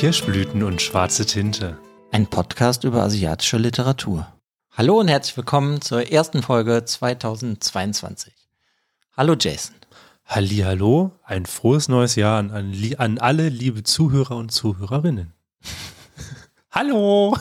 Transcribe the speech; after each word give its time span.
Kirschblüten 0.00 0.62
und 0.62 0.80
schwarze 0.80 1.26
Tinte. 1.26 1.76
Ein 2.10 2.26
Podcast 2.26 2.84
über 2.84 3.02
asiatische 3.02 3.58
Literatur. 3.58 4.26
Hallo 4.72 4.98
und 4.98 5.08
herzlich 5.08 5.36
willkommen 5.36 5.82
zur 5.82 6.10
ersten 6.10 6.42
Folge 6.42 6.82
2022. 6.82 8.32
Hallo 9.14 9.36
Jason. 9.38 9.76
Hallo, 10.24 11.10
ein 11.22 11.44
frohes 11.44 11.88
neues 11.90 12.14
Jahr 12.14 12.38
an, 12.38 12.50
an, 12.50 12.74
an 12.96 13.18
alle 13.18 13.50
liebe 13.50 13.82
Zuhörer 13.82 14.36
und 14.36 14.50
Zuhörerinnen. 14.50 15.34
Hallo. 16.70 17.36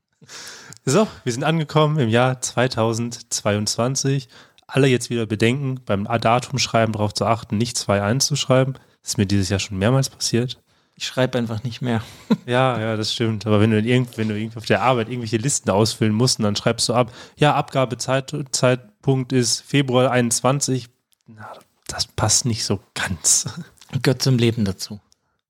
so, 0.86 1.06
wir 1.22 1.32
sind 1.34 1.44
angekommen 1.44 1.98
im 1.98 2.08
Jahr 2.08 2.40
2022. 2.40 4.30
Alle 4.66 4.86
jetzt 4.86 5.10
wieder 5.10 5.26
bedenken, 5.26 5.80
beim 5.84 6.04
Datum 6.04 6.58
schreiben 6.58 6.94
darauf 6.94 7.12
zu 7.12 7.26
achten, 7.26 7.58
nicht 7.58 7.76
2-1 7.76 8.20
zu 8.20 8.36
schreiben. 8.36 8.72
Das 9.02 9.10
ist 9.10 9.18
mir 9.18 9.26
dieses 9.26 9.50
Jahr 9.50 9.60
schon 9.60 9.76
mehrmals 9.76 10.08
passiert. 10.08 10.63
Ich 10.96 11.06
schreibe 11.06 11.38
einfach 11.38 11.64
nicht 11.64 11.82
mehr. 11.82 12.02
ja, 12.46 12.78
ja, 12.80 12.96
das 12.96 13.12
stimmt. 13.12 13.46
Aber 13.46 13.60
wenn 13.60 13.70
du, 13.70 13.80
irgend, 13.80 14.16
wenn 14.16 14.28
du 14.28 14.56
auf 14.56 14.66
der 14.66 14.82
Arbeit 14.82 15.08
irgendwelche 15.08 15.38
Listen 15.38 15.70
ausfüllen 15.70 16.14
musst, 16.14 16.42
dann 16.42 16.56
schreibst 16.56 16.88
du 16.88 16.94
ab, 16.94 17.12
ja, 17.36 17.54
Abgabezeitpunkt 17.54 19.32
ist 19.32 19.60
Februar 19.62 20.10
21. 20.10 20.88
Na, 21.26 21.52
das 21.88 22.06
passt 22.06 22.44
nicht 22.44 22.64
so 22.64 22.80
ganz. 22.94 23.46
Gehört 24.02 24.22
zum 24.22 24.38
Leben 24.38 24.64
dazu. 24.64 25.00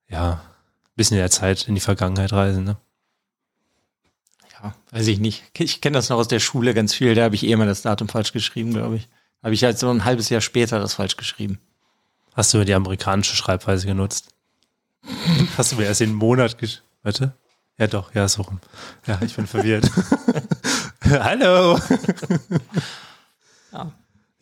Ja, 0.08 0.42
bisschen 0.96 1.16
in 1.16 1.22
der 1.22 1.30
Zeit 1.30 1.68
in 1.68 1.74
die 1.74 1.80
Vergangenheit 1.80 2.32
reisen, 2.32 2.64
ne? 2.64 2.76
Ja, 4.52 4.74
weiß 4.92 5.06
ich 5.08 5.18
nicht. 5.18 5.44
Ich 5.58 5.80
kenne 5.80 5.94
das 5.94 6.08
noch 6.08 6.18
aus 6.18 6.28
der 6.28 6.40
Schule 6.40 6.72
ganz 6.72 6.94
viel. 6.94 7.14
Da 7.14 7.24
habe 7.24 7.34
ich 7.34 7.44
eh 7.44 7.56
mal 7.56 7.66
das 7.66 7.82
Datum 7.82 8.08
falsch 8.08 8.32
geschrieben, 8.32 8.72
glaube 8.72 8.96
ich. 8.96 9.08
Habe 9.42 9.54
ich 9.54 9.62
halt 9.62 9.78
so 9.78 9.90
ein 9.90 10.04
halbes 10.04 10.30
Jahr 10.30 10.40
später 10.40 10.78
das 10.78 10.94
falsch 10.94 11.16
geschrieben. 11.16 11.58
Hast 12.34 12.54
du 12.54 12.64
die 12.64 12.74
amerikanische 12.74 13.36
Schreibweise 13.36 13.86
genutzt? 13.86 14.33
Hast 15.56 15.72
du 15.72 15.76
mir 15.76 15.84
erst 15.84 16.00
den 16.00 16.14
Monat 16.14 16.58
gesch... 16.58 16.82
Warte. 17.02 17.34
Ja, 17.78 17.86
doch, 17.86 18.14
ja, 18.14 18.28
so 18.28 18.42
rum. 18.42 18.60
Ja, 19.06 19.18
ich 19.20 19.34
bin 19.34 19.46
verwirrt. 19.46 19.90
Hallo. 21.04 21.78
ja. 23.72 23.92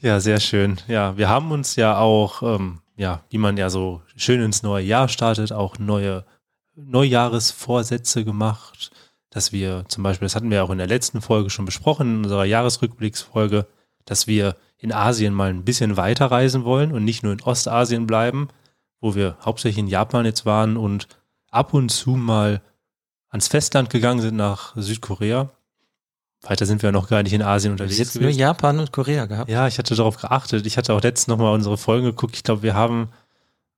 ja, 0.00 0.20
sehr 0.20 0.38
schön. 0.38 0.78
Ja, 0.86 1.16
wir 1.16 1.28
haben 1.28 1.50
uns 1.50 1.76
ja 1.76 1.98
auch, 1.98 2.42
ähm, 2.42 2.80
ja, 2.96 3.22
wie 3.30 3.38
man 3.38 3.56
ja 3.56 3.70
so 3.70 4.02
schön 4.16 4.42
ins 4.42 4.62
neue 4.62 4.84
Jahr 4.84 5.08
startet, 5.08 5.50
auch 5.50 5.78
neue 5.78 6.24
Neujahresvorsätze 6.74 8.24
gemacht, 8.24 8.90
dass 9.30 9.52
wir 9.52 9.84
zum 9.88 10.02
Beispiel, 10.02 10.26
das 10.26 10.36
hatten 10.36 10.50
wir 10.50 10.62
auch 10.62 10.70
in 10.70 10.78
der 10.78 10.86
letzten 10.86 11.20
Folge 11.20 11.50
schon 11.50 11.64
besprochen, 11.64 12.16
in 12.16 12.24
unserer 12.24 12.44
Jahresrückblicksfolge, 12.44 13.66
dass 14.04 14.26
wir 14.26 14.56
in 14.78 14.92
Asien 14.92 15.32
mal 15.32 15.50
ein 15.50 15.64
bisschen 15.64 15.96
weiter 15.96 16.26
reisen 16.26 16.64
wollen 16.64 16.92
und 16.92 17.04
nicht 17.04 17.22
nur 17.22 17.32
in 17.32 17.42
Ostasien 17.42 18.06
bleiben, 18.06 18.48
wo 19.02 19.14
wir 19.14 19.36
hauptsächlich 19.44 19.78
in 19.78 19.88
Japan 19.88 20.24
jetzt 20.24 20.46
waren 20.46 20.78
und 20.78 21.08
ab 21.50 21.74
und 21.74 21.90
zu 21.90 22.12
mal 22.12 22.62
ans 23.28 23.48
Festland 23.48 23.90
gegangen 23.90 24.20
sind 24.20 24.36
nach 24.36 24.74
Südkorea. 24.76 25.50
Weiter 26.42 26.66
sind 26.66 26.82
wir 26.82 26.92
noch 26.92 27.08
gar 27.08 27.22
nicht 27.22 27.32
in 27.32 27.42
Asien 27.42 27.72
unterwegs. 27.72 27.98
Jetzt 27.98 28.20
nur 28.20 28.30
Japan 28.30 28.78
und 28.78 28.92
Korea 28.92 29.26
gehabt. 29.26 29.50
Ja, 29.50 29.66
ich 29.66 29.78
hatte 29.78 29.94
darauf 29.94 30.16
geachtet. 30.16 30.66
Ich 30.66 30.76
hatte 30.76 30.94
auch 30.94 31.02
letztens 31.02 31.28
nochmal 31.28 31.52
unsere 31.52 31.76
Folgen 31.76 32.06
geguckt. 32.06 32.36
Ich 32.36 32.42
glaube, 32.42 32.62
wir 32.62 32.74
haben, 32.74 33.10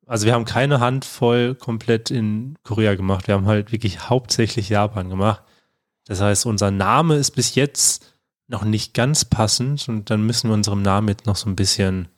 also 0.07 0.27
wir 0.27 0.35
haben 0.35 0.45
keine 0.45 0.81
Handvoll 0.81 1.55
komplett 1.55 2.11
in 2.11 2.57
Korea 2.63 2.95
gemacht. 2.95 3.27
Wir 3.27 3.35
haben 3.35 3.47
halt 3.47 3.73
wirklich 3.73 4.09
hauptsächlich 4.09 4.69
Japan 4.69 5.11
gemacht. 5.11 5.43
Das 6.07 6.21
heißt, 6.21 6.47
unser 6.47 6.71
Name 6.71 7.17
ist 7.17 7.33
bis 7.33 7.55
jetzt 7.55 8.15
noch 8.47 8.65
nicht 8.65 8.93
ganz 8.93 9.25
passend 9.25 9.89
und 9.89 10.11
dann 10.11 10.25
müssen 10.25 10.49
wir 10.49 10.55
unserem 10.55 10.83
Namen 10.83 11.09
jetzt 11.09 11.27
noch 11.27 11.37
so 11.37 11.49
ein 11.49 11.57
bisschen, 11.57 12.09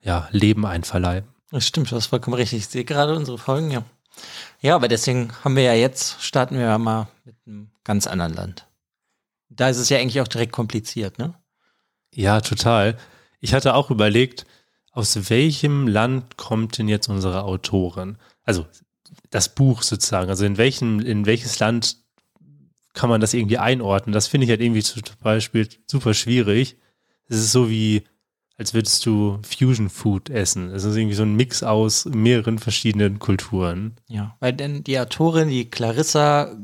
ja, 0.00 0.28
Leben 0.32 0.64
einverleiben. 0.64 1.28
Das 1.50 1.66
stimmt, 1.66 1.90
das 1.90 2.04
ist 2.04 2.06
vollkommen 2.06 2.34
richtig. 2.34 2.58
Ich 2.58 2.68
sehe 2.68 2.84
gerade 2.84 3.14
unsere 3.14 3.38
Folgen, 3.38 3.70
ja. 3.70 3.84
Ja, 4.60 4.74
aber 4.74 4.88
deswegen 4.88 5.32
haben 5.44 5.56
wir 5.56 5.62
ja 5.62 5.74
jetzt, 5.74 6.22
starten 6.22 6.56
wir 6.56 6.64
ja 6.64 6.78
mal 6.78 7.08
mit 7.24 7.36
einem 7.46 7.70
ganz 7.84 8.06
anderen 8.06 8.34
Land. 8.34 8.66
Da 9.48 9.68
ist 9.68 9.78
es 9.78 9.88
ja 9.88 9.98
eigentlich 9.98 10.20
auch 10.20 10.28
direkt 10.28 10.52
kompliziert, 10.52 11.18
ne? 11.18 11.34
Ja, 12.12 12.40
total. 12.40 12.98
Ich 13.40 13.54
hatte 13.54 13.74
auch 13.74 13.90
überlegt, 13.90 14.46
aus 14.92 15.30
welchem 15.30 15.86
Land 15.86 16.36
kommt 16.36 16.78
denn 16.78 16.88
jetzt 16.88 17.08
unsere 17.08 17.44
Autorin? 17.44 18.18
Also 18.42 18.66
das 19.30 19.54
Buch 19.54 19.82
sozusagen. 19.82 20.28
Also 20.28 20.44
in 20.44 20.58
welchem, 20.58 21.00
in 21.00 21.24
welches 21.26 21.58
Land 21.60 21.96
kann 22.94 23.08
man 23.08 23.20
das 23.20 23.34
irgendwie 23.34 23.58
einordnen? 23.58 24.12
Das 24.12 24.26
finde 24.26 24.44
ich 24.44 24.50
halt 24.50 24.60
irgendwie 24.60 24.82
zum 24.82 25.02
Beispiel 25.20 25.68
super 25.86 26.14
schwierig. 26.14 26.76
Es 27.28 27.36
ist 27.36 27.52
so 27.52 27.70
wie 27.70 28.04
als 28.58 28.74
würdest 28.74 29.06
du 29.06 29.38
Fusion 29.42 29.88
Food 29.88 30.30
essen. 30.30 30.70
Es 30.70 30.82
ist 30.82 30.96
irgendwie 30.96 31.14
so 31.14 31.22
ein 31.22 31.36
Mix 31.36 31.62
aus 31.62 32.04
mehreren 32.06 32.58
verschiedenen 32.58 33.20
Kulturen. 33.20 33.94
Ja, 34.08 34.36
weil 34.40 34.52
denn 34.52 34.82
die 34.82 34.98
Autorin, 34.98 35.48
die 35.48 35.70
Clarissa 35.70 36.56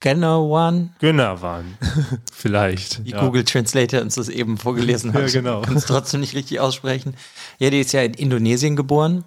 Gönnerwan. 0.00 0.94
Gönnerwan, 1.00 1.76
vielleicht. 2.32 3.06
Die 3.06 3.10
ja. 3.10 3.24
Google 3.24 3.44
Translator 3.44 4.00
uns 4.00 4.16
das 4.16 4.28
eben 4.28 4.56
vorgelesen 4.56 5.12
hat. 5.14 5.22
ja, 5.22 5.28
genau. 5.28 5.62
Kann 5.62 5.76
es 5.76 5.86
trotzdem 5.86 6.20
nicht 6.20 6.34
richtig 6.34 6.60
aussprechen. 6.60 7.14
Ja, 7.58 7.70
die 7.70 7.80
ist 7.80 7.92
ja 7.92 8.02
in 8.02 8.14
Indonesien 8.14 8.76
geboren 8.76 9.24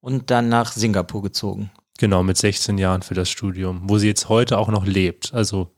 und 0.00 0.30
dann 0.30 0.48
nach 0.48 0.72
Singapur 0.72 1.22
gezogen. 1.22 1.70
Genau, 1.98 2.22
mit 2.22 2.36
16 2.36 2.78
Jahren 2.78 3.02
für 3.02 3.14
das 3.14 3.30
Studium, 3.30 3.82
wo 3.84 3.98
sie 3.98 4.08
jetzt 4.08 4.28
heute 4.28 4.58
auch 4.58 4.68
noch 4.68 4.86
lebt. 4.86 5.34
Also, 5.34 5.70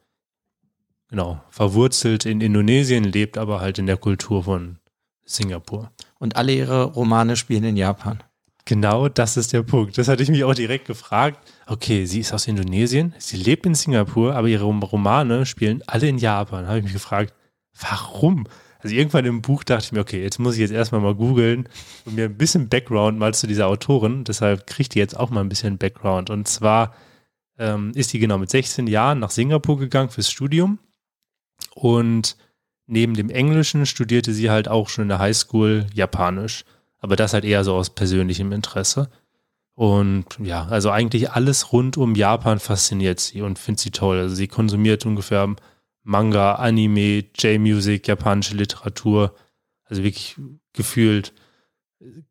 genau, 1.09 1.43
verwurzelt 1.51 2.25
in 2.25 2.41
Indonesien, 2.41 3.05
lebt 3.05 3.37
aber 3.37 3.61
halt 3.61 3.79
in 3.79 3.87
der 3.87 3.99
Kultur 3.99 4.45
von 4.45 4.79
Singapur. 5.25 5.91
Und 6.19 6.37
alle 6.37 6.53
ihre 6.53 6.85
Romane 6.85 7.37
spielen 7.37 7.65
in 7.65 7.77
Japan. 7.77 8.23
Genau, 8.67 9.09
das 9.09 9.37
ist 9.37 9.53
der 9.53 9.63
Punkt. 9.63 9.99
Das 9.99 10.09
hatte 10.09 10.23
ich 10.23 10.31
mich 10.31 10.45
auch 10.45 10.55
direkt 10.55 10.87
gefragt. 10.87 11.39
Okay, 11.67 12.07
sie 12.07 12.21
ist 12.21 12.33
aus 12.33 12.47
Indonesien, 12.47 13.15
sie 13.19 13.37
lebt 13.37 13.67
in 13.67 13.75
Singapur, 13.75 14.35
aber 14.35 14.49
ihre 14.49 14.65
Romane 14.65 15.45
spielen 15.45 15.83
alle 15.87 16.09
in 16.09 16.17
Japan. 16.17 16.63
Da 16.63 16.69
habe 16.69 16.79
ich 16.79 16.85
mich 16.85 16.95
gefragt, 16.95 17.35
warum? 17.79 18.47
Also 18.79 18.97
irgendwann 18.97 19.25
im 19.25 19.43
Buch 19.43 19.65
dachte 19.65 19.87
ich 19.87 19.93
mir, 19.93 20.01
okay, 20.01 20.23
jetzt 20.23 20.39
muss 20.39 20.55
ich 20.55 20.61
jetzt 20.61 20.71
erstmal 20.71 21.01
mal 21.01 21.15
googeln 21.15 21.69
und 22.05 22.15
mir 22.15 22.27
ein 22.27 22.37
bisschen 22.37 22.69
Background 22.69 23.19
mal 23.19 23.35
zu 23.35 23.47
dieser 23.47 23.67
Autorin. 23.67 24.25
Deshalb 24.25 24.67
kriegt 24.67 24.95
die 24.95 24.99
jetzt 24.99 25.19
auch 25.19 25.31
mal 25.31 25.41
ein 25.41 25.49
bisschen 25.49 25.79
Background. 25.79 26.31
Und 26.31 26.49
zwar 26.49 26.95
ähm, 27.59 27.93
ist 27.95 28.13
die 28.13 28.19
genau 28.19 28.39
mit 28.39 28.51
16 28.51 28.87
Jahren 28.87 29.21
nach 29.21 29.31
Singapur 29.31 29.79
gegangen 29.79 30.11
fürs 30.11 30.31
Studium 30.31 30.79
und 31.75 32.37
neben 32.87 33.15
dem 33.15 33.31
Englischen 33.31 33.87
studierte 33.87 34.33
sie 34.33 34.51
halt 34.51 34.69
auch 34.69 34.89
schon 34.89 35.03
in 35.03 35.09
der 35.09 35.19
Highschool 35.19 35.87
Japanisch. 35.95 36.65
Aber 36.99 37.17
das 37.17 37.35
halt 37.35 37.45
eher 37.45 37.65
so 37.65 37.75
aus 37.75 37.91
persönlichem 37.91 38.53
Interesse. 38.53 39.11
Und 39.75 40.27
ja, 40.39 40.67
also 40.67 40.91
eigentlich 40.91 41.33
alles 41.33 41.73
rund 41.73 41.97
um 41.97 42.15
Japan 42.15 42.61
fasziniert 42.61 43.21
sie 43.21 43.43
und 43.43 43.59
findet 43.59 43.81
sie 43.81 43.91
toll. 43.91 44.19
Also 44.19 44.35
sie 44.35 44.49
konsumiert 44.49 45.05
ungefähr 45.05 45.55
Manga, 46.03 46.55
Anime, 46.55 47.25
J-Music, 47.37 48.07
japanische 48.07 48.55
Literatur. 48.55 49.35
Also 49.85 50.03
wirklich 50.03 50.37
gefühlt 50.73 51.33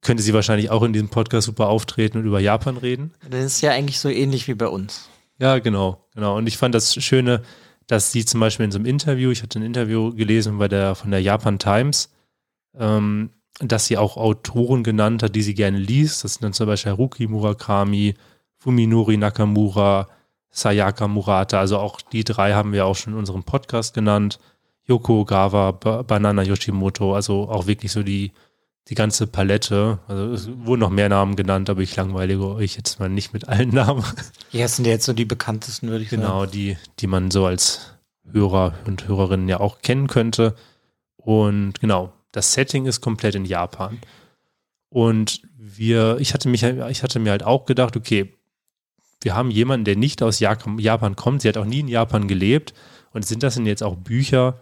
könnte 0.02 0.24
sie 0.24 0.34
wahrscheinlich 0.34 0.70
auch 0.70 0.84
in 0.84 0.94
diesem 0.94 1.10
Podcast 1.10 1.46
super 1.46 1.68
auftreten 1.68 2.18
und 2.20 2.26
über 2.26 2.40
Japan 2.40 2.78
reden. 2.78 3.14
Das 3.30 3.44
ist 3.44 3.62
ja 3.62 3.72
eigentlich 3.72 4.00
so 4.00 4.10
ähnlich 4.10 4.48
wie 4.48 4.54
bei 4.54 4.68
uns. 4.68 5.10
Ja, 5.40 5.60
genau, 5.60 6.06
genau. 6.14 6.38
Und 6.38 6.48
ich 6.48 6.58
fand 6.58 6.76
das 6.76 6.94
Schöne, 7.04 7.42
dass 7.88 8.12
sie 8.12 8.26
zum 8.26 8.40
Beispiel 8.40 8.66
in 8.66 8.72
so 8.72 8.78
einem 8.78 8.86
Interview, 8.86 9.32
ich 9.32 9.44
hatte 9.44 9.60
ein 9.60 9.64
Interview 9.64 10.14
gelesen 10.14 10.58
bei 10.58 10.68
der, 10.68 10.96
von 10.96 11.12
der 11.12 11.22
Japan 11.22 11.60
Times, 11.60 12.12
ähm, 12.78 13.32
dass 13.60 13.86
sie 13.86 13.98
auch 13.98 14.18
Autoren 14.18 14.84
genannt 14.84 15.24
hat, 15.24 15.36
die 15.36 15.42
sie 15.42 15.54
gerne 15.54 15.78
liest. 15.78 16.24
Das 16.24 16.36
sind 16.36 16.44
dann 16.44 16.54
zum 16.54 16.68
Beispiel 16.68 16.92
Haruki 16.94 17.28
Murakami, 17.28 18.16
Fuminori 18.58 19.18
Nakamura, 19.18 20.08
Sayaka 20.50 21.08
Murata. 21.08 21.60
Also 21.60 21.78
auch 21.78 22.02
die 22.02 22.24
drei 22.24 22.54
haben 22.54 22.74
wir 22.74 22.86
auch 22.86 22.96
schon 22.96 23.14
in 23.14 23.20
unserem 23.20 23.44
Podcast 23.44 23.94
genannt. 23.94 24.40
Yoko 24.86 25.22
Ogawa, 25.22 25.72
ba 25.72 26.02
Banana 26.04 26.44
Yoshimoto, 26.44 27.16
also 27.16 27.50
auch 27.50 27.68
wirklich 27.68 27.92
so 27.92 28.04
die 28.04 28.32
die 28.90 28.96
ganze 28.96 29.28
Palette. 29.28 30.00
Also 30.08 30.32
es 30.34 30.50
wurden 30.66 30.82
noch 30.82 30.90
mehr 30.90 31.10
Namen 31.10 31.36
genannt, 31.36 31.70
aber 31.70 31.82
ich 31.82 31.96
langweilige 31.96 32.48
euch 32.48 32.76
jetzt 32.76 33.00
mal 33.00 33.10
nicht 33.10 33.34
mit 33.34 33.48
allen 33.48 33.70
Namen. 33.70 34.04
Ja, 34.52 34.64
das 34.64 34.76
sind 34.76 34.86
jetzt 34.86 35.06
so 35.06 35.14
die 35.14 35.26
bekanntesten, 35.26 35.90
würde 35.90 36.04
ich 36.04 36.12
genau, 36.12 36.42
sagen. 36.42 36.52
Genau, 36.52 36.52
die, 36.52 36.78
die 37.00 37.08
man 37.08 37.32
so 37.32 37.48
als 37.48 37.96
Hörer 38.32 38.76
und 38.86 39.08
Hörerinnen 39.08 39.48
ja 39.48 39.60
auch 39.60 39.82
kennen 39.82 40.06
könnte. 40.06 40.54
Und 41.16 41.80
genau, 41.80 42.14
das 42.32 42.54
Setting 42.54 42.86
ist 42.86 43.02
komplett 43.02 43.34
in 43.34 43.46
Japan. 43.46 44.00
Und 44.90 45.42
wir, 45.58 46.18
ich 46.20 46.36
hatte 46.36 46.50
mich, 46.50 46.62
ich 46.62 47.02
hatte 47.02 47.18
mir 47.18 47.32
halt 47.32 47.44
auch 47.44 47.66
gedacht, 47.66 47.98
okay, 47.98 48.32
wir 49.22 49.36
haben 49.36 49.50
jemanden, 49.50 49.86
der 49.86 49.96
nicht 49.96 50.22
aus 50.22 50.40
Japan 50.40 51.16
kommt. 51.16 51.42
Sie 51.42 51.48
hat 51.48 51.58
auch 51.58 51.66
nie 51.66 51.80
in 51.80 51.88
Japan 51.88 52.28
gelebt. 52.28 52.76
Und 53.12 53.26
sind 53.26 53.42
das 53.42 53.56
denn 53.56 53.66
jetzt 53.66 53.84
auch 53.84 53.96
Bücher, 53.96 54.60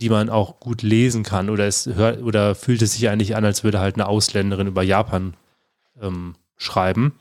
die 0.00 0.10
man 0.10 0.28
auch 0.28 0.60
gut 0.60 0.82
lesen 0.82 1.22
kann 1.22 1.50
oder 1.50 1.66
es 1.66 1.86
hört 1.86 2.22
oder 2.22 2.54
fühlt 2.54 2.82
es 2.82 2.92
sich 2.92 3.08
eigentlich 3.08 3.36
an, 3.36 3.44
als 3.44 3.64
würde 3.64 3.80
halt 3.80 3.96
eine 3.96 4.06
Ausländerin 4.06 4.66
über 4.66 4.82
Japan 4.82 5.34
ähm, 6.00 6.34
schreiben. 6.56 7.14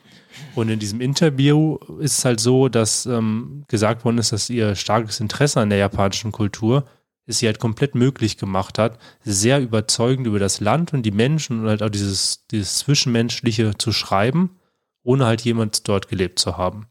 Und 0.54 0.70
in 0.70 0.80
diesem 0.80 1.00
Interview 1.00 1.78
ist 2.00 2.18
es 2.18 2.26
halt 2.26 2.40
so, 2.40 2.68
dass 2.68 3.06
ähm, 3.06 3.64
gesagt 3.70 4.04
worden 4.04 4.18
ist, 4.18 4.34
dass 4.34 4.50
ihr 4.50 4.76
starkes 4.76 5.20
Interesse 5.20 5.62
an 5.62 5.70
der 5.70 5.80
japanischen 5.80 6.32
Kultur 6.32 6.86
es 7.26 7.40
sie 7.40 7.48
halt 7.48 7.60
komplett 7.60 7.96
möglich 7.96 8.38
gemacht 8.38 8.78
hat, 8.78 9.00
sehr 9.24 9.60
überzeugend 9.60 10.28
über 10.28 10.40
das 10.40 10.60
Land 10.60 10.94
und 10.94 11.04
die 11.04 11.12
Menschen 11.12 11.62
und 11.62 11.68
halt 11.68 11.82
auch 11.82 11.90
dieses, 11.90 12.46
dieses 12.48 12.78
Zwischenmenschliche 12.78 13.78
zu 13.78 13.92
schreiben, 13.92 14.60
ohne 15.04 15.26
halt 15.26 15.42
jemand 15.42 15.88
dort 15.88 16.08
gelebt 16.08 16.40
zu 16.40 16.58
haben. 16.58 16.88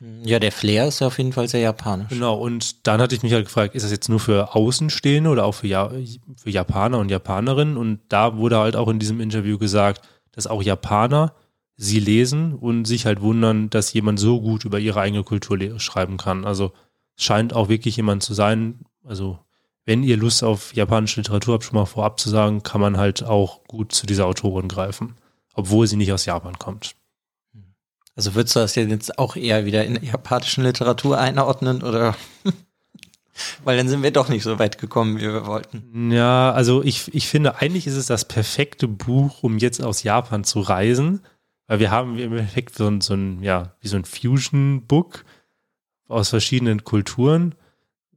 Ja, 0.00 0.38
der 0.38 0.50
Flair 0.50 0.88
ist 0.88 1.02
auf 1.02 1.18
jeden 1.18 1.34
Fall 1.34 1.46
sehr 1.46 1.60
japanisch. 1.60 2.08
Genau, 2.08 2.34
und 2.34 2.86
dann 2.86 3.02
hatte 3.02 3.14
ich 3.14 3.22
mich 3.22 3.34
halt 3.34 3.44
gefragt, 3.44 3.74
ist 3.74 3.82
das 3.82 3.90
jetzt 3.92 4.08
nur 4.08 4.18
für 4.20 4.54
Außenstehende 4.54 5.28
oder 5.28 5.44
auch 5.44 5.52
für, 5.52 5.66
ja 5.66 5.90
für 6.36 6.50
Japaner 6.50 6.98
und 6.98 7.10
Japanerinnen? 7.10 7.76
Und 7.76 8.00
da 8.08 8.36
wurde 8.36 8.58
halt 8.58 8.76
auch 8.76 8.88
in 8.88 8.98
diesem 8.98 9.20
Interview 9.20 9.58
gesagt, 9.58 10.02
dass 10.32 10.46
auch 10.46 10.62
Japaner 10.62 11.34
sie 11.76 12.00
lesen 12.00 12.54
und 12.54 12.86
sich 12.86 13.04
halt 13.04 13.20
wundern, 13.20 13.68
dass 13.68 13.92
jemand 13.92 14.18
so 14.18 14.40
gut 14.40 14.64
über 14.64 14.78
ihre 14.78 15.00
eigene 15.00 15.22
Kultur 15.22 15.58
schreiben 15.78 16.16
kann. 16.16 16.46
Also 16.46 16.72
es 17.16 17.24
scheint 17.24 17.52
auch 17.52 17.68
wirklich 17.68 17.96
jemand 17.96 18.22
zu 18.22 18.32
sein, 18.32 18.80
also 19.04 19.38
wenn 19.84 20.02
ihr 20.02 20.16
Lust 20.16 20.44
auf 20.44 20.74
japanische 20.74 21.20
Literatur 21.20 21.54
habt, 21.54 21.64
schon 21.64 21.74
mal 21.74 21.86
vorab 21.86 22.20
zu 22.20 22.30
sagen, 22.30 22.62
kann 22.62 22.80
man 22.80 22.96
halt 22.96 23.22
auch 23.22 23.64
gut 23.64 23.92
zu 23.92 24.06
dieser 24.06 24.26
Autorin 24.26 24.68
greifen, 24.68 25.16
obwohl 25.54 25.86
sie 25.86 25.96
nicht 25.96 26.12
aus 26.12 26.26
Japan 26.26 26.58
kommt. 26.58 26.94
Also 28.20 28.34
würdest 28.34 28.54
du 28.54 28.60
das 28.60 28.74
jetzt 28.74 29.18
auch 29.18 29.34
eher 29.34 29.64
wieder 29.64 29.82
in 29.86 29.94
der 29.94 30.04
japanischen 30.04 30.62
Literatur 30.62 31.16
einordnen 31.16 31.82
oder? 31.82 32.14
Weil 33.64 33.78
dann 33.78 33.88
sind 33.88 34.02
wir 34.02 34.10
doch 34.10 34.28
nicht 34.28 34.42
so 34.42 34.58
weit 34.58 34.76
gekommen, 34.76 35.16
wie 35.16 35.22
wir 35.22 35.46
wollten. 35.46 36.10
Ja, 36.10 36.52
also 36.52 36.82
ich, 36.84 37.14
ich 37.14 37.28
finde, 37.28 37.62
eigentlich 37.62 37.86
ist 37.86 37.96
es 37.96 38.04
das 38.04 38.26
perfekte 38.26 38.88
Buch, 38.88 39.42
um 39.42 39.56
jetzt 39.56 39.82
aus 39.82 40.02
Japan 40.02 40.44
zu 40.44 40.60
reisen. 40.60 41.22
Weil 41.66 41.80
wir 41.80 41.90
haben 41.90 42.18
im 42.18 42.36
Endeffekt 42.36 42.76
so 42.76 42.88
ein, 42.88 43.00
so 43.00 43.14
ein, 43.14 43.42
ja, 43.42 43.74
wie 43.80 43.88
so 43.88 43.96
ein 43.96 44.04
Fusion-Book 44.04 45.24
aus 46.06 46.28
verschiedenen 46.28 46.84
Kulturen. 46.84 47.54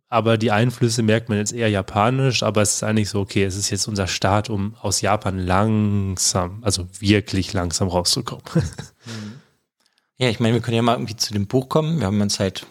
Aber 0.10 0.38
die 0.38 0.52
Einflüsse 0.52 1.02
merkt 1.02 1.30
man 1.30 1.38
jetzt 1.38 1.54
eher 1.54 1.70
japanisch, 1.70 2.44
aber 2.44 2.62
es 2.62 2.74
ist 2.74 2.84
eigentlich 2.84 3.08
so, 3.08 3.22
okay, 3.22 3.46
es 3.46 3.56
ist 3.56 3.70
jetzt 3.70 3.88
unser 3.88 4.08
Start, 4.08 4.50
um 4.50 4.76
aus 4.82 5.00
Japan 5.00 5.40
langsam, 5.40 6.62
also 6.62 6.90
wirklich 7.00 7.54
langsam 7.54 7.88
rauszukommen. 7.88 8.44
Mhm. 9.06 9.43
Ja, 10.18 10.30
ich 10.30 10.40
meine, 10.40 10.54
wir 10.54 10.62
können 10.62 10.76
ja 10.76 10.82
mal 10.82 10.94
irgendwie 10.94 11.16
zu 11.16 11.34
dem 11.34 11.48
Buch 11.48 11.70
kommen. 11.70 12.00
Wir 12.00 12.08
haben 12.08 12.22
uns 12.22 12.40
halt, 12.40 12.66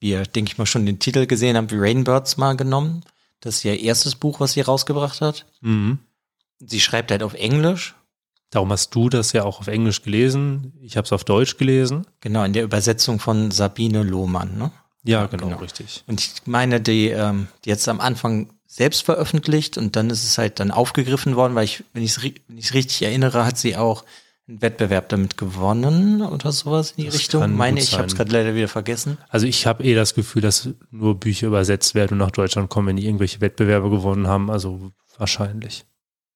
wie 0.00 0.10
ihr, 0.10 0.22
denke 0.22 0.52
ich 0.52 0.58
mal, 0.58 0.66
schon 0.66 0.86
den 0.86 0.98
Titel 0.98 1.26
gesehen 1.26 1.56
haben, 1.56 1.70
wie 1.70 1.78
Rainbirds 1.78 2.36
mal 2.36 2.56
genommen. 2.56 3.04
Das 3.40 3.56
ist 3.56 3.64
ihr 3.64 3.78
erstes 3.80 4.14
Buch, 4.14 4.40
was 4.40 4.52
sie 4.52 4.60
rausgebracht 4.62 5.20
hat. 5.20 5.46
Mhm. 5.60 5.98
Sie 6.60 6.80
schreibt 6.80 7.10
halt 7.10 7.22
auf 7.22 7.34
Englisch. 7.34 7.94
Darum 8.50 8.70
hast 8.70 8.94
du 8.94 9.08
das 9.08 9.32
ja 9.32 9.42
auch 9.42 9.60
auf 9.60 9.66
Englisch 9.66 10.02
gelesen. 10.02 10.72
Ich 10.80 10.96
habe 10.96 11.04
es 11.04 11.12
auf 11.12 11.24
Deutsch 11.24 11.56
gelesen. 11.56 12.06
Genau, 12.20 12.44
in 12.44 12.52
der 12.52 12.62
Übersetzung 12.62 13.18
von 13.18 13.50
Sabine 13.50 14.02
Lohmann, 14.02 14.56
ne? 14.56 14.70
Ja, 15.02 15.26
genau, 15.26 15.48
genau. 15.48 15.58
richtig. 15.58 16.04
Und 16.06 16.20
ich 16.20 16.46
meine, 16.46 16.80
die, 16.80 17.08
ähm, 17.08 17.48
die 17.64 17.70
jetzt 17.70 17.88
am 17.88 18.00
Anfang 18.00 18.48
selbst 18.66 19.02
veröffentlicht 19.02 19.76
und 19.76 19.96
dann 19.96 20.08
ist 20.08 20.24
es 20.24 20.38
halt 20.38 20.60
dann 20.60 20.70
aufgegriffen 20.70 21.36
worden, 21.36 21.54
weil 21.54 21.64
ich, 21.64 21.84
wenn 21.92 22.02
ich 22.02 22.16
es 22.16 22.74
richtig 22.74 23.02
erinnere, 23.02 23.44
hat 23.44 23.58
sie 23.58 23.76
auch 23.76 24.04
einen 24.46 24.60
Wettbewerb 24.60 25.08
damit 25.08 25.36
gewonnen 25.36 26.22
oder 26.22 26.52
sowas 26.52 26.92
in 26.92 27.04
die 27.04 27.06
das 27.06 27.18
Richtung. 27.18 27.56
Meine 27.56 27.80
ich, 27.80 27.92
ich 27.92 27.98
habe 27.98 28.06
es 28.06 28.14
gerade 28.14 28.30
leider 28.30 28.54
wieder 28.54 28.68
vergessen. 28.68 29.16
Also 29.28 29.46
ich 29.46 29.66
habe 29.66 29.82
eh 29.84 29.94
das 29.94 30.14
Gefühl, 30.14 30.42
dass 30.42 30.68
nur 30.90 31.18
Bücher 31.18 31.46
übersetzt 31.46 31.94
werden 31.94 32.14
und 32.14 32.18
nach 32.18 32.30
Deutschland 32.30 32.68
kommen, 32.68 32.88
wenn 32.88 32.96
die 32.96 33.06
irgendwelche 33.06 33.40
Wettbewerbe 33.40 33.88
gewonnen 33.88 34.26
haben. 34.26 34.50
Also 34.50 34.92
wahrscheinlich. 35.16 35.86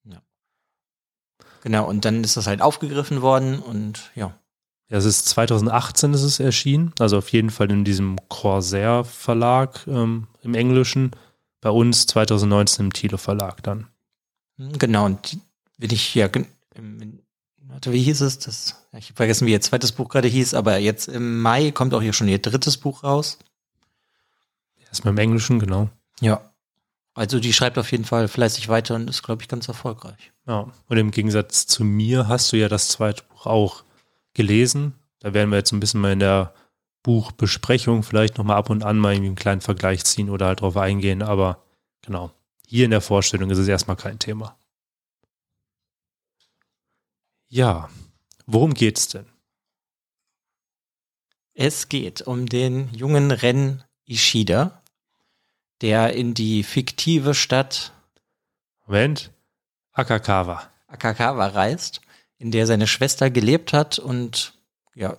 Ja. 0.04 0.22
Genau, 1.62 1.86
und 1.86 2.04
dann 2.04 2.24
ist 2.24 2.36
das 2.36 2.46
halt 2.46 2.62
aufgegriffen 2.62 3.20
worden 3.20 3.58
und 3.58 4.10
ja. 4.14 4.38
Ja, 4.90 4.96
es 4.96 5.04
ist 5.04 5.26
2018 5.26 6.14
ist 6.14 6.22
es 6.22 6.40
erschienen, 6.40 6.94
also 6.98 7.18
auf 7.18 7.28
jeden 7.28 7.50
Fall 7.50 7.70
in 7.70 7.84
diesem 7.84 8.16
Corsair 8.28 9.04
Verlag 9.04 9.86
ähm, 9.86 10.28
im 10.42 10.54
Englischen. 10.54 11.10
Bei 11.60 11.68
uns 11.68 12.06
2019 12.06 12.86
im 12.86 12.92
Thilo 12.94 13.18
Verlag 13.18 13.62
dann. 13.62 13.88
Genau, 14.56 15.04
und 15.04 15.36
wenn 15.76 15.90
ich 15.90 16.14
ja 16.14 16.30
im 16.74 17.20
warte, 17.78 17.92
wie 17.92 18.02
hieß 18.02 18.22
es? 18.22 18.40
Das, 18.40 18.74
ich 18.96 19.06
habe 19.06 19.14
vergessen, 19.14 19.46
wie 19.46 19.52
ihr 19.52 19.60
zweites 19.60 19.92
Buch 19.92 20.08
gerade 20.08 20.26
hieß, 20.26 20.54
aber 20.54 20.78
jetzt 20.78 21.06
im 21.06 21.40
Mai 21.40 21.70
kommt 21.70 21.94
auch 21.94 22.02
hier 22.02 22.12
schon 22.12 22.26
ihr 22.26 22.40
drittes 22.40 22.76
Buch 22.76 23.04
raus. 23.04 23.38
Erstmal 24.88 25.12
im 25.12 25.18
Englischen, 25.18 25.60
genau. 25.60 25.88
Ja. 26.20 26.40
Also 27.14 27.38
die 27.38 27.52
schreibt 27.52 27.78
auf 27.78 27.92
jeden 27.92 28.04
Fall 28.04 28.26
fleißig 28.26 28.68
weiter 28.68 28.96
und 28.96 29.08
ist, 29.08 29.22
glaube 29.22 29.42
ich, 29.42 29.48
ganz 29.48 29.68
erfolgreich. 29.68 30.32
Ja. 30.48 30.72
Und 30.88 30.96
im 30.96 31.12
Gegensatz 31.12 31.66
zu 31.66 31.84
mir 31.84 32.26
hast 32.26 32.50
du 32.50 32.56
ja 32.56 32.68
das 32.68 32.88
zweite 32.88 33.22
Buch 33.28 33.46
auch 33.46 33.84
gelesen. 34.34 34.94
Da 35.20 35.32
werden 35.32 35.50
wir 35.50 35.58
jetzt 35.58 35.70
ein 35.70 35.78
bisschen 35.78 36.00
mal 36.00 36.12
in 36.12 36.20
der 36.20 36.54
Buchbesprechung 37.04 38.02
vielleicht 38.02 38.38
nochmal 38.38 38.56
ab 38.56 38.70
und 38.70 38.82
an 38.82 38.98
mal 38.98 39.14
einen 39.14 39.36
kleinen 39.36 39.60
Vergleich 39.60 40.04
ziehen 40.04 40.30
oder 40.30 40.46
halt 40.46 40.62
drauf 40.62 40.76
eingehen. 40.76 41.22
Aber 41.22 41.62
genau, 42.02 42.32
hier 42.66 42.86
in 42.86 42.90
der 42.90 43.00
Vorstellung 43.00 43.50
ist 43.50 43.58
es 43.58 43.68
erstmal 43.68 43.96
kein 43.96 44.18
Thema. 44.18 44.56
Ja, 47.48 47.88
worum 48.46 48.74
geht's 48.74 49.08
denn? 49.08 49.26
Es 51.54 51.88
geht 51.88 52.22
um 52.22 52.46
den 52.46 52.92
jungen 52.92 53.30
Ren 53.30 53.82
Ishida, 54.04 54.82
der 55.80 56.12
in 56.12 56.34
die 56.34 56.62
fiktive 56.62 57.34
Stadt 57.34 57.92
Moment, 58.86 59.30
Akakawa. 59.92 60.70
Akakawa 60.86 61.48
reist, 61.48 62.00
in 62.38 62.50
der 62.50 62.66
seine 62.66 62.86
Schwester 62.86 63.30
gelebt 63.30 63.72
hat 63.72 63.98
und 63.98 64.54
ja, 64.94 65.18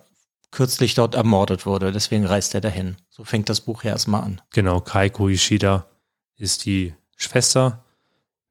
kürzlich 0.50 0.94
dort 0.94 1.14
ermordet 1.14 1.66
wurde. 1.66 1.92
Deswegen 1.92 2.26
reist 2.26 2.54
er 2.54 2.60
dahin. 2.60 2.96
So 3.08 3.24
fängt 3.24 3.48
das 3.48 3.60
Buch 3.60 3.84
ja 3.84 3.92
erstmal 3.92 4.22
an. 4.22 4.40
Genau, 4.50 4.80
Kaiko 4.80 5.28
Ishida 5.28 5.86
ist 6.36 6.64
die 6.64 6.94
Schwester 7.16 7.84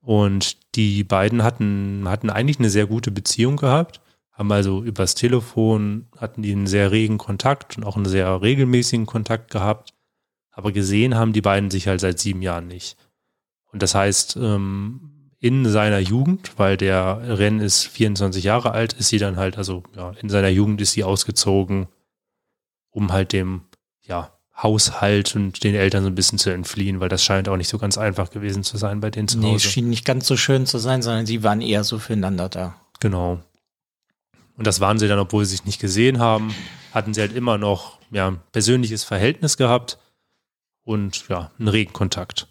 und 0.01 0.75
die 0.75 1.03
beiden 1.03 1.43
hatten, 1.43 2.07
hatten 2.07 2.29
eigentlich 2.29 2.59
eine 2.59 2.69
sehr 2.69 2.87
gute 2.87 3.11
Beziehung 3.11 3.57
gehabt, 3.57 4.01
haben 4.31 4.51
also 4.51 4.83
übers 4.83 5.15
Telefon, 5.15 6.07
hatten 6.17 6.41
die 6.41 6.53
einen 6.53 6.67
sehr 6.67 6.91
regen 6.91 7.17
Kontakt 7.17 7.77
und 7.77 7.83
auch 7.83 7.97
einen 7.97 8.05
sehr 8.05 8.41
regelmäßigen 8.41 9.05
Kontakt 9.05 9.51
gehabt. 9.51 9.93
Aber 10.51 10.71
gesehen 10.71 11.15
haben 11.15 11.33
die 11.33 11.41
beiden 11.41 11.69
sich 11.69 11.87
halt 11.87 11.99
seit 11.99 12.19
sieben 12.19 12.41
Jahren 12.41 12.67
nicht. 12.67 12.97
Und 13.71 13.83
das 13.83 13.95
heißt, 13.95 14.37
ähm, 14.37 15.31
in 15.39 15.65
seiner 15.65 15.99
Jugend, 15.99 16.57
weil 16.57 16.75
der 16.75 17.37
Renn 17.39 17.59
ist 17.59 17.85
24 17.87 18.43
Jahre 18.43 18.71
alt, 18.71 18.93
ist 18.93 19.09
sie 19.09 19.19
dann 19.19 19.37
halt, 19.37 19.57
also 19.57 19.83
ja, 19.95 20.11
in 20.21 20.29
seiner 20.29 20.49
Jugend 20.49 20.81
ist 20.81 20.91
sie 20.91 21.03
ausgezogen, 21.03 21.87
um 22.91 23.11
halt 23.11 23.31
dem, 23.31 23.61
Haushalt 24.61 25.35
und 25.35 25.63
den 25.63 25.75
Eltern 25.75 26.03
so 26.03 26.09
ein 26.09 26.15
bisschen 26.15 26.37
zu 26.37 26.49
entfliehen, 26.49 26.99
weil 26.99 27.09
das 27.09 27.23
scheint 27.23 27.47
auch 27.47 27.57
nicht 27.57 27.69
so 27.69 27.77
ganz 27.77 27.97
einfach 27.97 28.29
gewesen 28.29 28.63
zu 28.63 28.77
sein 28.77 28.99
bei 28.99 29.09
denen 29.09 29.27
zu 29.27 29.37
Hause. 29.37 29.47
Nee, 29.47 29.55
es 29.55 29.63
schien 29.63 29.89
nicht 29.89 30.05
ganz 30.05 30.27
so 30.27 30.35
schön 30.35 30.65
zu 30.65 30.79
sein, 30.79 31.01
sondern 31.01 31.25
sie 31.25 31.43
waren 31.43 31.61
eher 31.61 31.83
so 31.83 31.99
füreinander 31.99 32.49
da. 32.49 32.75
Genau. 32.99 33.39
Und 34.57 34.67
das 34.67 34.81
waren 34.81 34.99
sie 34.99 35.07
dann, 35.07 35.19
obwohl 35.19 35.45
sie 35.45 35.51
sich 35.51 35.65
nicht 35.65 35.79
gesehen 35.79 36.19
haben, 36.19 36.53
hatten 36.93 37.13
sie 37.13 37.21
halt 37.21 37.33
immer 37.33 37.57
noch 37.57 37.99
ja, 38.11 38.27
ein 38.27 38.39
persönliches 38.51 39.05
Verhältnis 39.05 39.55
gehabt 39.55 39.97
und 40.83 41.27
ja, 41.29 41.51
einen 41.57 41.69
regen 41.69 41.93
Kontakt. 41.93 42.47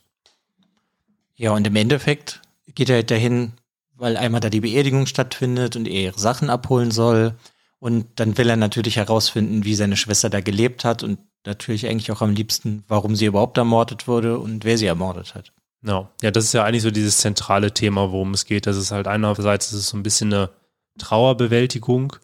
Ja, 1.35 1.52
und 1.52 1.66
im 1.66 1.76
Endeffekt 1.76 2.40
geht 2.75 2.88
er 2.88 2.97
halt 2.97 3.11
dahin, 3.11 3.52
weil 3.97 4.16
einmal 4.16 4.40
da 4.40 4.49
die 4.49 4.61
Beerdigung 4.61 5.06
stattfindet 5.06 5.76
und 5.76 5.87
er 5.87 6.02
ihre 6.02 6.18
Sachen 6.18 6.49
abholen 6.49 6.90
soll. 6.90 7.35
Und 7.80 8.06
dann 8.16 8.38
will 8.38 8.49
er 8.49 8.56
natürlich 8.56 8.97
herausfinden, 8.97 9.64
wie 9.64 9.75
seine 9.75 9.97
Schwester 9.97 10.30
da 10.30 10.40
gelebt 10.40 10.85
hat 10.85 11.02
und 11.02 11.18
natürlich 11.47 11.87
eigentlich 11.87 12.12
auch 12.12 12.23
am 12.23 12.33
liebsten, 12.33 12.85
warum 12.88 13.16
sie 13.16 13.26
überhaupt 13.26 13.59
ermordet 13.59 14.09
wurde 14.09 14.38
und 14.38 14.64
wer 14.64 14.78
sie 14.78 14.87
ermordet 14.87 15.35
hat. 15.35 15.52
Ja, 15.83 16.11
ja, 16.23 16.30
das 16.30 16.45
ist 16.45 16.54
ja 16.54 16.64
eigentlich 16.64 16.83
so 16.83 16.90
dieses 16.90 17.18
zentrale 17.18 17.73
Thema, 17.73 18.11
worum 18.11 18.35
es 18.35 18.45
geht. 18.45 18.66
Das 18.66 18.76
ist 18.76 18.90
halt 18.90 19.07
einerseits 19.07 19.73
ist 19.73 19.78
es 19.78 19.88
so 19.88 19.97
ein 19.97 20.02
bisschen 20.02 20.33
eine 20.33 20.50
Trauerbewältigung 20.99 22.14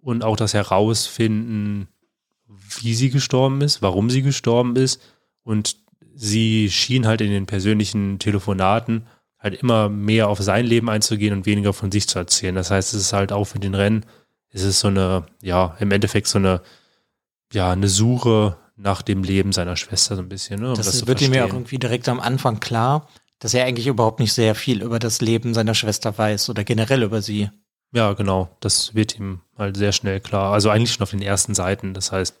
und 0.00 0.24
auch 0.24 0.36
das 0.36 0.54
Herausfinden, 0.54 1.88
wie 2.80 2.94
sie 2.94 3.10
gestorben 3.10 3.60
ist, 3.60 3.82
warum 3.82 4.08
sie 4.08 4.22
gestorben 4.22 4.76
ist. 4.76 5.02
Und 5.42 5.76
sie 6.14 6.70
schien 6.70 7.06
halt 7.06 7.20
in 7.20 7.30
den 7.30 7.46
persönlichen 7.46 8.18
Telefonaten 8.18 9.06
halt 9.38 9.54
immer 9.62 9.88
mehr 9.88 10.28
auf 10.28 10.40
sein 10.40 10.66
Leben 10.66 10.90
einzugehen 10.90 11.32
und 11.32 11.46
weniger 11.46 11.72
von 11.72 11.92
sich 11.92 12.08
zu 12.08 12.18
erzählen. 12.18 12.54
Das 12.54 12.70
heißt, 12.70 12.94
es 12.94 13.00
ist 13.00 13.12
halt 13.12 13.32
auch 13.32 13.44
für 13.44 13.60
den 13.60 13.74
Rennen, 13.74 14.04
es 14.50 14.62
ist 14.62 14.80
so 14.80 14.88
eine, 14.88 15.26
ja, 15.42 15.76
im 15.78 15.90
Endeffekt 15.90 16.26
so 16.26 16.38
eine 16.38 16.62
ja, 17.52 17.70
eine 17.70 17.88
Suche 17.88 18.56
nach 18.76 19.02
dem 19.02 19.22
Leben 19.22 19.52
seiner 19.52 19.76
Schwester 19.76 20.16
so 20.16 20.22
ein 20.22 20.28
bisschen. 20.28 20.60
Ne, 20.60 20.70
um 20.70 20.76
das, 20.76 20.86
das 20.86 21.06
wird 21.06 21.20
ihm 21.20 21.34
ja 21.34 21.44
auch 21.44 21.52
irgendwie 21.52 21.78
direkt 21.78 22.08
am 22.08 22.20
Anfang 22.20 22.60
klar, 22.60 23.08
dass 23.38 23.54
er 23.54 23.64
eigentlich 23.64 23.86
überhaupt 23.86 24.20
nicht 24.20 24.32
sehr 24.32 24.54
viel 24.54 24.82
über 24.82 24.98
das 24.98 25.20
Leben 25.20 25.54
seiner 25.54 25.74
Schwester 25.74 26.16
weiß 26.16 26.50
oder 26.50 26.64
generell 26.64 27.02
über 27.02 27.22
sie. 27.22 27.50
Ja, 27.92 28.12
genau. 28.12 28.50
Das 28.60 28.94
wird 28.94 29.18
ihm 29.18 29.40
halt 29.56 29.76
sehr 29.76 29.92
schnell 29.92 30.20
klar. 30.20 30.52
Also 30.52 30.70
eigentlich 30.70 30.92
schon 30.92 31.02
auf 31.02 31.10
den 31.10 31.22
ersten 31.22 31.54
Seiten. 31.54 31.94
Das 31.94 32.12
heißt, 32.12 32.38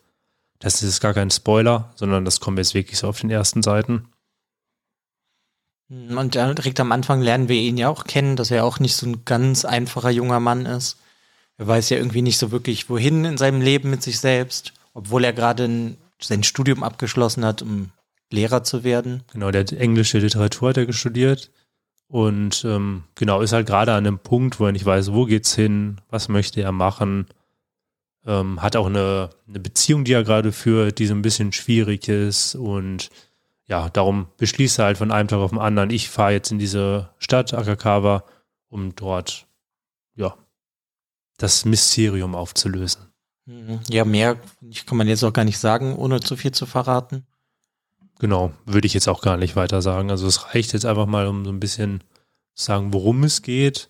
das 0.58 0.82
ist 0.82 1.00
gar 1.00 1.14
kein 1.14 1.30
Spoiler, 1.30 1.92
sondern 1.94 2.24
das 2.24 2.40
kommt 2.40 2.58
jetzt 2.58 2.74
wirklich 2.74 2.98
so 2.98 3.08
auf 3.08 3.20
den 3.20 3.30
ersten 3.30 3.62
Seiten. 3.62 4.08
Und 5.88 6.34
direkt 6.34 6.80
am 6.80 6.92
Anfang 6.92 7.22
lernen 7.22 7.48
wir 7.48 7.56
ihn 7.56 7.78
ja 7.78 7.88
auch 7.88 8.04
kennen, 8.04 8.36
dass 8.36 8.50
er 8.50 8.64
auch 8.64 8.78
nicht 8.78 8.94
so 8.94 9.06
ein 9.06 9.24
ganz 9.24 9.64
einfacher 9.64 10.10
junger 10.10 10.38
Mann 10.38 10.66
ist. 10.66 10.98
Er 11.56 11.66
weiß 11.66 11.88
ja 11.90 11.96
irgendwie 11.96 12.22
nicht 12.22 12.38
so 12.38 12.50
wirklich, 12.50 12.90
wohin 12.90 13.24
in 13.24 13.38
seinem 13.38 13.62
Leben 13.62 13.88
mit 13.88 14.02
sich 14.02 14.20
selbst 14.20 14.74
obwohl 14.98 15.22
er 15.22 15.32
gerade 15.32 15.96
sein 16.20 16.42
Studium 16.42 16.82
abgeschlossen 16.82 17.44
hat, 17.44 17.62
um 17.62 17.92
Lehrer 18.30 18.64
zu 18.64 18.82
werden. 18.82 19.22
Genau, 19.32 19.52
der 19.52 19.60
hat 19.60 19.72
englische 19.72 20.18
Literatur 20.18 20.70
hat 20.70 20.76
er 20.76 20.92
studiert 20.92 21.52
und 22.08 22.64
ähm, 22.64 23.04
genau 23.14 23.40
ist 23.40 23.52
halt 23.52 23.68
gerade 23.68 23.92
an 23.92 24.06
einem 24.06 24.18
Punkt, 24.18 24.58
wo 24.58 24.66
er 24.66 24.72
nicht 24.72 24.84
weiß, 24.84 25.12
wo 25.12 25.24
geht's 25.24 25.54
hin, 25.54 26.00
was 26.10 26.28
möchte 26.28 26.60
er 26.60 26.72
machen. 26.72 27.26
ähm, 28.26 28.60
hat 28.60 28.74
auch 28.74 28.86
eine, 28.86 29.30
eine 29.46 29.60
Beziehung, 29.60 30.02
die 30.02 30.14
er 30.14 30.24
gerade 30.24 30.50
führt, 30.50 30.98
die 30.98 31.06
so 31.06 31.14
ein 31.14 31.22
bisschen 31.22 31.52
schwierig 31.52 32.08
ist 32.08 32.56
und 32.56 33.10
ja, 33.66 33.90
darum 33.90 34.26
beschließt 34.36 34.80
er 34.80 34.86
halt 34.86 34.98
von 34.98 35.12
einem 35.12 35.28
Tag 35.28 35.38
auf 35.38 35.50
den 35.50 35.60
anderen, 35.60 35.90
ich 35.90 36.10
fahre 36.10 36.32
jetzt 36.32 36.50
in 36.50 36.58
diese 36.58 37.10
Stadt 37.18 37.54
Akakawa, 37.54 38.24
um 38.68 38.96
dort, 38.96 39.46
ja, 40.16 40.34
das 41.36 41.64
Mysterium 41.64 42.34
aufzulösen. 42.34 43.07
Mhm. 43.48 43.80
Ja, 43.88 44.04
mehr 44.04 44.36
kann 44.84 44.98
man 44.98 45.08
jetzt 45.08 45.24
auch 45.24 45.32
gar 45.32 45.44
nicht 45.44 45.58
sagen, 45.58 45.96
ohne 45.96 46.20
zu 46.20 46.36
viel 46.36 46.52
zu 46.52 46.66
verraten. 46.66 47.26
Genau, 48.18 48.52
würde 48.66 48.86
ich 48.86 48.94
jetzt 48.94 49.08
auch 49.08 49.22
gar 49.22 49.38
nicht 49.38 49.56
weiter 49.56 49.80
sagen. 49.80 50.10
Also 50.10 50.26
es 50.26 50.54
reicht 50.54 50.74
jetzt 50.74 50.84
einfach 50.84 51.06
mal, 51.06 51.26
um 51.26 51.44
so 51.44 51.50
ein 51.50 51.60
bisschen 51.60 52.00
zu 52.54 52.66
sagen, 52.66 52.92
worum 52.92 53.24
es 53.24 53.40
geht. 53.40 53.88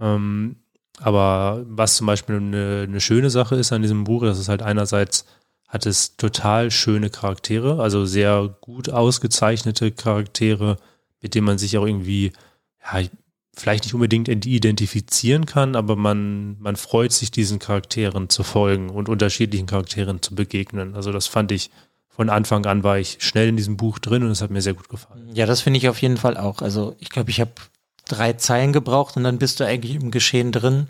Ähm, 0.00 0.56
aber 0.98 1.64
was 1.68 1.96
zum 1.96 2.08
Beispiel 2.08 2.36
eine, 2.36 2.84
eine 2.88 3.00
schöne 3.00 3.30
Sache 3.30 3.54
ist 3.54 3.72
an 3.72 3.82
diesem 3.82 4.04
Buch, 4.04 4.24
das 4.24 4.38
ist 4.38 4.48
halt 4.48 4.62
einerseits 4.62 5.24
hat 5.68 5.86
es 5.86 6.16
total 6.16 6.70
schöne 6.70 7.10
Charaktere, 7.10 7.82
also 7.82 8.06
sehr 8.06 8.56
gut 8.60 8.90
ausgezeichnete 8.90 9.90
Charaktere, 9.90 10.76
mit 11.20 11.34
denen 11.34 11.46
man 11.46 11.58
sich 11.58 11.76
auch 11.76 11.86
irgendwie, 11.86 12.32
ja, 12.80 13.08
vielleicht 13.56 13.84
nicht 13.84 13.94
unbedingt 13.94 14.28
identifizieren 14.28 15.46
kann, 15.46 15.76
aber 15.76 15.96
man, 15.96 16.58
man 16.60 16.76
freut 16.76 17.12
sich, 17.12 17.30
diesen 17.30 17.58
Charakteren 17.58 18.28
zu 18.28 18.42
folgen 18.42 18.90
und 18.90 19.08
unterschiedlichen 19.08 19.66
Charakteren 19.66 20.22
zu 20.22 20.34
begegnen. 20.34 20.94
Also 20.94 21.12
das 21.12 21.26
fand 21.26 21.52
ich 21.52 21.70
von 22.08 22.30
Anfang 22.30 22.64
an 22.66 22.84
war 22.84 22.98
ich 22.98 23.16
schnell 23.18 23.48
in 23.48 23.56
diesem 23.56 23.76
Buch 23.76 23.98
drin 23.98 24.22
und 24.22 24.30
es 24.30 24.40
hat 24.40 24.50
mir 24.50 24.62
sehr 24.62 24.74
gut 24.74 24.88
gefallen. 24.88 25.28
Ja, 25.34 25.46
das 25.46 25.62
finde 25.62 25.78
ich 25.78 25.88
auf 25.88 26.00
jeden 26.00 26.16
Fall 26.16 26.36
auch. 26.36 26.62
Also 26.62 26.94
ich 27.00 27.10
glaube, 27.10 27.30
ich 27.30 27.40
habe 27.40 27.50
drei 28.06 28.34
Zeilen 28.34 28.72
gebraucht 28.72 29.16
und 29.16 29.24
dann 29.24 29.38
bist 29.38 29.58
du 29.58 29.66
eigentlich 29.66 29.96
im 29.96 30.12
Geschehen 30.12 30.52
drin 30.52 30.88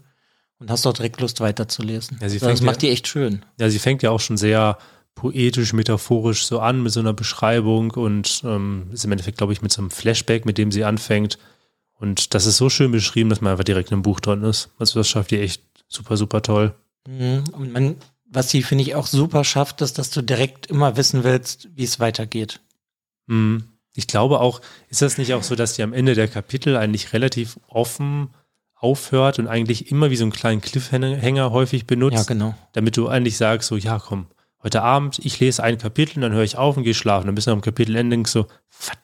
und 0.59 0.71
hast 0.71 0.87
auch 0.87 0.93
direkt 0.93 1.21
Lust 1.21 1.41
weiterzulesen. 1.41 2.19
Ja, 2.21 2.29
sie 2.29 2.37
also 2.37 2.49
das 2.49 2.61
macht 2.61 2.83
ja, 2.83 2.89
die 2.89 2.93
echt 2.93 3.09
schön. 3.09 3.45
Ja, 3.59 3.71
sie 3.71 3.79
fängt 3.79 4.03
ja 4.03 4.11
auch 4.11 4.21
schon 4.21 4.37
sehr 4.37 4.77
poetisch, 5.15 5.73
metaphorisch 5.73 6.45
so 6.45 6.61
an 6.61 6.83
mit 6.83 6.93
so 6.93 7.01
einer 7.01 7.15
Beschreibung 7.15 7.93
und 7.93 8.43
ähm, 8.45 8.89
ist 8.93 9.05
im 9.05 9.13
Endeffekt, 9.13 9.39
glaube 9.39 9.53
ich, 9.53 9.63
mit 9.63 9.73
so 9.73 9.81
einem 9.81 9.91
Flashback, 9.91 10.45
mit 10.45 10.59
dem 10.59 10.73
sie 10.73 10.85
anfängt. 10.85 11.39
Und 11.99 12.35
das 12.35 12.47
ist 12.47 12.57
so 12.57 12.69
schön 12.71 12.93
beschrieben, 12.93 13.31
dass 13.31 13.41
man 13.41 13.53
einfach 13.53 13.65
direkt 13.65 13.91
in 13.91 13.95
einem 13.95 14.03
Buch 14.03 14.21
drin 14.21 14.43
ist. 14.43 14.71
Also 14.79 15.01
das 15.01 15.09
schafft 15.09 15.33
ihr 15.33 15.41
echt 15.41 15.63
super, 15.89 16.17
super 16.17 16.43
toll. 16.43 16.75
Mhm. 17.09 17.45
Und 17.53 17.73
man, 17.73 17.97
was 18.27 18.51
sie, 18.51 18.63
finde 18.63 18.83
ich, 18.83 18.95
auch 18.95 19.07
super 19.07 19.45
schafft, 19.45 19.81
ist, 19.81 19.99
dass 19.99 20.11
du 20.11 20.23
direkt 20.23 20.67
immer 20.67 20.97
wissen 20.97 21.25
willst, 21.25 21.69
wie 21.75 21.85
es 21.85 22.01
weitergeht. 22.01 22.61
Mhm. 23.27 23.65
Ich 23.95 24.07
glaube 24.09 24.41
auch, 24.41 24.61
ist 24.89 25.03
das 25.03 25.19
nicht 25.19 25.35
auch 25.35 25.45
so, 25.45 25.55
dass 25.55 25.75
die 25.75 25.83
am 25.83 25.93
Ende 25.93 26.15
der 26.15 26.27
Kapitel 26.29 26.77
eigentlich 26.77 27.13
relativ 27.13 27.59
offen 27.69 28.31
aufhört 28.75 29.39
und 29.39 29.47
eigentlich 29.47 29.91
immer 29.91 30.11
wie 30.11 30.17
so 30.17 30.25
einen 30.25 30.33
kleinen 30.33 30.61
Cliffhanger 30.61 31.53
häufig 31.53 31.87
benutzt? 31.87 32.17
Ja, 32.17 32.23
genau. 32.25 32.55
Damit 32.73 32.97
du 32.97 33.09
eigentlich 33.09 33.37
sagst, 33.37 33.69
so, 33.69 33.77
ja, 33.77 34.01
komm, 34.01 34.27
heute 34.63 34.83
Abend, 34.83 35.21
ich 35.21 35.39
lese 35.39 35.63
ein 35.63 35.79
Kapitel, 35.79 36.21
dann 36.21 36.33
höre 36.33 36.43
ich 36.43 36.57
auf 36.57 36.77
und 36.77 36.83
gehe 36.83 36.93
schlafen. 36.93 37.27
Dann 37.27 37.35
bist 37.37 37.47
du 37.47 37.53
am 37.53 37.61
Kapitelende 37.61 38.17
denkst 38.17 38.33
so, 38.33 38.47
verdammt. 38.69 39.04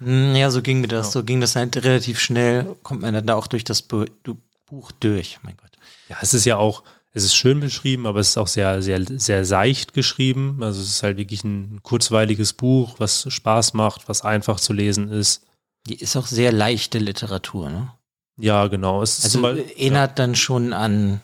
Hm, 0.00 0.34
ja, 0.34 0.50
so 0.50 0.62
ging 0.62 0.80
mir 0.80 0.88
das. 0.88 1.12
So 1.12 1.24
ging 1.24 1.40
das 1.40 1.56
halt 1.56 1.76
relativ 1.84 2.20
schnell, 2.20 2.76
kommt 2.82 3.02
man 3.02 3.14
dann 3.14 3.26
da 3.26 3.34
auch 3.34 3.46
durch 3.46 3.64
das 3.64 3.82
Buch 3.82 4.92
durch, 5.00 5.38
mein 5.42 5.56
Gott. 5.56 5.70
Ja, 6.08 6.16
es 6.20 6.34
ist 6.34 6.44
ja 6.44 6.56
auch, 6.56 6.82
es 7.12 7.24
ist 7.24 7.34
schön 7.34 7.60
beschrieben, 7.60 8.06
aber 8.06 8.20
es 8.20 8.30
ist 8.30 8.38
auch 8.38 8.48
sehr, 8.48 8.82
sehr, 8.82 9.00
sehr 9.06 9.44
seicht 9.44 9.94
geschrieben. 9.94 10.58
Also 10.62 10.80
es 10.80 10.88
ist 10.88 11.02
halt 11.02 11.16
wirklich 11.16 11.44
ein 11.44 11.80
kurzweiliges 11.82 12.52
Buch, 12.52 12.96
was 12.98 13.26
Spaß 13.32 13.74
macht, 13.74 14.08
was 14.08 14.22
einfach 14.22 14.58
zu 14.58 14.72
lesen 14.72 15.10
ist. 15.10 15.42
Die 15.86 15.96
ist 15.96 16.16
auch 16.16 16.26
sehr 16.26 16.50
leichte 16.50 16.98
Literatur, 16.98 17.70
ne? 17.70 17.92
Ja, 18.36 18.66
genau. 18.66 19.02
Es 19.02 19.22
also 19.22 19.38
mal, 19.38 19.58
erinnert 19.58 20.10
ja. 20.10 20.14
dann 20.24 20.34
schon 20.34 20.72
an 20.72 21.20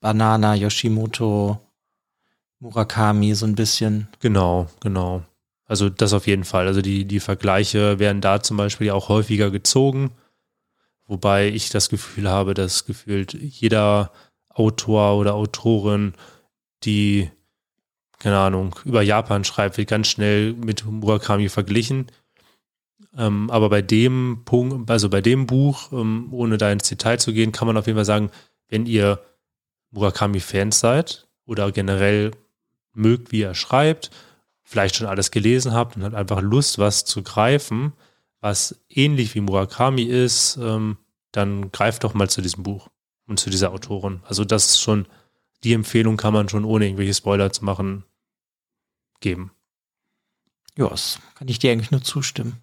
Banana, 0.00 0.54
Yoshimoto, 0.54 1.60
Murakami 2.60 3.34
so 3.34 3.44
ein 3.44 3.54
bisschen. 3.54 4.08
Genau, 4.20 4.68
genau. 4.80 5.22
Also 5.72 5.88
das 5.88 6.12
auf 6.12 6.26
jeden 6.26 6.44
Fall. 6.44 6.66
Also 6.66 6.82
die, 6.82 7.06
die 7.06 7.18
Vergleiche 7.18 7.98
werden 7.98 8.20
da 8.20 8.42
zum 8.42 8.58
Beispiel 8.58 8.90
auch 8.90 9.08
häufiger 9.08 9.50
gezogen. 9.50 10.10
Wobei 11.06 11.48
ich 11.48 11.70
das 11.70 11.88
Gefühl 11.88 12.28
habe, 12.28 12.52
dass 12.52 12.84
gefühlt 12.84 13.32
jeder 13.32 14.12
Autor 14.50 15.16
oder 15.16 15.32
Autorin, 15.32 16.12
die, 16.84 17.30
keine 18.18 18.36
Ahnung, 18.36 18.76
über 18.84 19.00
Japan 19.00 19.44
schreibt, 19.44 19.78
wird 19.78 19.88
ganz 19.88 20.08
schnell 20.08 20.52
mit 20.52 20.84
Murakami 20.84 21.48
verglichen. 21.48 22.08
Ähm, 23.16 23.48
aber 23.48 23.70
bei 23.70 23.80
dem 23.80 24.42
Punkt, 24.44 24.90
also 24.90 25.08
bei 25.08 25.22
dem 25.22 25.46
Buch, 25.46 25.90
ähm, 25.90 26.28
ohne 26.34 26.58
da 26.58 26.70
ins 26.70 26.86
Detail 26.86 27.16
zu 27.16 27.32
gehen, 27.32 27.52
kann 27.52 27.66
man 27.66 27.78
auf 27.78 27.86
jeden 27.86 27.96
Fall 27.96 28.04
sagen, 28.04 28.30
wenn 28.68 28.84
ihr 28.84 29.22
Murakami-Fans 29.92 30.80
seid 30.80 31.28
oder 31.46 31.72
generell 31.72 32.32
mögt, 32.92 33.32
wie 33.32 33.40
er 33.40 33.54
schreibt, 33.54 34.10
vielleicht 34.72 34.96
schon 34.96 35.06
alles 35.06 35.30
gelesen 35.30 35.74
habt 35.74 35.96
und 35.96 36.02
habt 36.02 36.14
einfach 36.14 36.40
Lust, 36.40 36.78
was 36.78 37.04
zu 37.04 37.22
greifen, 37.22 37.92
was 38.40 38.82
ähnlich 38.88 39.34
wie 39.34 39.40
Murakami 39.40 40.02
ist, 40.02 40.56
ähm, 40.56 40.96
dann 41.30 41.70
greift 41.70 42.04
doch 42.04 42.14
mal 42.14 42.30
zu 42.30 42.40
diesem 42.40 42.62
Buch 42.62 42.88
und 43.26 43.38
zu 43.38 43.50
dieser 43.50 43.72
Autorin. 43.72 44.22
Also 44.24 44.46
das 44.46 44.70
ist 44.70 44.80
schon, 44.80 45.06
die 45.62 45.74
Empfehlung 45.74 46.16
kann 46.16 46.32
man 46.32 46.48
schon 46.48 46.64
ohne 46.64 46.86
irgendwelche 46.86 47.12
Spoiler 47.12 47.52
zu 47.52 47.66
machen 47.66 48.04
geben. 49.20 49.52
Ja, 50.76 50.88
das 50.88 51.18
kann 51.34 51.48
ich 51.48 51.58
dir 51.58 51.70
eigentlich 51.70 51.90
nur 51.90 52.02
zustimmen. 52.02 52.62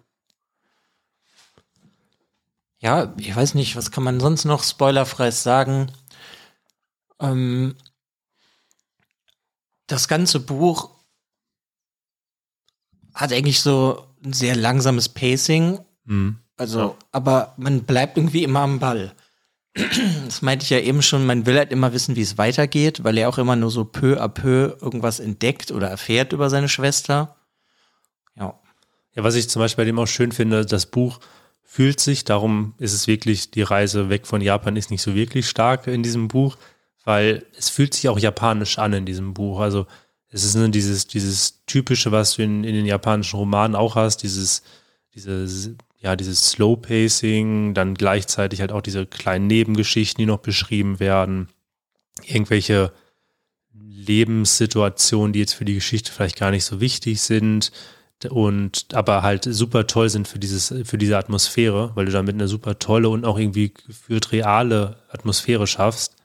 Ja, 2.80 3.14
ich 3.18 3.34
weiß 3.34 3.54
nicht, 3.54 3.76
was 3.76 3.92
kann 3.92 4.02
man 4.02 4.18
sonst 4.18 4.46
noch 4.46 4.64
spoilerfrei 4.64 5.30
sagen? 5.30 5.92
Ähm, 7.20 7.76
das 9.86 10.08
ganze 10.08 10.40
Buch 10.40 10.99
hat 13.14 13.32
eigentlich 13.32 13.60
so 13.60 14.06
ein 14.24 14.32
sehr 14.32 14.56
langsames 14.56 15.08
Pacing. 15.08 15.78
Mhm. 16.04 16.38
Also, 16.56 16.80
ja. 16.80 16.94
aber 17.12 17.54
man 17.56 17.84
bleibt 17.84 18.16
irgendwie 18.16 18.44
immer 18.44 18.60
am 18.60 18.78
Ball 18.78 19.14
das 20.24 20.42
meinte 20.42 20.64
ich 20.64 20.70
ja 20.70 20.78
eben 20.78 21.02
schon, 21.02 21.26
man 21.26 21.46
will 21.46 21.56
halt 21.56 21.70
immer 21.70 21.92
wissen, 21.92 22.16
wie 22.16 22.22
es 22.22 22.38
weitergeht, 22.38 23.04
weil 23.04 23.18
er 23.18 23.28
auch 23.28 23.38
immer 23.38 23.56
nur 23.56 23.70
so 23.70 23.84
peu 23.84 24.20
à 24.20 24.28
peu 24.28 24.76
irgendwas 24.80 25.20
entdeckt 25.20 25.70
oder 25.70 25.88
erfährt 25.88 26.32
über 26.32 26.50
seine 26.50 26.68
Schwester. 26.68 27.36
Ja. 28.36 28.58
Ja, 29.14 29.24
was 29.24 29.34
ich 29.34 29.48
zum 29.48 29.60
Beispiel 29.60 29.82
bei 29.82 29.86
dem 29.86 29.98
auch 29.98 30.06
schön 30.06 30.32
finde, 30.32 30.66
das 30.66 30.86
Buch 30.86 31.20
fühlt 31.62 32.00
sich, 32.00 32.24
darum 32.24 32.74
ist 32.78 32.92
es 32.92 33.06
wirklich, 33.06 33.50
die 33.50 33.62
Reise 33.62 34.08
weg 34.08 34.26
von 34.26 34.40
Japan 34.40 34.76
ist 34.76 34.90
nicht 34.90 35.02
so 35.02 35.14
wirklich 35.14 35.48
stark 35.48 35.86
in 35.86 36.02
diesem 36.02 36.28
Buch, 36.28 36.56
weil 37.04 37.46
es 37.56 37.68
fühlt 37.68 37.94
sich 37.94 38.08
auch 38.08 38.18
japanisch 38.18 38.78
an 38.78 38.92
in 38.92 39.06
diesem 39.06 39.34
Buch. 39.34 39.60
Also 39.60 39.86
es 40.30 40.44
ist 40.44 40.54
nur 40.54 40.68
dieses, 40.68 41.06
dieses 41.06 41.64
typische, 41.66 42.12
was 42.12 42.36
du 42.36 42.42
in, 42.42 42.64
in 42.64 42.74
den 42.74 42.86
japanischen 42.86 43.36
Romanen 43.36 43.74
auch 43.74 43.96
hast, 43.96 44.18
dieses, 44.18 44.62
diese 45.14 45.74
ja, 46.00 46.16
dieses 46.16 46.50
Slow 46.50 46.76
Pacing, 46.76 47.74
dann 47.74 47.94
gleichzeitig 47.94 48.62
halt 48.62 48.72
auch 48.72 48.80
diese 48.80 49.06
kleinen 49.06 49.46
Nebengeschichten, 49.48 50.22
die 50.22 50.26
noch 50.26 50.38
beschrieben 50.38 50.98
werden, 50.98 51.48
irgendwelche 52.24 52.92
Lebenssituationen, 53.74 55.34
die 55.34 55.40
jetzt 55.40 55.52
für 55.52 55.66
die 55.66 55.74
Geschichte 55.74 56.10
vielleicht 56.10 56.38
gar 56.38 56.50
nicht 56.50 56.64
so 56.64 56.80
wichtig 56.80 57.20
sind 57.20 57.70
und 58.30 58.86
aber 58.94 59.22
halt 59.22 59.44
super 59.44 59.86
toll 59.86 60.08
sind 60.08 60.26
für 60.26 60.38
dieses 60.38 60.74
für 60.84 60.98
diese 60.98 61.18
Atmosphäre, 61.18 61.92
weil 61.94 62.06
du 62.06 62.12
damit 62.12 62.34
eine 62.34 62.48
super 62.48 62.78
tolle 62.78 63.08
und 63.10 63.24
auch 63.24 63.38
irgendwie 63.38 63.72
gefühlt 63.72 64.32
reale 64.32 64.96
Atmosphäre 65.10 65.66
schaffst. 65.66 66.16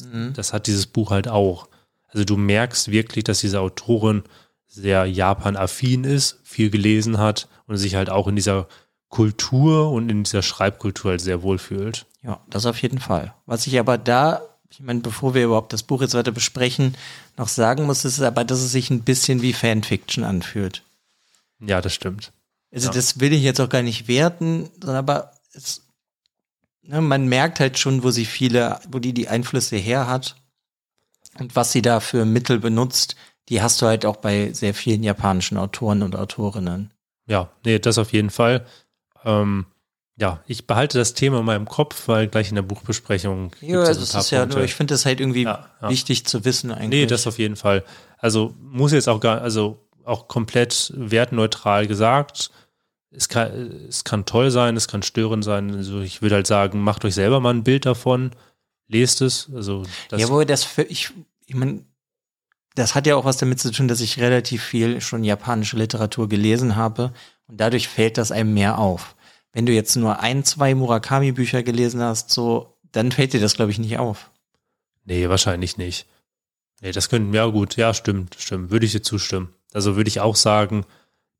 Mhm. 0.00 0.32
Das 0.34 0.52
hat 0.52 0.66
dieses 0.66 0.86
Buch 0.86 1.10
halt 1.10 1.28
auch. 1.28 1.68
Also 2.14 2.24
du 2.24 2.36
merkst 2.36 2.90
wirklich, 2.90 3.24
dass 3.24 3.40
diese 3.40 3.60
Autorin 3.60 4.22
sehr 4.68 5.04
Japan-affin 5.04 6.04
ist, 6.04 6.38
viel 6.44 6.70
gelesen 6.70 7.18
hat 7.18 7.48
und 7.66 7.76
sich 7.76 7.96
halt 7.96 8.08
auch 8.08 8.28
in 8.28 8.36
dieser 8.36 8.68
Kultur 9.08 9.90
und 9.90 10.08
in 10.08 10.22
dieser 10.22 10.42
Schreibkultur 10.42 11.12
halt 11.12 11.20
sehr 11.20 11.42
wohl 11.42 11.58
fühlt. 11.58 12.06
Ja, 12.22 12.40
das 12.48 12.66
auf 12.66 12.80
jeden 12.80 13.00
Fall. 13.00 13.34
Was 13.46 13.66
ich 13.66 13.78
aber 13.78 13.98
da, 13.98 14.42
ich 14.70 14.80
meine, 14.80 15.00
bevor 15.00 15.34
wir 15.34 15.44
überhaupt 15.44 15.72
das 15.72 15.82
Buch 15.82 16.02
jetzt 16.02 16.14
weiter 16.14 16.32
besprechen, 16.32 16.96
noch 17.36 17.48
sagen 17.48 17.84
muss, 17.84 18.04
ist 18.04 18.22
aber, 18.22 18.44
dass 18.44 18.60
es 18.60 18.72
sich 18.72 18.90
ein 18.90 19.02
bisschen 19.02 19.42
wie 19.42 19.52
Fanfiction 19.52 20.24
anfühlt. 20.24 20.82
Ja, 21.60 21.80
das 21.80 21.94
stimmt. 21.94 22.32
Also 22.72 22.88
ja. 22.88 22.94
das 22.94 23.20
will 23.20 23.32
ich 23.32 23.42
jetzt 23.42 23.60
auch 23.60 23.68
gar 23.68 23.82
nicht 23.82 24.08
werten, 24.08 24.70
sondern 24.80 24.96
aber 24.96 25.32
es, 25.52 25.82
ne, 26.82 27.00
man 27.00 27.28
merkt 27.28 27.60
halt 27.60 27.78
schon, 27.78 28.02
wo 28.02 28.10
sie 28.10 28.24
viele, 28.24 28.80
wo 28.88 28.98
die 28.98 29.12
die 29.12 29.28
Einflüsse 29.28 29.76
her 29.76 30.06
hat 30.06 30.36
und 31.38 31.56
was 31.56 31.72
sie 31.72 31.82
da 31.82 32.00
für 32.00 32.24
Mittel 32.24 32.58
benutzt, 32.58 33.16
die 33.48 33.62
hast 33.62 33.80
du 33.82 33.86
halt 33.86 34.06
auch 34.06 34.16
bei 34.16 34.52
sehr 34.52 34.74
vielen 34.74 35.02
japanischen 35.02 35.58
Autoren 35.58 36.02
und 36.02 36.16
Autorinnen. 36.16 36.92
Ja, 37.26 37.50
nee, 37.64 37.78
das 37.78 37.98
auf 37.98 38.12
jeden 38.12 38.30
Fall. 38.30 38.64
Ähm, 39.24 39.66
ja, 40.16 40.40
ich 40.46 40.66
behalte 40.66 40.98
das 40.98 41.14
Thema 41.14 41.42
mal 41.42 41.56
im 41.56 41.66
Kopf, 41.66 42.06
weil 42.06 42.28
gleich 42.28 42.48
in 42.48 42.54
der 42.54 42.62
Buchbesprechung. 42.62 43.50
Ja, 43.60 43.80
also 43.80 44.00
es 44.00 44.14
ist 44.14 44.30
ja 44.30 44.46
nur, 44.46 44.62
ich 44.62 44.74
finde 44.74 44.94
das 44.94 45.04
halt 45.04 45.20
irgendwie 45.20 45.42
ja, 45.42 45.68
ja. 45.82 45.88
wichtig 45.88 46.24
zu 46.26 46.44
wissen 46.44 46.70
eigentlich. 46.70 47.00
Nee, 47.02 47.06
das 47.06 47.26
auf 47.26 47.38
jeden 47.38 47.56
Fall. 47.56 47.84
Also 48.18 48.54
muss 48.60 48.92
jetzt 48.92 49.08
auch 49.08 49.20
gar, 49.20 49.40
also 49.40 49.80
auch 50.04 50.28
komplett 50.28 50.92
wertneutral 50.94 51.86
gesagt. 51.86 52.50
Es 53.10 53.28
kann, 53.28 53.50
es 53.88 54.04
kann 54.04 54.24
toll 54.24 54.50
sein, 54.50 54.76
es 54.76 54.86
kann 54.86 55.02
störend 55.02 55.44
sein. 55.44 55.74
Also 55.74 56.00
ich 56.00 56.22
würde 56.22 56.36
halt 56.36 56.46
sagen, 56.46 56.80
macht 56.80 57.04
euch 57.04 57.14
selber 57.14 57.40
mal 57.40 57.54
ein 57.54 57.64
Bild 57.64 57.86
davon. 57.86 58.30
Lest 58.88 59.20
es. 59.20 59.50
Also 59.54 59.84
das 60.08 60.20
ja, 60.20 60.28
wo 60.28 60.42
das 60.44 60.64
für, 60.64 60.82
ich, 60.82 61.10
ich 61.46 61.54
meine, 61.54 61.84
das 62.74 62.94
hat 62.94 63.06
ja 63.06 63.16
auch 63.16 63.24
was 63.24 63.36
damit 63.36 63.60
zu 63.60 63.70
tun, 63.70 63.88
dass 63.88 64.00
ich 64.00 64.20
relativ 64.20 64.62
viel 64.62 65.00
schon 65.00 65.24
japanische 65.24 65.76
Literatur 65.76 66.28
gelesen 66.28 66.76
habe 66.76 67.12
und 67.46 67.60
dadurch 67.60 67.88
fällt 67.88 68.18
das 68.18 68.32
einem 68.32 68.54
mehr 68.54 68.78
auf. 68.78 69.14
Wenn 69.52 69.66
du 69.66 69.72
jetzt 69.72 69.94
nur 69.94 70.18
ein, 70.20 70.44
zwei 70.44 70.74
Murakami-Bücher 70.74 71.62
gelesen 71.62 72.00
hast, 72.02 72.30
so, 72.30 72.76
dann 72.90 73.12
fällt 73.12 73.32
dir 73.32 73.40
das, 73.40 73.54
glaube 73.54 73.70
ich, 73.70 73.78
nicht 73.78 73.98
auf. 73.98 74.30
Nee, 75.04 75.28
wahrscheinlich 75.28 75.76
nicht. 75.76 76.06
Nee, 76.80 76.90
das 76.90 77.08
könnten, 77.08 77.32
ja 77.32 77.46
gut, 77.46 77.76
ja, 77.76 77.94
stimmt, 77.94 78.36
stimmt. 78.38 78.70
Würde 78.70 78.86
ich 78.86 78.92
dir 78.92 79.02
zustimmen. 79.02 79.54
Also 79.72 79.96
würde 79.96 80.08
ich 80.08 80.20
auch 80.20 80.36
sagen, 80.36 80.84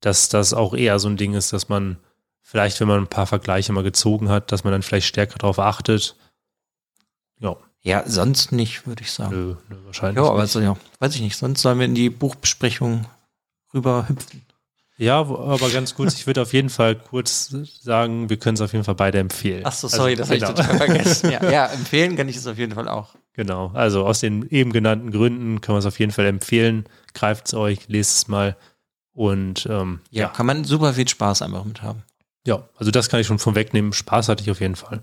dass 0.00 0.28
das 0.28 0.54
auch 0.54 0.74
eher 0.74 0.98
so 0.98 1.08
ein 1.08 1.16
Ding 1.16 1.34
ist, 1.34 1.52
dass 1.52 1.68
man 1.68 1.98
vielleicht, 2.42 2.80
wenn 2.80 2.88
man 2.88 3.00
ein 3.00 3.08
paar 3.08 3.26
Vergleiche 3.26 3.72
mal 3.72 3.82
gezogen 3.82 4.28
hat, 4.28 4.52
dass 4.52 4.64
man 4.64 4.72
dann 4.72 4.82
vielleicht 4.82 5.06
stärker 5.06 5.38
darauf 5.38 5.58
achtet. 5.58 6.16
Ja. 7.40 7.56
Ja, 7.82 8.02
sonst 8.06 8.50
nicht, 8.50 8.86
würde 8.86 9.02
ich 9.02 9.12
sagen. 9.12 9.34
Nö, 9.34 9.54
nö 9.68 9.76
wahrscheinlich. 9.84 10.22
Ja, 10.22 10.30
aber 10.30 10.40
also, 10.40 10.60
ja, 10.60 10.74
weiß 11.00 11.14
ich 11.16 11.20
nicht. 11.20 11.36
Sonst 11.36 11.60
sollen 11.60 11.78
wir 11.78 11.84
in 11.84 11.94
die 11.94 12.08
Buchbesprechung 12.08 13.06
rüber 13.74 14.08
hüpfen. 14.08 14.42
Ja, 14.96 15.18
aber 15.18 15.70
ganz 15.70 15.94
gut. 15.94 16.12
Ich 16.12 16.26
würde 16.26 16.40
auf 16.40 16.52
jeden 16.52 16.70
Fall 16.70 16.94
kurz 16.94 17.54
sagen, 17.80 18.30
wir 18.30 18.38
können 18.38 18.54
es 18.54 18.60
auf 18.60 18.72
jeden 18.72 18.84
Fall 18.84 18.94
beide 18.94 19.18
empfehlen. 19.18 19.62
Ach 19.64 19.72
so, 19.72 19.88
sorry, 19.88 20.16
also, 20.16 20.22
das 20.22 20.28
genau. 20.30 20.48
habe 20.48 20.60
ich 20.60 20.66
total 20.66 20.86
vergessen. 20.86 21.30
Ja, 21.30 21.50
ja, 21.50 21.66
empfehlen 21.72 22.16
kann 22.16 22.28
ich 22.28 22.36
es 22.36 22.46
auf 22.46 22.56
jeden 22.56 22.72
Fall 22.72 22.88
auch. 22.88 23.14
Genau, 23.32 23.72
also 23.74 24.06
aus 24.06 24.20
den 24.20 24.48
eben 24.48 24.72
genannten 24.72 25.10
Gründen 25.10 25.60
kann 25.60 25.74
man 25.74 25.80
es 25.80 25.86
auf 25.86 25.98
jeden 25.98 26.12
Fall 26.12 26.26
empfehlen. 26.26 26.84
Greift 27.12 27.48
es 27.48 27.54
euch, 27.54 27.88
lest 27.88 28.16
es 28.16 28.28
mal 28.28 28.56
und 29.12 29.66
ähm, 29.68 30.00
ja, 30.10 30.22
ja, 30.22 30.28
kann 30.28 30.46
man 30.46 30.64
super 30.64 30.94
viel 30.94 31.08
Spaß 31.08 31.42
einfach 31.42 31.64
mit 31.64 31.82
haben. 31.82 32.04
Ja, 32.46 32.68
also 32.76 32.92
das 32.92 33.08
kann 33.08 33.20
ich 33.20 33.26
schon 33.26 33.40
von 33.40 33.56
wegnehmen. 33.56 33.92
Spaß 33.92 34.28
hatte 34.28 34.42
ich 34.44 34.50
auf 34.50 34.60
jeden 34.60 34.76
Fall. 34.76 35.02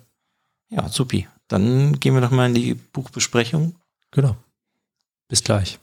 Ja, 0.69 0.87
supi. 0.87 1.27
Dann 1.51 1.99
gehen 1.99 2.13
wir 2.13 2.21
noch 2.21 2.31
mal 2.31 2.45
in 2.45 2.53
die 2.53 2.75
Buchbesprechung. 2.75 3.75
Genau. 4.11 4.37
Bis 5.27 5.43
gleich. 5.43 5.79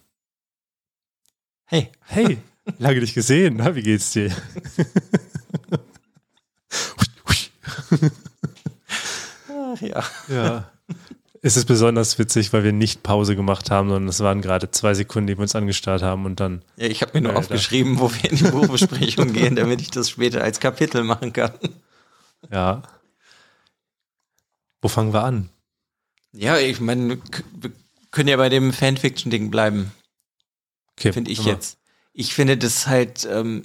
Hey. 1.67 1.91
Hey. 2.07 2.39
Lange 2.79 3.01
nicht 3.01 3.13
gesehen. 3.13 3.57
Na, 3.59 3.75
wie 3.75 3.83
geht's 3.83 4.13
dir? 4.13 4.35
Ach 9.51 9.81
ja. 9.83 10.03
Ja. 10.29 10.71
Es 11.43 11.59
ist 11.59 11.67
besonders 11.67 12.19
witzig, 12.19 12.55
weil 12.55 12.65
wir 12.65 12.73
nicht 12.73 13.03
Pause 13.03 13.37
gemacht 13.37 13.71
haben, 13.71 13.91
sondern 13.91 14.09
es 14.09 14.21
waren 14.21 14.41
gerade 14.41 14.71
zwei 14.71 14.95
Sekunden, 14.95 15.27
die 15.27 15.37
wir 15.37 15.43
uns 15.43 15.55
angestarrt 15.55 16.01
haben 16.03 16.25
und 16.25 16.41
dann. 16.41 16.63
Ja, 16.77 16.87
ich 16.87 17.03
habe 17.03 17.13
mir 17.13 17.21
nur 17.21 17.35
äh, 17.35 17.37
aufgeschrieben, 17.37 17.99
wo 17.99 18.11
wir 18.11 18.31
in 18.31 18.37
die 18.37 18.45
Buchbesprechung 18.45 19.35
gehen, 19.35 19.55
damit 19.55 19.83
ich 19.83 19.91
das 19.91 20.09
später 20.09 20.43
als 20.43 20.61
Kapitel 20.61 21.05
machen 21.05 21.35
kann. 21.35 21.53
Ja. 22.51 22.81
Wo 24.81 24.89
fangen 24.89 25.13
wir 25.13 25.25
an? 25.25 25.51
Ja, 26.33 26.59
ich 26.59 26.81
meine, 26.81 27.19
wir 27.61 27.73
können 28.11 28.29
ja 28.29 28.37
bei 28.37 28.49
dem 28.49 28.73
Fanfiction-Ding 28.73 29.51
bleiben. 29.51 29.93
Okay, 30.93 31.13
Finde 31.13 31.31
ich 31.31 31.41
immer. 31.41 31.49
jetzt 31.49 31.79
ich 32.19 32.35
finde 32.35 32.57
das 32.57 32.89
halt, 32.89 33.29
ähm, 33.31 33.63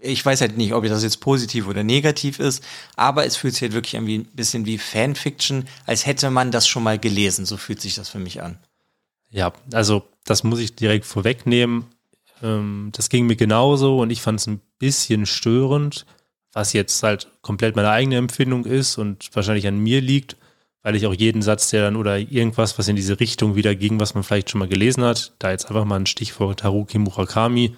ich 0.00 0.26
weiß 0.26 0.40
halt 0.40 0.56
nicht, 0.56 0.74
ob 0.74 0.84
das 0.84 1.04
jetzt 1.04 1.20
positiv 1.20 1.68
oder 1.68 1.84
negativ 1.84 2.40
ist, 2.40 2.64
aber 2.96 3.24
es 3.24 3.36
fühlt 3.36 3.54
sich 3.54 3.62
halt 3.62 3.74
wirklich 3.74 3.96
ein 3.96 4.24
bisschen 4.34 4.66
wie 4.66 4.76
Fanfiction, 4.76 5.68
als 5.86 6.04
hätte 6.04 6.28
man 6.30 6.50
das 6.50 6.66
schon 6.66 6.82
mal 6.82 6.98
gelesen. 6.98 7.46
So 7.46 7.56
fühlt 7.56 7.80
sich 7.80 7.94
das 7.94 8.08
für 8.08 8.18
mich 8.18 8.42
an. 8.42 8.58
Ja, 9.30 9.52
also 9.72 10.02
das 10.24 10.42
muss 10.42 10.58
ich 10.58 10.74
direkt 10.74 11.06
vorwegnehmen. 11.06 11.84
Ähm, 12.42 12.90
das 12.92 13.08
ging 13.08 13.26
mir 13.26 13.36
genauso 13.36 14.00
und 14.00 14.10
ich 14.10 14.20
fand 14.20 14.40
es 14.40 14.48
ein 14.48 14.60
bisschen 14.80 15.24
störend, 15.24 16.04
was 16.52 16.72
jetzt 16.72 17.04
halt 17.04 17.28
komplett 17.40 17.76
meine 17.76 17.90
eigene 17.90 18.16
Empfindung 18.16 18.64
ist 18.64 18.98
und 18.98 19.30
wahrscheinlich 19.32 19.68
an 19.68 19.78
mir 19.78 20.00
liegt, 20.00 20.36
weil 20.82 20.96
ich 20.96 21.06
auch 21.06 21.14
jeden 21.14 21.42
Satz, 21.42 21.70
der 21.70 21.82
dann 21.82 21.96
oder 21.96 22.18
irgendwas, 22.18 22.78
was 22.78 22.88
in 22.88 22.96
diese 22.96 23.20
Richtung 23.20 23.54
wieder 23.54 23.74
ging, 23.74 24.00
was 24.00 24.14
man 24.14 24.24
vielleicht 24.24 24.50
schon 24.50 24.58
mal 24.58 24.68
gelesen 24.68 25.04
hat, 25.04 25.34
da 25.38 25.50
jetzt 25.50 25.66
einfach 25.66 25.84
mal 25.84 26.00
ein 26.00 26.06
Stichwort 26.06 26.64
Haruki 26.64 26.98
Murakami, 26.98 27.76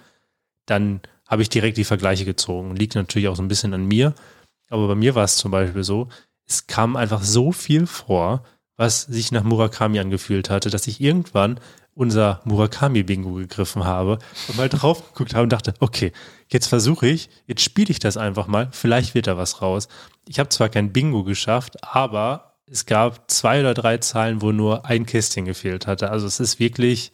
dann 0.66 1.00
habe 1.26 1.42
ich 1.42 1.48
direkt 1.48 1.76
die 1.76 1.84
Vergleiche 1.84 2.24
gezogen. 2.24 2.76
Liegt 2.76 2.94
natürlich 2.94 3.28
auch 3.28 3.36
so 3.36 3.42
ein 3.42 3.48
bisschen 3.48 3.74
an 3.74 3.86
mir. 3.86 4.14
Aber 4.68 4.88
bei 4.88 4.94
mir 4.94 5.14
war 5.14 5.24
es 5.24 5.36
zum 5.36 5.50
Beispiel 5.50 5.84
so, 5.84 6.08
es 6.46 6.66
kam 6.66 6.96
einfach 6.96 7.22
so 7.22 7.52
viel 7.52 7.86
vor, 7.86 8.44
was 8.76 9.02
sich 9.02 9.32
nach 9.32 9.44
Murakami 9.44 10.00
angefühlt 10.00 10.50
hatte, 10.50 10.70
dass 10.70 10.86
ich 10.86 11.00
irgendwann 11.00 11.60
unser 11.94 12.40
Murakami-Bingo 12.44 13.34
gegriffen 13.34 13.84
habe 13.84 14.18
und 14.48 14.56
mal 14.56 14.68
drauf 14.68 15.12
geguckt 15.12 15.34
habe 15.34 15.44
und 15.44 15.52
dachte, 15.52 15.74
okay, 15.78 16.12
jetzt 16.48 16.66
versuche 16.66 17.06
ich, 17.06 17.30
jetzt 17.46 17.62
spiele 17.62 17.90
ich 17.90 18.00
das 18.00 18.16
einfach 18.16 18.48
mal, 18.48 18.68
vielleicht 18.72 19.14
wird 19.14 19.28
da 19.28 19.36
was 19.36 19.62
raus. 19.62 19.88
Ich 20.26 20.40
habe 20.40 20.48
zwar 20.48 20.68
kein 20.68 20.92
Bingo 20.92 21.22
geschafft, 21.22 21.84
aber 21.84 22.53
es 22.66 22.86
gab 22.86 23.30
zwei 23.30 23.60
oder 23.60 23.74
drei 23.74 23.98
Zahlen, 23.98 24.42
wo 24.42 24.52
nur 24.52 24.86
ein 24.86 25.06
Kästchen 25.06 25.44
gefehlt 25.44 25.86
hatte. 25.86 26.10
Also 26.10 26.26
es 26.26 26.40
ist 26.40 26.58
wirklich 26.58 27.12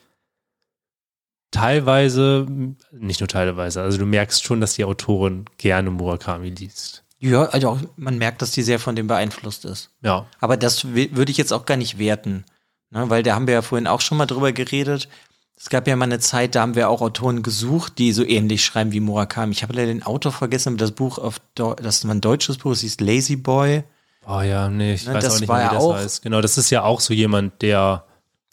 teilweise, 1.51 2.47
nicht 2.93 3.21
nur 3.21 3.29
teilweise, 3.29 3.83
also 3.83 3.99
du 3.99 4.07
merkst 4.07 4.45
schon, 4.45 4.61
dass 4.61 4.75
die 4.75 4.85
Autorin 4.85 5.47
gerne 5.59 5.91
Murakami 5.91 6.51
liest. 6.51 7.05
Ja, 7.19 7.45
also 7.47 7.69
auch, 7.71 7.79
man 7.97 8.19
merkt, 8.19 8.41
dass 8.41 8.53
die 8.53 8.63
sehr 8.63 8.79
von 8.79 8.97
dem 8.97 9.07
beeinflusst 9.07 9.65
ist. 9.65 9.91
Ja. 10.03 10.27
Aber 10.39 10.57
das 10.57 10.95
würde 10.95 11.31
ich 11.31 11.37
jetzt 11.37 11.53
auch 11.53 11.67
gar 11.67 11.77
nicht 11.77 11.99
werten, 11.99 12.45
ne? 12.91 13.11
weil 13.11 13.23
da 13.23 13.35
haben 13.35 13.47
wir 13.47 13.55
ja 13.55 13.63
vorhin 13.63 13.87
auch 13.87 14.01
schon 14.01 14.17
mal 14.17 14.27
drüber 14.27 14.53
geredet. 14.53 15.09
Es 15.57 15.69
gab 15.69 15.87
ja 15.87 15.97
mal 15.97 16.07
eine 16.07 16.21
Zeit, 16.21 16.55
da 16.55 16.63
haben 16.63 16.77
wir 16.77 16.89
auch 16.89 17.03
Autoren 17.03 17.43
gesucht, 17.43 17.99
die 17.99 18.13
so 18.13 18.25
ähnlich 18.25 18.65
schreiben 18.65 18.93
wie 18.93 19.01
Murakami. 19.01 19.53
Ich 19.53 19.63
habe 19.63 19.75
leider 19.75 19.89
den 19.89 20.03
Autor 20.03 20.33
vergessen, 20.33 20.71
aber 20.71 20.79
das 20.79 20.93
Buch 20.93 21.19
auf, 21.19 21.37
das 21.55 21.97
ist 21.97 22.05
ein 22.07 22.23
deutsches 22.23 22.57
Buch, 22.57 22.73
es 22.73 22.81
hieß 22.81 23.01
Lazy 23.01 23.37
Boy. 23.37 23.85
Oh 24.27 24.41
ja, 24.41 24.69
nee, 24.69 24.95
ich 24.95 25.07
ne, 25.07 25.15
weiß 25.15 25.31
auch 25.31 25.41
nicht 25.41 25.49
mehr, 25.49 25.71
wie 25.71 25.75
das 25.75 25.85
auch, 25.85 25.95
heißt. 25.95 26.23
Genau, 26.23 26.41
das 26.41 26.59
ist 26.59 26.71
ja 26.71 26.83
auch 26.83 27.01
so 27.01 27.15
jemand, 27.15 27.63
der 27.63 28.05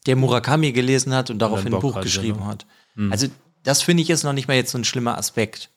der 0.07 0.15
Murakami 0.15 0.71
gelesen 0.71 1.13
hat 1.13 1.29
und 1.29 1.39
daraufhin 1.39 1.73
ein 1.73 1.81
Buch 1.81 1.95
hatte, 1.95 2.05
geschrieben 2.05 2.39
genau. 2.39 2.49
hat. 2.49 2.65
Mhm. 2.95 3.11
Also 3.11 3.27
das 3.63 3.81
finde 3.81 4.01
ich 4.01 4.07
jetzt 4.07 4.23
noch 4.23 4.33
nicht 4.33 4.47
mal 4.47 4.55
jetzt 4.55 4.71
so 4.71 4.77
ein 4.77 4.85
schlimmer 4.85 5.17
Aspekt. 5.17 5.69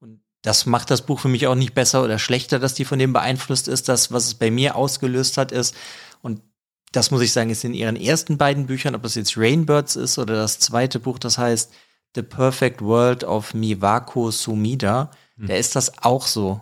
Und 0.00 0.20
das 0.42 0.66
macht 0.66 0.90
das 0.90 1.02
Buch 1.02 1.20
für 1.20 1.28
mich 1.28 1.46
auch 1.46 1.54
nicht 1.54 1.74
besser 1.74 2.02
oder 2.02 2.18
schlechter, 2.18 2.58
dass 2.58 2.74
die 2.74 2.84
von 2.84 2.98
dem 2.98 3.12
beeinflusst 3.12 3.68
ist. 3.68 3.88
Das, 3.88 4.12
was 4.12 4.26
es 4.26 4.34
bei 4.34 4.50
mir 4.50 4.74
ausgelöst 4.74 5.38
hat, 5.38 5.52
ist, 5.52 5.76
und 6.20 6.42
das 6.92 7.12
muss 7.12 7.22
ich 7.22 7.32
sagen, 7.32 7.50
ist 7.50 7.64
in 7.64 7.74
ihren 7.74 7.96
ersten 7.96 8.36
beiden 8.36 8.66
Büchern, 8.66 8.96
ob 8.96 9.04
das 9.04 9.14
jetzt 9.14 9.36
Rainbirds 9.36 9.94
ist 9.94 10.18
oder 10.18 10.34
das 10.34 10.58
zweite 10.58 10.98
Buch, 10.98 11.20
das 11.20 11.38
heißt 11.38 11.72
The 12.16 12.22
Perfect 12.22 12.82
World 12.82 13.22
of 13.22 13.54
Miwako 13.54 14.32
Sumida, 14.32 15.12
mhm. 15.36 15.46
da 15.46 15.54
ist 15.54 15.76
das 15.76 16.02
auch 16.02 16.26
so. 16.26 16.60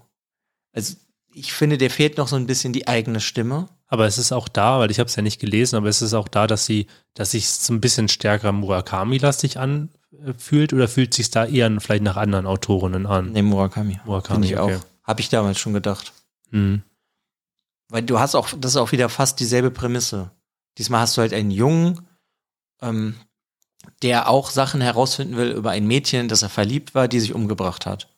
Also 0.74 0.96
ich 1.33 1.53
finde, 1.53 1.79
der 1.79 1.91
fehlt 1.91 2.19
noch 2.19 2.29
so 2.29 2.37
ein 2.37 2.47
bisschen 2.47 2.73
die 2.73 2.88
eigene 2.88 3.21
Stimme. 3.21 3.69
Aber 3.87 4.07
es 4.07 4.19
ist 4.19 4.33
auch 4.33 4.49
da, 4.49 4.79
weil 4.81 4.91
ich 4.91 4.99
habe 4.99 5.09
es 5.09 5.17
ja 5.17 5.23
nicht 5.23 5.41
gelesen, 5.41 5.77
aber 5.77 5.88
es 5.88 6.03
ist 6.03 6.14
auch 6.14 6.29
da, 6.29 6.47
dass 6.47 6.67
sie, 6.67 6.87
dass 7.14 7.31
sich 7.31 7.49
so 7.49 7.73
ein 7.73 7.81
bisschen 7.81 8.09
stärker 8.09 8.53
Murakami-lastig 8.53 9.59
anfühlt 9.59 10.73
oder 10.73 10.88
fühlt 10.88 11.14
sich 11.14 11.31
da 11.31 11.47
eher 11.47 11.71
vielleicht 11.81 12.03
nach 12.03 12.17
anderen 12.17 12.47
Autorinnen 12.47 13.07
an? 13.07 13.33
Nee, 13.33 13.43
Murakami. 13.43 14.01
Murakami, 14.05 14.47
Finde 14.47 14.49
ich 14.49 14.61
okay. 14.61 14.77
auch. 14.77 15.05
Habe 15.05 15.21
ich 15.21 15.31
damals 15.31 15.59
schon 15.59 15.73
gedacht. 15.73 16.12
Mhm. 16.51 16.83
Weil 17.88 18.03
du 18.03 18.19
hast 18.19 18.35
auch, 18.35 18.51
das 18.59 18.73
ist 18.73 18.77
auch 18.77 18.93
wieder 18.93 19.09
fast 19.09 19.41
dieselbe 19.41 19.71
Prämisse. 19.71 20.31
Diesmal 20.77 21.01
hast 21.01 21.17
du 21.17 21.23
halt 21.23 21.33
einen 21.33 21.51
Jungen, 21.51 22.07
ähm, 22.83 23.14
der 24.03 24.29
auch 24.29 24.51
Sachen 24.51 24.83
herausfinden 24.83 25.37
will 25.37 25.51
über 25.51 25.71
ein 25.71 25.87
Mädchen, 25.87 26.29
das 26.29 26.43
er 26.43 26.51
verliebt 26.51 26.95
war, 26.95 27.09
die 27.09 27.21
sich 27.21 27.35
umgebracht 27.35 27.87
hat. 27.87 28.09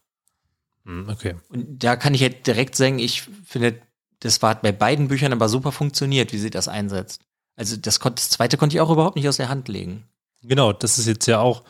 Mhm, 0.90 1.08
okay. 1.08 1.36
Und 1.48 1.82
da 1.82 1.96
kann 1.96 2.14
ich 2.14 2.22
halt 2.22 2.46
direkt 2.46 2.74
sagen, 2.74 2.98
ich 2.98 3.22
finde 3.44 3.80
das 4.20 4.42
war 4.42 4.54
bei 4.54 4.72
beiden 4.72 5.08
Büchern 5.08 5.32
aber 5.32 5.48
super 5.48 5.72
funktioniert, 5.72 6.32
wie 6.32 6.38
sie 6.38 6.50
das 6.50 6.68
einsetzt. 6.68 7.22
Also 7.56 7.76
das, 7.76 7.98
das 7.98 8.30
zweite 8.30 8.56
konnte 8.56 8.76
ich 8.76 8.80
auch 8.80 8.90
überhaupt 8.90 9.16
nicht 9.16 9.28
aus 9.28 9.38
der 9.38 9.48
Hand 9.48 9.68
legen. 9.68 10.04
Genau, 10.42 10.72
das 10.72 10.98
ist 10.98 11.06
jetzt 11.06 11.26
ja 11.26 11.40
auch, 11.40 11.64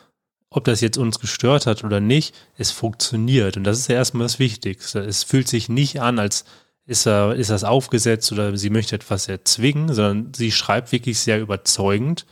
ob 0.49 0.65
das 0.65 0.81
jetzt 0.81 0.97
uns 0.97 1.19
gestört 1.19 1.65
hat 1.65 1.83
oder 1.83 1.99
nicht, 1.99 2.35
es 2.57 2.71
funktioniert. 2.71 3.55
Und 3.55 3.63
das 3.63 3.79
ist 3.79 3.87
ja 3.87 3.95
erstmal 3.95 4.25
das 4.25 4.39
Wichtigste. 4.39 4.99
Es 4.99 5.23
fühlt 5.23 5.47
sich 5.47 5.69
nicht 5.69 6.01
an, 6.01 6.19
als 6.19 6.43
ist, 6.85 7.05
er, 7.05 7.35
ist 7.35 7.49
das 7.49 7.63
aufgesetzt 7.63 8.31
oder 8.33 8.57
sie 8.57 8.69
möchte 8.69 8.95
etwas 8.95 9.29
erzwingen, 9.29 9.93
sondern 9.93 10.33
sie 10.33 10.51
schreibt 10.51 10.91
wirklich 10.91 11.19
sehr 11.19 11.39
überzeugend. 11.39 12.25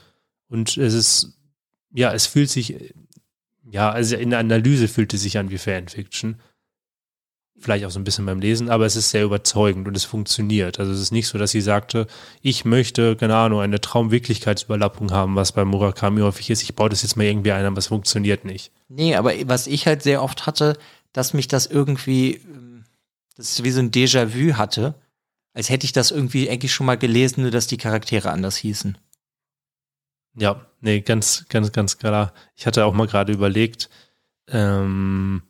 Und 0.49 0.75
es 0.75 0.93
ist, 0.93 1.38
ja, 1.91 2.13
es 2.13 2.25
fühlt 2.25 2.49
sich, 2.49 2.93
ja, 3.69 3.89
also 3.89 4.17
in 4.17 4.32
der 4.32 4.39
Analyse 4.39 4.89
fühlt 4.89 5.13
es 5.13 5.21
sich 5.21 5.38
an 5.38 5.49
wie 5.49 5.58
Fanfiction 5.58 6.41
vielleicht 7.60 7.86
auch 7.86 7.91
so 7.91 8.00
ein 8.00 8.04
bisschen 8.04 8.26
beim 8.26 8.39
Lesen, 8.39 8.69
aber 8.69 8.86
es 8.86 8.95
ist 8.95 9.10
sehr 9.10 9.24
überzeugend 9.24 9.88
und 9.88 9.95
es 9.95 10.06
funktioniert. 10.06 10.80
Also 10.80 10.91
es 10.91 11.00
ist 11.00 11.12
nicht 11.12 11.28
so, 11.28 11.38
dass 11.38 11.52
sie 11.52 11.62
sagte, 11.62 12.08
ich 12.41 12.65
möchte, 12.65 13.15
keine 13.15 13.36
Ahnung, 13.36 13.60
eine 13.60 13.82
Traumwirklichkeitsüberlappung 13.82 15.12
haben, 15.12 15.36
was 15.36 15.52
bei 15.52 15.65
Murakami 15.65 16.22
häufig 16.22 16.50
ist. 16.50 16.63
Ich 16.63 16.76
baue 16.76 16.89
das 16.89 17.04
jetzt 17.04 17.17
mal 17.17 17.26
irgendwie 17.26 17.52
ein, 17.52 17.65
aber 17.65 17.78
es 17.78 17.88
funktioniert 17.88 18.45
nicht. 18.45 18.72
Nee, 18.88 19.15
aber 19.15 19.34
was 19.45 19.67
ich 19.67 19.88
halt 19.88 20.04
sehr 20.04 20.24
oft 20.24 20.45
hatte, 20.45 20.78
dass 21.13 21.34
mich 21.34 21.48
das 21.48 21.65
irgendwie, 21.65 22.36
ähm, 22.36 22.86
das 23.36 23.52
ist 23.52 23.63
wie 23.63 23.72
so 23.72 23.80
ein 23.80 23.91
Déjà-vu 23.91 24.58
hatte, 24.58 24.95
als 25.54 25.69
hätte 25.69 25.86
ich 25.86 25.91
das 25.91 26.12
irgendwie 26.12 26.50
eigentlich 26.50 26.74
schon 26.74 26.86
mal 26.86 26.98
gelesen, 26.98 27.41
nur 27.41 27.52
dass 27.52 27.67
die 27.67 27.78
Charaktere 27.78 28.32
anders 28.32 28.56
hießen. 28.58 28.98
Ja, 30.36 30.65
nee, 30.80 31.02
ganz, 31.02 31.45
ganz, 31.50 31.72
ganz 31.72 31.98
klar. 31.98 32.34
Ich 32.56 32.65
hatte 32.65 32.86
auch 32.86 32.93
mal 32.93 33.08
gerade 33.08 33.34
überlegt, 33.34 33.89
ähm, 34.48 35.43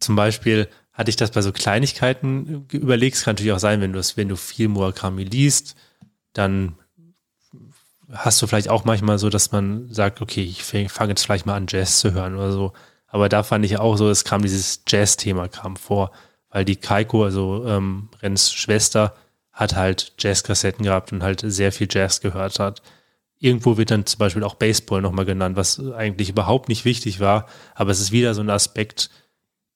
zum 0.00 0.16
Beispiel, 0.16 0.68
hatte 0.94 1.10
ich 1.10 1.16
das 1.16 1.32
bei 1.32 1.42
so 1.42 1.52
Kleinigkeiten 1.52 2.66
überlegst, 2.70 3.24
kann 3.24 3.34
natürlich 3.34 3.52
auch 3.52 3.58
sein, 3.58 3.80
wenn 3.80 3.92
du 3.92 3.98
es, 3.98 4.16
wenn 4.16 4.28
du 4.28 4.36
viel 4.36 4.68
Murakami 4.68 5.24
liest, 5.24 5.76
dann 6.32 6.76
hast 8.12 8.40
du 8.40 8.46
vielleicht 8.46 8.68
auch 8.68 8.84
manchmal 8.84 9.18
so, 9.18 9.28
dass 9.28 9.50
man 9.50 9.92
sagt, 9.92 10.20
okay, 10.22 10.42
ich 10.42 10.62
fange 10.62 11.10
jetzt 11.10 11.24
vielleicht 11.24 11.46
mal 11.46 11.56
an, 11.56 11.66
Jazz 11.68 11.98
zu 11.98 12.12
hören 12.12 12.36
oder 12.36 12.52
so. 12.52 12.72
Aber 13.08 13.28
da 13.28 13.42
fand 13.42 13.64
ich 13.64 13.78
auch 13.78 13.96
so, 13.96 14.08
es 14.08 14.24
kam 14.24 14.42
dieses 14.42 14.82
Jazz-Thema 14.86 15.48
kam 15.48 15.76
vor, 15.76 16.12
weil 16.48 16.64
die 16.64 16.76
Kaiko, 16.76 17.24
also 17.24 17.64
ähm, 17.66 18.08
Rens 18.22 18.52
Schwester, 18.52 19.14
hat 19.52 19.74
halt 19.76 20.14
Jazzkassetten 20.18 20.84
gehabt 20.84 21.12
und 21.12 21.22
halt 21.22 21.42
sehr 21.44 21.72
viel 21.72 21.88
Jazz 21.90 22.20
gehört 22.20 22.58
hat. 22.58 22.82
Irgendwo 23.38 23.76
wird 23.76 23.90
dann 23.90 24.06
zum 24.06 24.18
Beispiel 24.18 24.42
auch 24.42 24.54
Baseball 24.54 25.00
nochmal 25.00 25.24
genannt, 25.24 25.56
was 25.56 25.80
eigentlich 25.80 26.30
überhaupt 26.30 26.68
nicht 26.68 26.84
wichtig 26.84 27.20
war, 27.20 27.46
aber 27.74 27.90
es 27.90 28.00
ist 28.00 28.12
wieder 28.12 28.34
so 28.34 28.40
ein 28.40 28.50
Aspekt, 28.50 29.10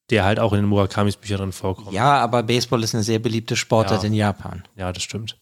der 0.09 0.23
halt 0.25 0.39
auch 0.39 0.53
in 0.53 0.59
den 0.59 0.65
Murakamis 0.65 1.15
Büchern 1.17 1.37
drin 1.39 1.51
vorkommt. 1.51 1.91
Ja, 1.91 2.19
aber 2.21 2.43
Baseball 2.43 2.83
ist 2.83 2.93
eine 2.95 3.03
sehr 3.03 3.19
beliebte 3.19 3.55
Sportart 3.55 4.03
Ja. 4.03 4.07
in 4.07 4.13
Japan. 4.13 4.63
Ja, 4.75 4.91
das 4.91 5.03
stimmt. 5.03 5.37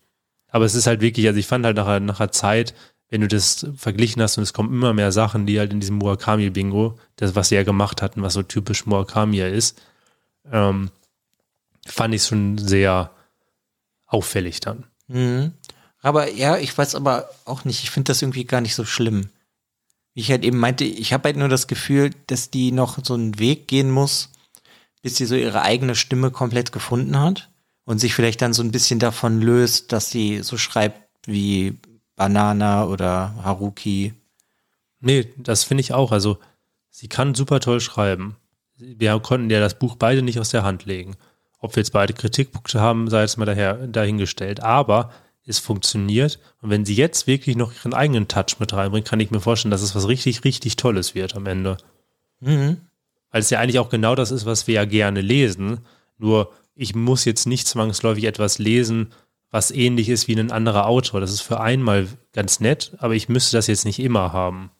Aber 0.50 0.66
es 0.66 0.76
ist 0.76 0.88
halt 0.88 1.02
wirklich, 1.02 1.28
also 1.28 1.40
ich 1.40 1.48
fand 1.48 1.66
halt 1.66 1.76
nach, 1.78 2.00
nach 2.00 2.20
einer 2.20 2.32
Zeit, 2.32 2.74
wenn 3.10 3.22
du 3.22 3.28
das 3.28 3.66
verglichen 3.76 4.22
hast 4.22 4.38
und 4.38 4.44
es 4.44 4.54
kommen 4.54 4.74
immer 4.74 4.94
mehr 4.94 5.12
Sachen, 5.12 5.46
die 5.46 5.60
halt 5.60 5.72
in 5.72 5.80
diesem 5.80 5.98
Murakami-Bingo, 5.98 6.98
das, 7.16 7.36
was 7.36 7.50
sie 7.50 7.56
ja 7.56 7.64
gemacht 7.64 8.02
hatten, 8.02 8.22
was 8.22 8.34
so 8.34 8.44
typisch 8.44 8.86
Murakami 8.86 9.38
ja 9.38 9.48
ist, 9.48 9.82
ähm, 10.52 10.90
fand 11.86 12.14
ich 12.14 12.24
schon 12.24 12.58
sehr 12.58 13.12
auffällig 14.06 14.60
dann. 14.60 14.86
Mhm. 15.08 15.54
Aber 16.02 16.32
ja, 16.32 16.58
ich 16.58 16.78
weiß 16.78 16.96
aber 16.96 17.30
auch 17.46 17.66
nicht, 17.66 17.84
ich 17.84 17.90
finde 17.92 18.10
das 18.12 18.22
irgendwie 18.22 18.46
gar 18.46 18.62
nicht 18.62 18.76
so 18.76 18.86
schlimm. 18.86 19.30
Wie 20.14 20.22
ich 20.22 20.32
halt 20.32 20.44
eben 20.44 20.58
meinte, 20.58 20.84
ich 20.84 21.14
habe 21.14 21.26
halt 21.30 21.38
nur 21.38 21.50
das 21.50 21.68
Gefühl, 21.68 22.12
dass 22.28 22.50
die 22.50 22.72
noch 22.72 22.98
so 23.04 23.14
einen 23.14 23.40
Weg 23.40 23.68
gehen 23.68 23.92
muss, 23.92 24.30
bis 25.08 25.16
sie 25.16 25.26
so 25.26 25.36
ihre 25.36 25.62
eigene 25.62 25.96
Stimme 25.96 26.32
komplett 26.32 26.74
gefunden 26.74 27.18
hat 27.18 27.50
und 27.86 27.98
sich 28.00 28.14
vielleicht 28.14 28.42
dann 28.42 28.52
so 28.52 28.62
ein 28.62 28.74
bisschen 28.74 29.00
davon 29.00 29.40
löst, 29.40 29.94
dass 29.94 30.10
sie 30.10 30.44
so 30.44 30.58
schreibt 30.58 31.00
wie 31.26 31.78
Banana 32.18 32.84
oder 32.84 33.34
Haruki. 33.42 34.14
Nee, 35.00 35.30
das 35.38 35.64
finde 35.64 35.80
ich 35.80 35.94
auch. 35.94 36.12
Also, 36.12 36.40
sie 36.90 37.08
kann 37.08 37.36
super 37.36 37.62
toll 37.62 37.80
schreiben. 37.80 38.36
Wir 38.76 39.18
konnten 39.22 39.50
ja 39.50 39.62
das 39.62 39.80
Buch 39.80 39.96
beide 39.96 40.24
nicht 40.24 40.42
aus 40.42 40.50
der 40.50 40.64
Hand 40.64 40.84
legen. 40.84 41.16
Ob 41.60 41.78
wir 41.78 41.82
jetzt 41.84 41.94
beide 41.94 42.12
Kritikpunkte 42.12 42.82
haben, 42.82 43.10
sei 43.10 43.22
jetzt 43.22 43.38
mal 43.38 43.46
daher, 43.46 43.76
dahingestellt. 43.88 44.62
Aber 44.62 45.14
es 45.46 45.60
funktioniert. 45.60 46.38
Und 46.62 46.70
wenn 46.70 46.84
sie 46.84 46.96
jetzt 46.96 47.28
wirklich 47.28 47.56
noch 47.56 47.72
ihren 47.74 47.94
eigenen 47.94 48.28
Touch 48.28 48.60
mit 48.60 48.74
reinbringt, 48.74 49.08
kann 49.08 49.22
ich 49.22 49.32
mir 49.32 49.40
vorstellen, 49.40 49.72
dass 49.72 49.84
es 49.84 49.96
was 49.96 50.10
richtig, 50.10 50.44
richtig 50.44 50.76
Tolles 50.76 51.16
wird 51.16 51.34
am 51.38 51.46
Ende. 51.46 51.78
Mhm. 52.42 52.82
Weil 53.32 53.42
es 53.42 53.50
ja 53.50 53.60
eigentlich 53.60 53.80
auch 53.80 53.90
genau 53.90 54.16
das 54.16 54.32
ist, 54.32 54.46
was 54.46 54.68
wir 54.68 54.76
ja 54.76 54.86
gerne 54.86 55.22
lesen. 55.22 55.80
Nur 56.18 56.52
ich 56.76 56.96
muss 56.96 57.26
jetzt 57.26 57.48
nicht 57.48 57.68
zwangsläufig 57.68 58.24
etwas 58.24 58.60
lesen, 58.60 59.12
was 59.50 59.72
ähnlich 59.72 60.10
ist 60.10 60.28
wie 60.28 60.36
ein 60.36 60.52
anderer 60.52 60.88
Autor. 60.88 61.20
Das 61.20 61.32
ist 61.32 61.42
für 61.42 61.60
einmal 61.60 62.08
ganz 62.34 62.60
nett, 62.60 62.94
aber 63.00 63.16
ich 63.16 63.30
müsste 63.30 63.58
das 63.58 63.68
jetzt 63.68 63.86
nicht 63.86 64.00
immer 64.00 64.34
haben. 64.34 64.72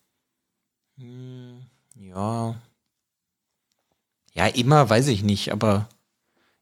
Ja. 1.96 2.62
Ja, 4.34 4.48
immer 4.48 4.90
weiß 4.90 5.08
ich 5.08 5.24
nicht, 5.24 5.52
aber 5.52 5.90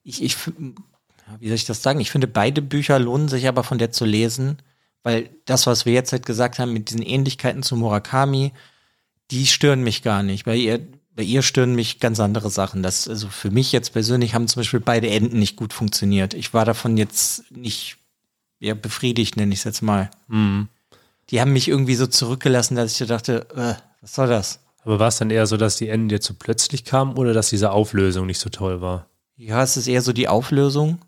ich, 0.04 0.24
ich, 0.24 0.38
wie 0.48 1.48
soll 1.48 1.56
ich 1.56 1.66
das 1.66 1.82
sagen? 1.82 2.00
Ich 2.00 2.12
finde, 2.12 2.28
beide 2.28 2.62
Bücher 2.62 3.00
lohnen 3.00 3.28
sich 3.28 3.48
aber 3.48 3.64
von 3.64 3.78
der 3.78 3.92
zu 3.92 4.06
lesen, 4.06 4.60
weil 5.04 5.30
das, 5.46 5.68
was 5.68 5.86
wir 5.86 5.94
jetzt 5.94 6.12
halt 6.12 6.26
gesagt 6.26 6.60
haben 6.60 6.74
mit 6.74 6.90
diesen 6.90 7.02
Ähnlichkeiten 7.02 7.64
zu 7.64 7.76
Murakami, 7.76 8.54
die 9.32 9.46
stören 9.48 9.84
mich 9.84 10.04
gar 10.04 10.24
nicht. 10.24 10.46
Bei 10.46 10.56
ihr, 10.56 10.80
bei 11.16 11.24
ihr 11.24 11.42
stören 11.42 11.76
mich 11.76 12.00
ganz 12.00 12.20
andere 12.20 12.50
Sachen. 12.50 12.84
Das, 12.84 13.08
also 13.08 13.30
für 13.30 13.50
mich 13.50 13.72
jetzt 13.72 13.94
persönlich 13.94 14.34
haben 14.34 14.48
zum 14.48 14.60
Beispiel 14.60 14.82
beide 14.82 15.10
Enden 15.10 15.40
nicht 15.40 15.56
gut 15.56 15.72
funktioniert. 15.72 16.34
Ich 16.34 16.54
war 16.54 16.66
davon 16.66 16.98
jetzt 16.98 17.50
nicht 17.52 17.98
ja, 18.60 18.74
befriedigt, 18.74 19.38
nenne 19.38 19.54
ich 19.54 19.60
es 19.60 19.64
jetzt 19.64 19.82
mal. 19.82 20.12
Mhm. 20.28 20.68
Die 21.30 21.42
haben 21.42 21.54
mich 21.54 21.68
irgendwie 21.68 21.96
so 21.96 22.06
zurückgelassen, 22.06 22.76
dass 22.76 22.92
ich 22.92 22.98
so 22.98 23.06
dachte, 23.06 23.48
äh, 23.56 23.82
was 24.02 24.14
soll 24.14 24.28
das? 24.28 24.60
Aber 24.84 25.00
war 25.00 25.08
es 25.08 25.18
dann 25.18 25.32
eher 25.32 25.48
so, 25.48 25.58
dass 25.58 25.78
die 25.78 25.90
Enden 25.90 26.10
dir 26.10 26.22
zu 26.22 26.36
plötzlich 26.36 26.84
kamen 26.84 27.18
oder 27.18 27.34
dass 27.34 27.50
diese 27.50 27.72
Auflösung 27.72 28.28
nicht 28.28 28.40
so 28.40 28.50
toll 28.50 28.82
war? 28.82 29.08
Ja, 29.38 29.64
es 29.64 29.78
ist 29.78 29.88
eher 29.88 30.02
so 30.02 30.14
die 30.14 30.28
Auflösung. 30.28 31.00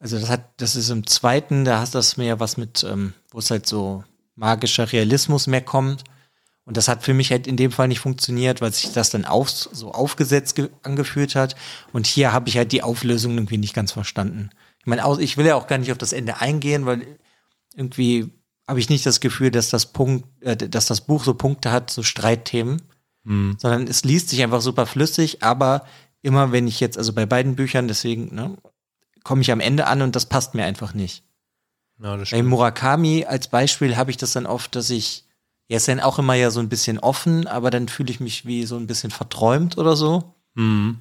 Also 0.00 0.18
das 0.18 0.30
hat, 0.30 0.44
das 0.56 0.74
ist 0.74 0.88
im 0.88 1.06
zweiten, 1.06 1.64
da 1.64 1.78
hast 1.78 1.94
das 1.94 2.16
mehr 2.16 2.40
was 2.40 2.56
mit, 2.56 2.82
ähm, 2.84 3.12
wo 3.30 3.38
es 3.38 3.50
halt 3.50 3.66
so 3.66 4.02
magischer 4.34 4.90
Realismus 4.90 5.46
mehr 5.46 5.60
kommt. 5.60 6.02
Und 6.70 6.76
das 6.76 6.86
hat 6.86 7.02
für 7.02 7.14
mich 7.14 7.32
halt 7.32 7.48
in 7.48 7.56
dem 7.56 7.72
Fall 7.72 7.88
nicht 7.88 7.98
funktioniert, 7.98 8.60
weil 8.60 8.72
sich 8.72 8.92
das 8.92 9.10
dann 9.10 9.24
auf, 9.24 9.50
so 9.50 9.90
aufgesetzt 9.90 10.54
ge- 10.54 10.70
angefühlt 10.84 11.34
hat. 11.34 11.56
Und 11.92 12.06
hier 12.06 12.32
habe 12.32 12.48
ich 12.48 12.56
halt 12.56 12.70
die 12.70 12.84
Auflösung 12.84 13.34
irgendwie 13.34 13.58
nicht 13.58 13.74
ganz 13.74 13.90
verstanden. 13.90 14.50
Ich 14.78 14.86
meine, 14.86 15.02
ich 15.18 15.36
will 15.36 15.46
ja 15.46 15.56
auch 15.56 15.66
gar 15.66 15.78
nicht 15.78 15.90
auf 15.90 15.98
das 15.98 16.12
Ende 16.12 16.40
eingehen, 16.40 16.86
weil 16.86 17.18
irgendwie 17.74 18.30
habe 18.68 18.78
ich 18.78 18.88
nicht 18.88 19.04
das 19.04 19.18
Gefühl, 19.18 19.50
dass 19.50 19.68
das 19.68 19.86
Punkt, 19.86 20.28
äh, 20.44 20.56
dass 20.56 20.86
das 20.86 21.00
Buch 21.00 21.24
so 21.24 21.34
Punkte 21.34 21.72
hat, 21.72 21.90
so 21.90 22.04
Streitthemen 22.04 22.82
Mhm. 23.24 23.56
sondern 23.58 23.88
es 23.88 24.04
liest 24.04 24.28
sich 24.28 24.42
einfach 24.42 24.60
super 24.60 24.86
flüssig, 24.86 25.42
aber 25.42 25.84
immer 26.22 26.52
wenn 26.52 26.68
ich 26.68 26.78
jetzt, 26.78 26.96
also 26.96 27.12
bei 27.12 27.26
beiden 27.26 27.56
Büchern, 27.56 27.88
deswegen, 27.88 28.32
ne, 28.32 28.56
komme 29.24 29.42
ich 29.42 29.50
am 29.50 29.58
Ende 29.60 29.88
an 29.88 30.02
und 30.02 30.14
das 30.14 30.24
passt 30.26 30.54
mir 30.54 30.64
einfach 30.64 30.94
nicht. 30.94 31.24
Ja, 32.00 32.16
das 32.16 32.30
Bei. 32.30 32.42
Murakami 32.42 33.26
als 33.26 33.48
Beispiel 33.48 33.96
habe 33.96 34.10
ich 34.12 34.16
das 34.16 34.32
dann 34.32 34.46
oft, 34.46 34.74
dass 34.76 34.88
ich, 34.88 35.24
ja, 35.70 35.76
ist 35.76 35.86
dann 35.86 36.00
auch 36.00 36.18
immer 36.18 36.34
ja 36.34 36.50
so 36.50 36.58
ein 36.58 36.68
bisschen 36.68 36.98
offen, 36.98 37.46
aber 37.46 37.70
dann 37.70 37.86
fühle 37.86 38.10
ich 38.10 38.18
mich 38.18 38.44
wie 38.44 38.66
so 38.66 38.76
ein 38.76 38.88
bisschen 38.88 39.12
verträumt 39.12 39.78
oder 39.78 39.94
so. 39.94 40.34
Mhm. 40.54 40.98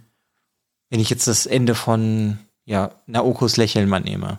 Wenn 0.92 1.00
ich 1.00 1.10
jetzt 1.10 1.28
das 1.28 1.48
Ende 1.48 1.74
von, 1.74 2.38
ja, 2.66 2.92
Naokos 3.08 3.58
Lächeln 3.58 3.90
mal 3.90 4.00
nehme. 4.00 4.38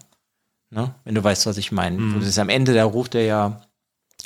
Ne? 0.71 0.95
Wenn 1.05 1.17
du 1.17 1.25
weißt, 1.25 1.47
was 1.47 1.57
ich 1.59 1.73
meine. 1.73 1.99
Mhm. 1.99 2.21
Das 2.21 2.29
ist 2.29 2.39
am 2.39 2.49
Ende, 2.49 2.75
da 2.75 2.85
ruft 2.85 3.17
er 3.17 3.25
ja 3.25 3.63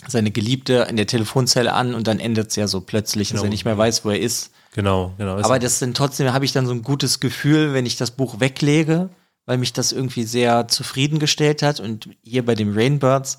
seine 0.06 0.30
Geliebte 0.30 0.86
in 0.90 0.96
der 0.96 1.06
Telefonzelle 1.06 1.72
an 1.72 1.94
und 1.94 2.06
dann 2.06 2.20
endet 2.20 2.50
es 2.50 2.56
ja 2.56 2.68
so 2.68 2.82
plötzlich, 2.82 3.28
dass 3.30 3.40
Genau. 3.40 3.48
er 3.48 3.50
nicht 3.50 3.64
mehr 3.64 3.78
weiß, 3.78 4.04
wo 4.04 4.10
er 4.10 4.20
ist. 4.20 4.50
Genau, 4.72 5.14
genau. 5.16 5.38
Aber 5.38 5.58
das 5.58 5.78
sind 5.78 5.96
trotzdem, 5.96 6.34
habe 6.34 6.44
ich 6.44 6.52
dann 6.52 6.66
so 6.66 6.72
ein 6.72 6.82
gutes 6.82 7.18
Gefühl, 7.18 7.72
wenn 7.72 7.86
ich 7.86 7.96
das 7.96 8.10
Buch 8.10 8.40
weglege, 8.40 9.08
weil 9.46 9.56
mich 9.56 9.72
das 9.72 9.92
irgendwie 9.92 10.24
sehr 10.24 10.68
zufriedengestellt 10.68 11.62
hat. 11.62 11.80
Und 11.80 12.10
hier 12.22 12.44
bei 12.44 12.54
dem 12.54 12.76
Rainbirds 12.76 13.38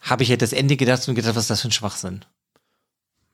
habe 0.00 0.22
ich 0.22 0.30
halt 0.30 0.42
das 0.42 0.52
Ende 0.52 0.76
gedacht 0.76 1.06
und 1.08 1.14
gedacht, 1.14 1.34
was 1.36 1.44
ist 1.44 1.50
das 1.50 1.60
für 1.62 1.68
ein 1.68 1.72
Schwachsinn. 1.72 2.24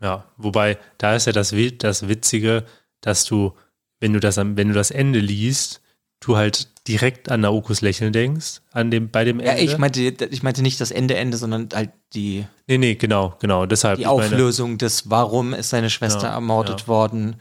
Ja, 0.01 0.25
wobei, 0.37 0.79
da 0.99 1.15
ist 1.17 1.27
ja 1.27 1.33
das, 1.33 1.55
das 1.79 2.09
Witzige, 2.09 2.65
dass 3.01 3.25
du, 3.25 3.55
wenn 4.01 4.13
du 4.13 4.21
das, 4.21 4.37
wenn 4.37 4.69
du 4.69 4.75
das 4.75 4.91
Ende 4.91 5.21
liest, 5.21 5.81
du 6.21 6.37
halt 6.37 6.69
direkt 6.89 7.31
an 7.31 7.41
Naokos 7.41 7.81
Lächeln 7.81 8.13
denkst, 8.13 8.61
an 8.73 8.91
dem, 8.91 9.11
bei 9.11 9.25
dem 9.25 9.41
Ja, 9.41 9.53
Ende. 9.53 9.63
ich 9.63 9.79
meinte, 9.79 10.01
ich 10.03 10.43
meinte 10.43 10.63
nicht 10.63 10.81
das 10.81 10.91
Ende, 10.91 11.17
Ende, 11.17 11.37
sondern 11.37 11.69
halt 11.75 11.91
die, 12.15 12.47
nee, 12.67 12.79
nee, 12.79 12.95
genau, 12.95 13.35
genau, 13.41 13.67
deshalb. 13.67 13.97
die 13.97 14.03
ich 14.03 14.09
meine- 14.09 14.23
Auflösung 14.25 14.79
des, 14.79 15.11
warum 15.11 15.53
ist 15.55 15.71
seine 15.71 15.91
Schwester 15.91 16.25
Ja, 16.29 16.35
ermordet 16.35 16.83
ja. 16.83 16.87
worden. 16.89 17.37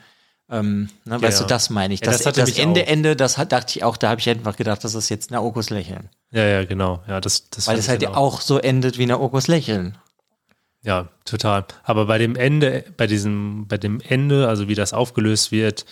Ähm, 0.50 0.90
ne, 1.06 1.22
weißt 1.22 1.40
ja. 1.40 1.46
du, 1.46 1.50
das 1.50 1.70
meine 1.70 1.94
ich. 1.94 2.02
Ja, 2.02 2.12
Das, 2.12 2.22
das 2.22 2.36
das, 2.36 2.58
Ende, 2.58 2.84
auch. 2.84 2.88
Ende, 2.88 3.16
das 3.16 3.38
hat, 3.38 3.52
dachte 3.52 3.78
ich 3.78 3.84
auch, 3.84 3.98
da 3.98 4.10
habe 4.10 4.22
ich 4.22 4.30
einfach 4.30 4.56
gedacht, 4.56 4.84
das 4.84 4.94
ist 4.94 5.10
jetzt 5.10 5.32
Naokos 5.32 5.70
Lächeln. 5.70 6.10
Ja, 6.32 6.46
ja, 6.46 6.66
genau. 6.66 7.04
Ja, 7.08 7.20
das, 7.20 7.50
das 7.50 7.68
Weil 7.68 7.80
es 7.80 7.90
halt 7.90 8.04
dann 8.04 8.14
auch 8.14 8.42
so 8.42 8.60
endet 8.60 8.98
wie 8.98 9.08
Naokos 9.08 9.48
Lächeln. 9.48 9.98
Ja, 10.84 11.10
total. 11.26 11.66
Aber 11.84 12.06
bei 12.06 12.20
dem 12.20 12.36
Ende, 12.36 12.86
bei 12.96 13.08
diesem, 13.08 13.68
bei 13.68 13.78
dem 13.78 14.00
Ende, 14.02 14.48
also 14.48 14.68
wie 14.68 14.76
das 14.76 14.94
aufgelöst 14.94 15.52
wird, 15.52 15.86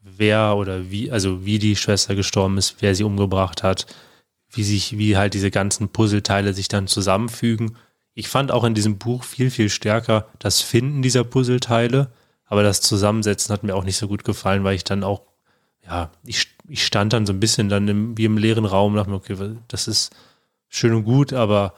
wer 0.00 0.56
oder 0.56 0.90
wie, 0.90 1.10
also 1.10 1.44
wie 1.44 1.58
die 1.58 1.76
Schwester 1.76 2.14
gestorben 2.14 2.56
ist, 2.56 2.76
wer 2.80 2.94
sie 2.94 3.04
umgebracht 3.04 3.62
hat, 3.62 3.86
wie 4.50 4.62
sich, 4.62 4.96
wie 4.96 5.18
halt 5.18 5.34
diese 5.34 5.50
ganzen 5.50 5.90
Puzzleteile 5.90 6.54
sich 6.54 6.68
dann 6.68 6.86
zusammenfügen. 6.86 7.76
Ich 8.14 8.28
fand 8.28 8.50
auch 8.50 8.64
in 8.64 8.74
diesem 8.74 8.96
Buch 8.96 9.24
viel, 9.24 9.50
viel 9.50 9.68
stärker 9.68 10.26
das 10.38 10.62
Finden 10.62 11.02
dieser 11.02 11.22
Puzzleteile, 11.22 12.10
aber 12.50 12.64
das 12.64 12.80
Zusammensetzen 12.80 13.52
hat 13.52 13.62
mir 13.62 13.76
auch 13.76 13.84
nicht 13.84 13.96
so 13.96 14.08
gut 14.08 14.24
gefallen, 14.24 14.64
weil 14.64 14.74
ich 14.74 14.82
dann 14.82 15.04
auch, 15.04 15.22
ja, 15.86 16.10
ich, 16.26 16.48
ich 16.68 16.84
stand 16.84 17.12
dann 17.12 17.24
so 17.24 17.32
ein 17.32 17.38
bisschen 17.38 17.68
dann 17.68 17.86
im, 17.86 18.18
wie 18.18 18.24
im 18.24 18.36
leeren 18.36 18.64
Raum 18.64 18.92
und 18.92 18.96
dachte 18.96 19.10
mir, 19.10 19.16
okay, 19.16 19.56
das 19.68 19.86
ist 19.86 20.10
schön 20.68 20.92
und 20.92 21.04
gut, 21.04 21.32
aber 21.32 21.74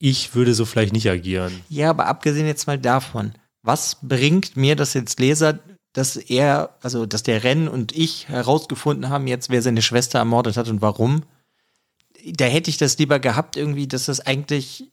ich 0.00 0.34
würde 0.34 0.52
so 0.52 0.64
vielleicht 0.64 0.92
nicht 0.92 1.08
agieren. 1.08 1.60
Ja, 1.68 1.90
aber 1.90 2.06
abgesehen 2.06 2.48
jetzt 2.48 2.66
mal 2.66 2.76
davon, 2.76 3.34
was 3.62 3.98
bringt 4.02 4.56
mir 4.56 4.74
das 4.74 4.94
jetzt 4.94 5.20
Leser, 5.20 5.60
dass 5.92 6.16
er, 6.16 6.74
also 6.82 7.06
dass 7.06 7.22
der 7.22 7.44
Renn 7.44 7.68
und 7.68 7.92
ich 7.92 8.28
herausgefunden 8.28 9.10
haben 9.10 9.28
jetzt, 9.28 9.48
wer 9.48 9.62
seine 9.62 9.80
Schwester 9.80 10.18
ermordet 10.18 10.56
hat 10.56 10.68
und 10.68 10.82
warum? 10.82 11.22
Da 12.32 12.46
hätte 12.46 12.68
ich 12.68 12.78
das 12.78 12.98
lieber 12.98 13.20
gehabt, 13.20 13.56
irgendwie, 13.56 13.86
dass 13.86 14.06
das 14.06 14.18
eigentlich 14.18 14.90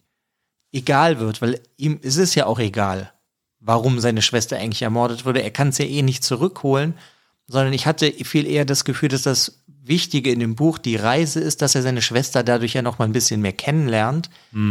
egal 0.71 1.19
wird, 1.19 1.41
weil 1.41 1.59
ihm 1.77 1.97
ist 2.03 2.17
es 2.17 2.35
ja 2.35 2.45
auch 2.45 2.59
egal, 2.59 3.11
warum 3.61 3.99
seine 3.99 4.21
Schwester 4.21 4.57
eigentlich 4.57 4.81
ermordet 4.81 5.25
wurde. 5.25 5.41
Er 5.41 5.51
kann 5.51 5.69
es 5.69 5.77
ja 5.77 5.85
eh 5.85 6.01
nicht 6.01 6.23
zurückholen, 6.23 6.95
sondern 7.47 7.73
ich 7.73 7.85
hatte 7.85 8.11
viel 8.11 8.47
eher 8.47 8.65
das 8.65 8.83
Gefühl, 8.85 9.09
dass 9.09 9.21
das 9.21 9.63
Wichtige 9.83 10.31
in 10.31 10.39
dem 10.39 10.55
Buch 10.55 10.77
die 10.77 10.95
Reise 10.95 11.39
ist, 11.39 11.61
dass 11.61 11.75
er 11.75 11.81
seine 11.81 12.01
Schwester 12.01 12.43
dadurch 12.43 12.73
ja 12.73 12.81
noch 12.81 12.99
mal 12.99 13.05
ein 13.05 13.13
bisschen 13.13 13.41
mehr 13.41 13.53
kennenlernt, 13.53 14.29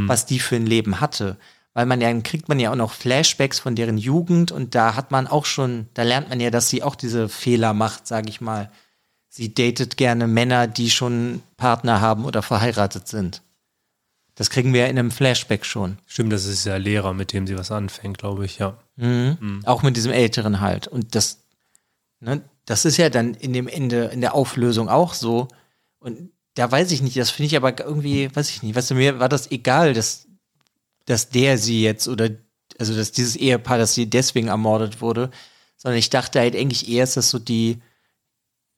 was 0.08 0.26
die 0.26 0.38
für 0.38 0.56
ein 0.56 0.66
Leben 0.66 1.00
hatte. 1.00 1.36
Weil 1.72 1.86
man 1.86 2.00
ja, 2.00 2.08
dann 2.08 2.22
kriegt 2.22 2.48
man 2.48 2.58
ja 2.58 2.72
auch 2.72 2.76
noch 2.76 2.92
Flashbacks 2.92 3.60
von 3.60 3.76
deren 3.76 3.98
Jugend 3.98 4.50
und 4.50 4.74
da 4.74 4.96
hat 4.96 5.10
man 5.10 5.26
auch 5.26 5.46
schon, 5.46 5.88
da 5.94 6.02
lernt 6.02 6.28
man 6.28 6.40
ja, 6.40 6.50
dass 6.50 6.68
sie 6.68 6.82
auch 6.82 6.96
diese 6.96 7.28
Fehler 7.28 7.74
macht, 7.74 8.06
sage 8.06 8.28
ich 8.28 8.40
mal. 8.40 8.70
Sie 9.28 9.54
datet 9.54 9.96
gerne 9.96 10.26
Männer, 10.26 10.66
die 10.66 10.90
schon 10.90 11.42
Partner 11.56 12.00
haben 12.00 12.24
oder 12.24 12.42
verheiratet 12.42 13.06
sind. 13.06 13.42
Das 14.40 14.48
kriegen 14.48 14.72
wir 14.72 14.80
ja 14.80 14.86
in 14.86 14.98
einem 14.98 15.10
Flashback 15.10 15.66
schon. 15.66 15.98
Stimmt, 16.06 16.32
das 16.32 16.46
ist 16.46 16.64
ja 16.64 16.78
Lehrer, 16.78 17.12
mit 17.12 17.34
dem 17.34 17.46
sie 17.46 17.58
was 17.58 17.70
anfängt, 17.70 18.16
glaube 18.16 18.46
ich, 18.46 18.56
ja. 18.56 18.78
Mhm. 18.96 19.36
Mhm. 19.38 19.60
Auch 19.66 19.82
mit 19.82 19.98
diesem 19.98 20.12
Älteren 20.12 20.62
halt. 20.62 20.88
Und 20.88 21.14
das, 21.14 21.42
ne, 22.20 22.40
das 22.64 22.86
ist 22.86 22.96
ja 22.96 23.10
dann 23.10 23.34
in 23.34 23.52
dem 23.52 23.68
Ende, 23.68 24.04
in 24.04 24.22
der 24.22 24.34
Auflösung 24.34 24.88
auch 24.88 25.12
so. 25.12 25.48
Und 25.98 26.30
da 26.54 26.72
weiß 26.72 26.90
ich 26.90 27.02
nicht, 27.02 27.18
das 27.18 27.28
finde 27.28 27.48
ich 27.48 27.56
aber 27.58 27.78
irgendwie, 27.80 28.34
weiß 28.34 28.48
ich 28.48 28.62
nicht, 28.62 28.74
weißt 28.74 28.92
du, 28.92 28.94
mir 28.94 29.20
war 29.20 29.28
das 29.28 29.50
egal, 29.50 29.92
dass, 29.92 30.26
dass 31.04 31.28
der 31.28 31.58
sie 31.58 31.82
jetzt 31.82 32.08
oder, 32.08 32.30
also 32.78 32.96
dass 32.96 33.12
dieses 33.12 33.36
Ehepaar, 33.36 33.76
dass 33.76 33.92
sie 33.92 34.08
deswegen 34.08 34.48
ermordet 34.48 35.02
wurde, 35.02 35.30
sondern 35.76 35.98
ich 35.98 36.08
dachte 36.08 36.40
halt 36.40 36.56
eigentlich 36.56 36.88
eher, 36.88 37.04
ist 37.04 37.18
das 37.18 37.28
so 37.28 37.38
die, 37.38 37.82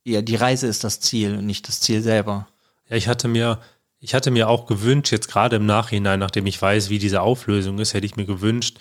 ja, 0.02 0.22
die 0.22 0.34
Reise 0.34 0.66
ist 0.66 0.82
das 0.82 0.98
Ziel 0.98 1.36
und 1.36 1.46
nicht 1.46 1.68
das 1.68 1.78
Ziel 1.78 2.02
selber. 2.02 2.48
Ja, 2.88 2.96
ich 2.96 3.06
hatte 3.06 3.28
mir, 3.28 3.60
ich 4.04 4.14
hatte 4.14 4.32
mir 4.32 4.48
auch 4.48 4.66
gewünscht, 4.66 5.12
jetzt 5.12 5.28
gerade 5.28 5.56
im 5.56 5.64
Nachhinein, 5.64 6.18
nachdem 6.18 6.46
ich 6.46 6.60
weiß, 6.60 6.90
wie 6.90 6.98
diese 6.98 7.22
Auflösung 7.22 7.78
ist, 7.78 7.94
hätte 7.94 8.04
ich 8.04 8.16
mir 8.16 8.24
gewünscht, 8.26 8.78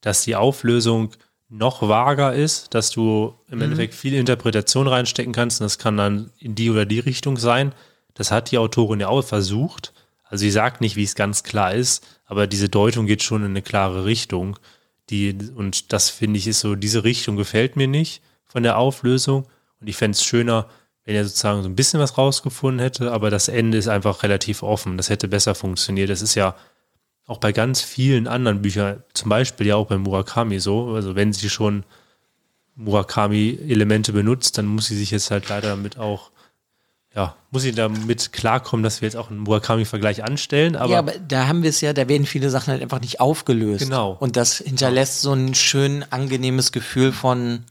dass 0.00 0.24
die 0.24 0.34
Auflösung 0.34 1.12
noch 1.48 1.88
vager 1.88 2.34
ist, 2.34 2.74
dass 2.74 2.90
du 2.90 3.34
im 3.48 3.58
mhm. 3.58 3.62
Endeffekt 3.62 3.94
viel 3.94 4.14
Interpretation 4.14 4.88
reinstecken 4.88 5.32
kannst 5.32 5.60
und 5.60 5.66
das 5.66 5.78
kann 5.78 5.96
dann 5.96 6.32
in 6.40 6.56
die 6.56 6.70
oder 6.70 6.86
die 6.86 6.98
Richtung 6.98 7.36
sein. 7.36 7.72
Das 8.14 8.32
hat 8.32 8.50
die 8.50 8.58
Autorin 8.58 8.98
ja 8.98 9.06
auch 9.06 9.22
versucht. 9.22 9.92
Also 10.24 10.42
sie 10.42 10.50
sagt 10.50 10.80
nicht, 10.80 10.96
wie 10.96 11.04
es 11.04 11.14
ganz 11.14 11.44
klar 11.44 11.72
ist, 11.72 12.04
aber 12.26 12.48
diese 12.48 12.68
Deutung 12.68 13.06
geht 13.06 13.22
schon 13.22 13.42
in 13.42 13.50
eine 13.50 13.62
klare 13.62 14.04
Richtung. 14.04 14.58
Die, 15.08 15.38
und 15.54 15.92
das 15.92 16.10
finde 16.10 16.38
ich 16.38 16.48
ist 16.48 16.58
so, 16.58 16.74
diese 16.74 17.04
Richtung 17.04 17.36
gefällt 17.36 17.76
mir 17.76 17.86
nicht 17.86 18.22
von 18.44 18.64
der 18.64 18.76
Auflösung. 18.76 19.46
Und 19.80 19.86
ich 19.86 19.96
fände 19.96 20.16
es 20.16 20.24
schöner, 20.24 20.68
wenn 21.04 21.14
er 21.14 21.24
sozusagen 21.24 21.62
so 21.62 21.68
ein 21.68 21.76
bisschen 21.76 22.00
was 22.00 22.16
rausgefunden 22.16 22.80
hätte, 22.80 23.12
aber 23.12 23.30
das 23.30 23.48
Ende 23.48 23.78
ist 23.78 23.88
einfach 23.88 24.22
relativ 24.22 24.62
offen. 24.62 24.96
Das 24.96 25.10
hätte 25.10 25.28
besser 25.28 25.54
funktioniert. 25.54 26.10
Das 26.10 26.22
ist 26.22 26.34
ja 26.34 26.54
auch 27.26 27.38
bei 27.38 27.52
ganz 27.52 27.80
vielen 27.80 28.26
anderen 28.26 28.62
Büchern, 28.62 29.02
zum 29.12 29.28
Beispiel 29.28 29.66
ja 29.66 29.76
auch 29.76 29.86
bei 29.86 29.98
Murakami 29.98 30.60
so. 30.60 30.94
Also 30.94 31.14
wenn 31.14 31.32
sie 31.32 31.50
schon 31.50 31.84
Murakami-Elemente 32.76 34.12
benutzt, 34.12 34.58
dann 34.58 34.66
muss 34.66 34.86
sie 34.86 34.96
sich 34.96 35.10
jetzt 35.10 35.30
halt 35.30 35.48
leider 35.48 35.68
damit 35.68 35.98
auch, 35.98 36.30
ja, 37.14 37.36
muss 37.50 37.62
sie 37.62 37.72
damit 37.72 38.32
klarkommen, 38.32 38.82
dass 38.82 39.00
wir 39.00 39.06
jetzt 39.06 39.16
auch 39.16 39.30
einen 39.30 39.40
Murakami-Vergleich 39.40 40.24
anstellen. 40.24 40.74
Aber 40.74 40.92
ja, 40.92 40.98
aber 40.98 41.12
da 41.18 41.46
haben 41.46 41.62
wir 41.62 41.70
es 41.70 41.80
ja, 41.80 41.92
da 41.92 42.08
werden 42.08 42.26
viele 42.26 42.50
Sachen 42.50 42.72
halt 42.72 42.82
einfach 42.82 43.00
nicht 43.00 43.20
aufgelöst. 43.20 43.84
Genau. 43.84 44.16
Und 44.18 44.36
das 44.36 44.58
hinterlässt 44.58 45.20
so 45.20 45.32
ein 45.32 45.54
schön 45.54 46.04
angenehmes 46.10 46.72
Gefühl 46.72 47.12
von 47.12 47.64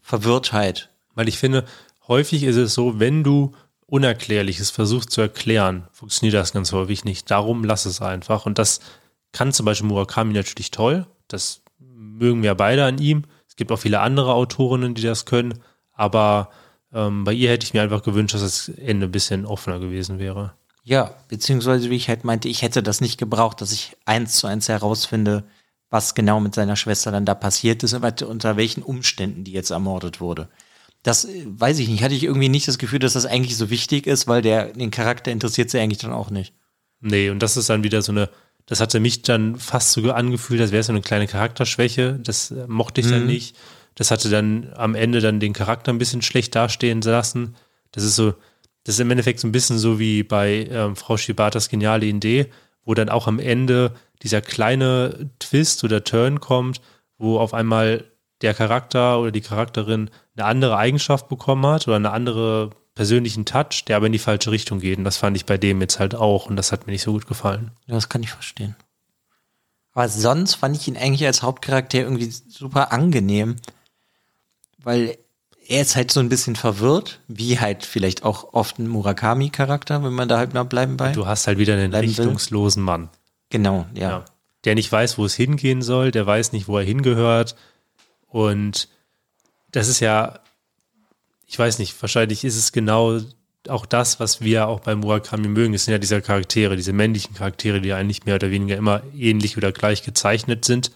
Verwirrtheit. 0.00 0.88
Weil 1.14 1.28
ich 1.28 1.38
finde, 1.38 1.64
häufig 2.08 2.42
ist 2.42 2.56
es 2.56 2.74
so, 2.74 2.98
wenn 2.98 3.24
du 3.24 3.52
Unerklärliches 3.86 4.70
versuchst 4.70 5.10
zu 5.10 5.20
erklären, 5.20 5.86
funktioniert 5.92 6.34
das 6.34 6.52
ganz 6.52 6.72
häufig 6.72 7.04
nicht. 7.04 7.30
Darum 7.30 7.62
lass 7.62 7.86
es 7.86 8.02
einfach. 8.02 8.44
Und 8.44 8.58
das 8.58 8.80
kann 9.32 9.52
zum 9.52 9.64
Beispiel 9.64 9.88
Murakami 9.88 10.34
natürlich 10.34 10.72
toll. 10.72 11.06
Das 11.28 11.62
mögen 11.78 12.42
wir 12.42 12.54
beide 12.56 12.84
an 12.84 12.98
ihm. 12.98 13.24
Es 13.48 13.54
gibt 13.54 13.70
auch 13.70 13.78
viele 13.78 14.00
andere 14.00 14.34
Autorinnen, 14.34 14.94
die 14.94 15.02
das 15.02 15.24
können. 15.24 15.60
Aber 15.92 16.50
ähm, 16.92 17.22
bei 17.22 17.32
ihr 17.32 17.48
hätte 17.50 17.64
ich 17.64 17.74
mir 17.74 17.82
einfach 17.82 18.02
gewünscht, 18.02 18.34
dass 18.34 18.42
das 18.42 18.68
Ende 18.68 19.06
ein 19.06 19.12
bisschen 19.12 19.46
offener 19.46 19.78
gewesen 19.78 20.18
wäre. 20.18 20.54
Ja, 20.82 21.14
beziehungsweise 21.28 21.88
wie 21.88 21.96
ich 21.96 22.08
halt 22.08 22.24
meinte, 22.24 22.48
ich 22.48 22.62
hätte 22.62 22.82
das 22.82 23.00
nicht 23.00 23.18
gebraucht, 23.18 23.60
dass 23.60 23.72
ich 23.72 23.96
eins 24.04 24.36
zu 24.36 24.48
eins 24.48 24.68
herausfinde, 24.68 25.44
was 25.90 26.16
genau 26.16 26.40
mit 26.40 26.54
seiner 26.56 26.76
Schwester 26.76 27.12
dann 27.12 27.24
da 27.24 27.34
passiert 27.34 27.84
ist 27.84 27.94
und 27.94 28.22
unter 28.22 28.56
welchen 28.56 28.82
Umständen 28.82 29.44
die 29.44 29.52
jetzt 29.52 29.70
ermordet 29.70 30.20
wurde 30.20 30.48
das 31.06 31.24
äh, 31.24 31.44
weiß 31.46 31.78
ich 31.78 31.88
nicht, 31.88 32.02
hatte 32.02 32.14
ich 32.14 32.24
irgendwie 32.24 32.48
nicht 32.48 32.66
das 32.66 32.78
Gefühl, 32.78 32.98
dass 32.98 33.12
das 33.12 33.26
eigentlich 33.26 33.56
so 33.56 33.70
wichtig 33.70 34.06
ist, 34.06 34.26
weil 34.26 34.42
der, 34.42 34.72
den 34.72 34.90
Charakter 34.90 35.30
interessiert 35.30 35.70
sie 35.70 35.78
eigentlich 35.78 35.98
dann 35.98 36.12
auch 36.12 36.30
nicht. 36.30 36.52
Nee, 37.00 37.30
und 37.30 37.40
das 37.42 37.56
ist 37.56 37.70
dann 37.70 37.84
wieder 37.84 38.02
so 38.02 38.12
eine, 38.12 38.28
das 38.66 38.80
hatte 38.80 38.98
mich 38.98 39.22
dann 39.22 39.56
fast 39.56 39.92
so 39.92 40.10
angefühlt, 40.10 40.60
als 40.60 40.72
wäre 40.72 40.80
es 40.80 40.86
so 40.86 40.92
eine 40.92 41.02
kleine 41.02 41.28
Charakterschwäche. 41.28 42.18
Das 42.22 42.50
äh, 42.50 42.66
mochte 42.66 43.00
ich 43.00 43.06
mhm. 43.06 43.12
dann 43.12 43.26
nicht. 43.26 43.56
Das 43.94 44.10
hatte 44.10 44.28
dann 44.28 44.72
am 44.74 44.94
Ende 44.94 45.20
dann 45.20 45.40
den 45.40 45.52
Charakter 45.52 45.92
ein 45.92 45.98
bisschen 45.98 46.22
schlecht 46.22 46.54
dastehen 46.54 47.00
lassen. 47.00 47.54
Das 47.92 48.02
ist 48.02 48.16
so, 48.16 48.34
das 48.84 48.96
ist 48.96 49.00
im 49.00 49.10
Endeffekt 49.10 49.40
so 49.40 49.48
ein 49.48 49.52
bisschen 49.52 49.78
so 49.78 49.98
wie 49.98 50.22
bei 50.22 50.68
ähm, 50.70 50.96
Frau 50.96 51.16
Shibatas 51.16 51.68
geniale 51.68 52.06
Idee, 52.06 52.50
wo 52.84 52.94
dann 52.94 53.08
auch 53.08 53.26
am 53.26 53.38
Ende 53.38 53.94
dieser 54.22 54.40
kleine 54.40 55.30
Twist 55.38 55.84
oder 55.84 56.02
Turn 56.02 56.40
kommt, 56.40 56.80
wo 57.16 57.38
auf 57.38 57.54
einmal 57.54 58.04
der 58.42 58.54
Charakter 58.54 59.20
oder 59.20 59.30
die 59.30 59.40
Charakterin 59.40 60.10
eine 60.36 60.46
andere 60.46 60.76
Eigenschaft 60.76 61.28
bekommen 61.28 61.66
hat 61.66 61.86
oder 61.88 61.96
einen 61.96 62.06
anderen 62.06 62.70
persönlichen 62.94 63.44
Touch, 63.44 63.84
der 63.86 63.96
aber 63.96 64.06
in 64.06 64.12
die 64.12 64.18
falsche 64.18 64.50
Richtung 64.50 64.80
geht. 64.80 64.98
Und 64.98 65.04
das 65.04 65.16
fand 65.16 65.36
ich 65.36 65.46
bei 65.46 65.58
dem 65.58 65.80
jetzt 65.80 65.98
halt 65.98 66.14
auch 66.14 66.46
und 66.46 66.56
das 66.56 66.72
hat 66.72 66.86
mir 66.86 66.92
nicht 66.92 67.02
so 67.02 67.12
gut 67.12 67.26
gefallen. 67.26 67.70
Ja, 67.86 67.94
das 67.94 68.08
kann 68.08 68.22
ich 68.22 68.30
verstehen. 68.30 68.74
Aber 69.92 70.08
sonst 70.08 70.54
fand 70.54 70.76
ich 70.76 70.88
ihn 70.88 70.96
eigentlich 70.96 71.24
als 71.24 71.42
Hauptcharakter 71.42 71.98
irgendwie 71.98 72.30
super 72.30 72.92
angenehm, 72.92 73.56
weil 74.82 75.16
er 75.68 75.82
ist 75.82 75.96
halt 75.96 76.10
so 76.10 76.20
ein 76.20 76.28
bisschen 76.28 76.54
verwirrt, 76.54 77.20
wie 77.28 77.58
halt 77.58 77.84
vielleicht 77.84 78.22
auch 78.22 78.52
oft 78.52 78.78
ein 78.78 78.88
Murakami-Charakter, 78.88 80.02
wenn 80.02 80.12
man 80.12 80.28
da 80.28 80.38
halt 80.38 80.54
mal 80.54 80.64
bleiben 80.64 80.96
bei. 80.96 81.12
Du 81.12 81.26
hast 81.26 81.46
halt 81.46 81.58
wieder 81.58 81.74
einen 81.74 81.94
richtungslosen 81.94 82.82
will. 82.82 82.86
Mann. 82.86 83.08
Genau, 83.50 83.86
ja. 83.94 84.10
ja. 84.10 84.24
Der 84.64 84.74
nicht 84.74 84.90
weiß, 84.90 85.18
wo 85.18 85.24
es 85.24 85.34
hingehen 85.34 85.82
soll, 85.82 86.10
der 86.10 86.26
weiß 86.26 86.52
nicht, 86.52 86.68
wo 86.68 86.78
er 86.78 86.84
hingehört 86.84 87.56
und 88.28 88.88
das 89.76 89.88
ist 89.88 90.00
ja, 90.00 90.40
ich 91.46 91.58
weiß 91.58 91.78
nicht, 91.80 92.00
wahrscheinlich 92.00 92.44
ist 92.44 92.56
es 92.56 92.72
genau 92.72 93.20
auch 93.68 93.84
das, 93.84 94.18
was 94.18 94.40
wir 94.40 94.68
auch 94.68 94.80
bei 94.80 94.94
Murakami 94.94 95.48
mögen. 95.48 95.74
Es 95.74 95.84
sind 95.84 95.92
ja 95.92 95.98
diese 95.98 96.22
Charaktere, 96.22 96.76
diese 96.76 96.94
männlichen 96.94 97.34
Charaktere, 97.34 97.82
die 97.82 97.92
eigentlich 97.92 98.24
mehr 98.24 98.36
oder 98.36 98.50
weniger 98.50 98.76
immer 98.76 99.02
ähnlich 99.14 99.58
oder 99.58 99.72
gleich 99.72 100.02
gezeichnet 100.02 100.64
sind. 100.64 100.92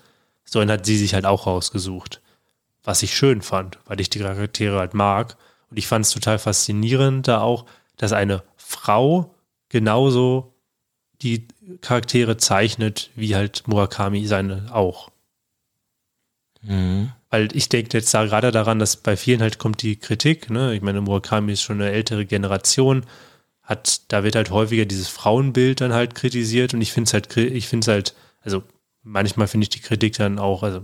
So 0.46 0.60
einen 0.60 0.70
hat 0.70 0.86
sie 0.86 0.96
sich 0.96 1.12
halt 1.12 1.26
auch 1.26 1.46
rausgesucht. 1.46 2.22
Was 2.82 3.02
ich 3.02 3.14
schön 3.14 3.42
fand, 3.42 3.78
weil 3.84 4.00
ich 4.00 4.08
die 4.08 4.20
Charaktere 4.20 4.78
halt 4.78 4.94
mag. 4.94 5.36
Und 5.70 5.76
ich 5.76 5.86
fand 5.86 6.06
es 6.06 6.12
total 6.12 6.38
faszinierend 6.38 7.28
da 7.28 7.42
auch, 7.42 7.66
dass 7.98 8.12
eine 8.12 8.42
Frau 8.56 9.34
genauso 9.68 10.54
die 11.20 11.46
Charaktere 11.82 12.38
zeichnet, 12.38 13.10
wie 13.14 13.36
halt 13.36 13.68
Murakami 13.68 14.26
seine 14.26 14.74
auch. 14.74 15.10
Mhm. 16.62 17.12
Weil 17.30 17.48
ich 17.56 17.68
denke 17.68 17.96
jetzt 17.96 18.12
da 18.12 18.24
gerade 18.24 18.50
daran, 18.50 18.78
dass 18.78 18.96
bei 18.96 19.16
vielen 19.16 19.40
halt 19.40 19.58
kommt 19.58 19.82
die 19.82 19.96
Kritik, 19.96 20.50
ne? 20.50 20.74
Ich 20.74 20.82
meine, 20.82 21.00
Murakami 21.00 21.52
ist 21.52 21.62
schon 21.62 21.80
eine 21.80 21.92
ältere 21.92 22.26
Generation, 22.26 23.06
hat, 23.62 24.12
da 24.12 24.24
wird 24.24 24.34
halt 24.34 24.50
häufiger 24.50 24.84
dieses 24.84 25.08
Frauenbild 25.08 25.80
dann 25.80 25.92
halt 25.92 26.16
kritisiert 26.16 26.74
und 26.74 26.80
ich 26.80 26.92
finde 26.92 27.08
es 27.08 27.14
halt, 27.14 27.36
ich 27.36 27.68
finde 27.68 27.84
es 27.84 27.88
halt, 27.88 28.14
also 28.40 28.64
manchmal 29.04 29.46
finde 29.46 29.64
ich 29.64 29.68
die 29.68 29.80
Kritik 29.80 30.14
dann 30.16 30.40
auch, 30.40 30.64
also 30.64 30.82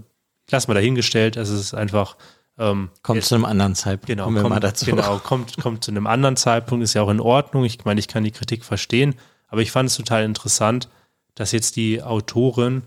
lass 0.50 0.68
mal 0.68 0.74
dahingestellt, 0.74 1.36
es 1.36 1.50
ist 1.50 1.74
einfach, 1.74 2.16
ähm, 2.58 2.90
kommt 3.02 3.16
jetzt, 3.16 3.28
zu 3.28 3.34
einem 3.34 3.44
anderen 3.44 3.74
Zeitpunkt. 3.74 4.06
Genau, 4.06 4.26
kommt, 4.26 4.80
genau 4.84 5.18
kommt, 5.18 5.56
kommt 5.58 5.84
zu 5.84 5.90
einem 5.90 6.06
anderen 6.06 6.36
Zeitpunkt, 6.36 6.84
ist 6.84 6.94
ja 6.94 7.02
auch 7.02 7.10
in 7.10 7.20
Ordnung. 7.20 7.64
Ich 7.64 7.84
meine, 7.84 8.00
ich 8.00 8.08
kann 8.08 8.24
die 8.24 8.30
Kritik 8.30 8.64
verstehen, 8.64 9.16
aber 9.48 9.62
ich 9.62 9.72
fand 9.72 9.90
es 9.90 9.96
total 9.96 10.24
interessant, 10.24 10.88
dass 11.34 11.52
jetzt 11.52 11.76
die 11.76 12.02
Autorin 12.02 12.84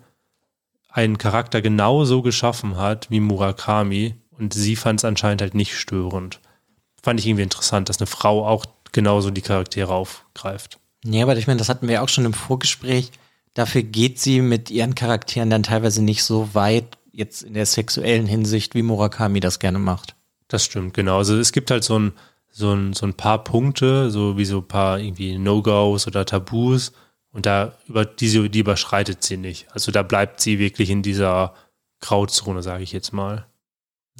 einen 0.90 1.18
Charakter 1.18 1.62
genauso 1.62 2.22
geschaffen 2.22 2.78
hat 2.78 3.10
wie 3.10 3.20
Murakami 3.20 4.16
und 4.32 4.54
sie 4.54 4.76
fand 4.76 5.00
es 5.00 5.06
anscheinend 5.06 5.42
halt 5.42 5.54
nicht 5.54 5.76
störend. 5.76 6.40
Fand 7.02 7.20
ich 7.20 7.28
irgendwie 7.28 7.44
interessant, 7.44 7.90
dass 7.90 8.00
eine 8.00 8.08
Frau 8.08 8.46
auch 8.46 8.66
genauso 8.92 9.30
die 9.30 9.42
Charaktere 9.42 9.94
aufgreift. 9.94 10.80
Ja, 11.06 11.24
aber 11.24 11.38
ich 11.38 11.48
meine, 11.48 11.60
das 11.60 11.70
hatten 11.70 11.88
wir 11.88 11.96
ja 11.96 12.02
auch 12.02 12.10
schon 12.10 12.26
im 12.26 12.34
Vorgespräch. 12.34 13.12
Dafür 13.54 13.84
geht 13.84 14.20
sie 14.20 14.42
mit 14.42 14.70
ihren 14.70 14.96
Charakteren 14.96 15.50
dann 15.50 15.64
teilweise 15.64 16.04
nicht 16.04 16.24
so 16.24 16.54
weit, 16.54 16.98
jetzt 17.12 17.42
in 17.44 17.54
der 17.54 17.66
sexuellen 17.66 18.26
Hinsicht, 18.26 18.76
wie 18.76 18.82
Murakami 18.82 19.40
das 19.40 19.60
gerne 19.60 19.80
macht. 19.80 20.16
Das 20.48 20.66
stimmt, 20.66 20.94
genau. 20.94 21.18
Also 21.18 21.38
es 21.38 21.52
gibt 21.52 21.72
halt 21.72 21.84
so 21.84 21.98
ein, 21.98 22.14
so 22.52 22.74
ein, 22.74 22.94
so 22.94 23.06
ein 23.06 23.14
paar 23.14 23.44
Punkte, 23.44 24.10
so 24.10 24.38
wie 24.38 24.46
so 24.46 24.58
ein 24.58 24.68
paar 24.68 25.00
irgendwie 25.00 25.38
No-Gos 25.38 26.08
oder 26.08 26.26
Tabus, 26.26 26.92
und 27.32 27.46
da 27.46 27.78
über 27.88 28.06
diese, 28.06 28.50
die 28.50 28.60
überschreitet 28.60 29.24
sie 29.24 29.38
nicht. 29.38 29.68
Also 29.72 29.92
da 29.92 30.04
bleibt 30.04 30.42
sie 30.42 30.60
wirklich 30.60 30.90
in 30.90 31.04
dieser 31.04 31.54
Grauzone, 32.02 32.64
sage 32.64 32.84
ich 32.84 32.92
jetzt 32.92 33.14
mal. 33.14 33.46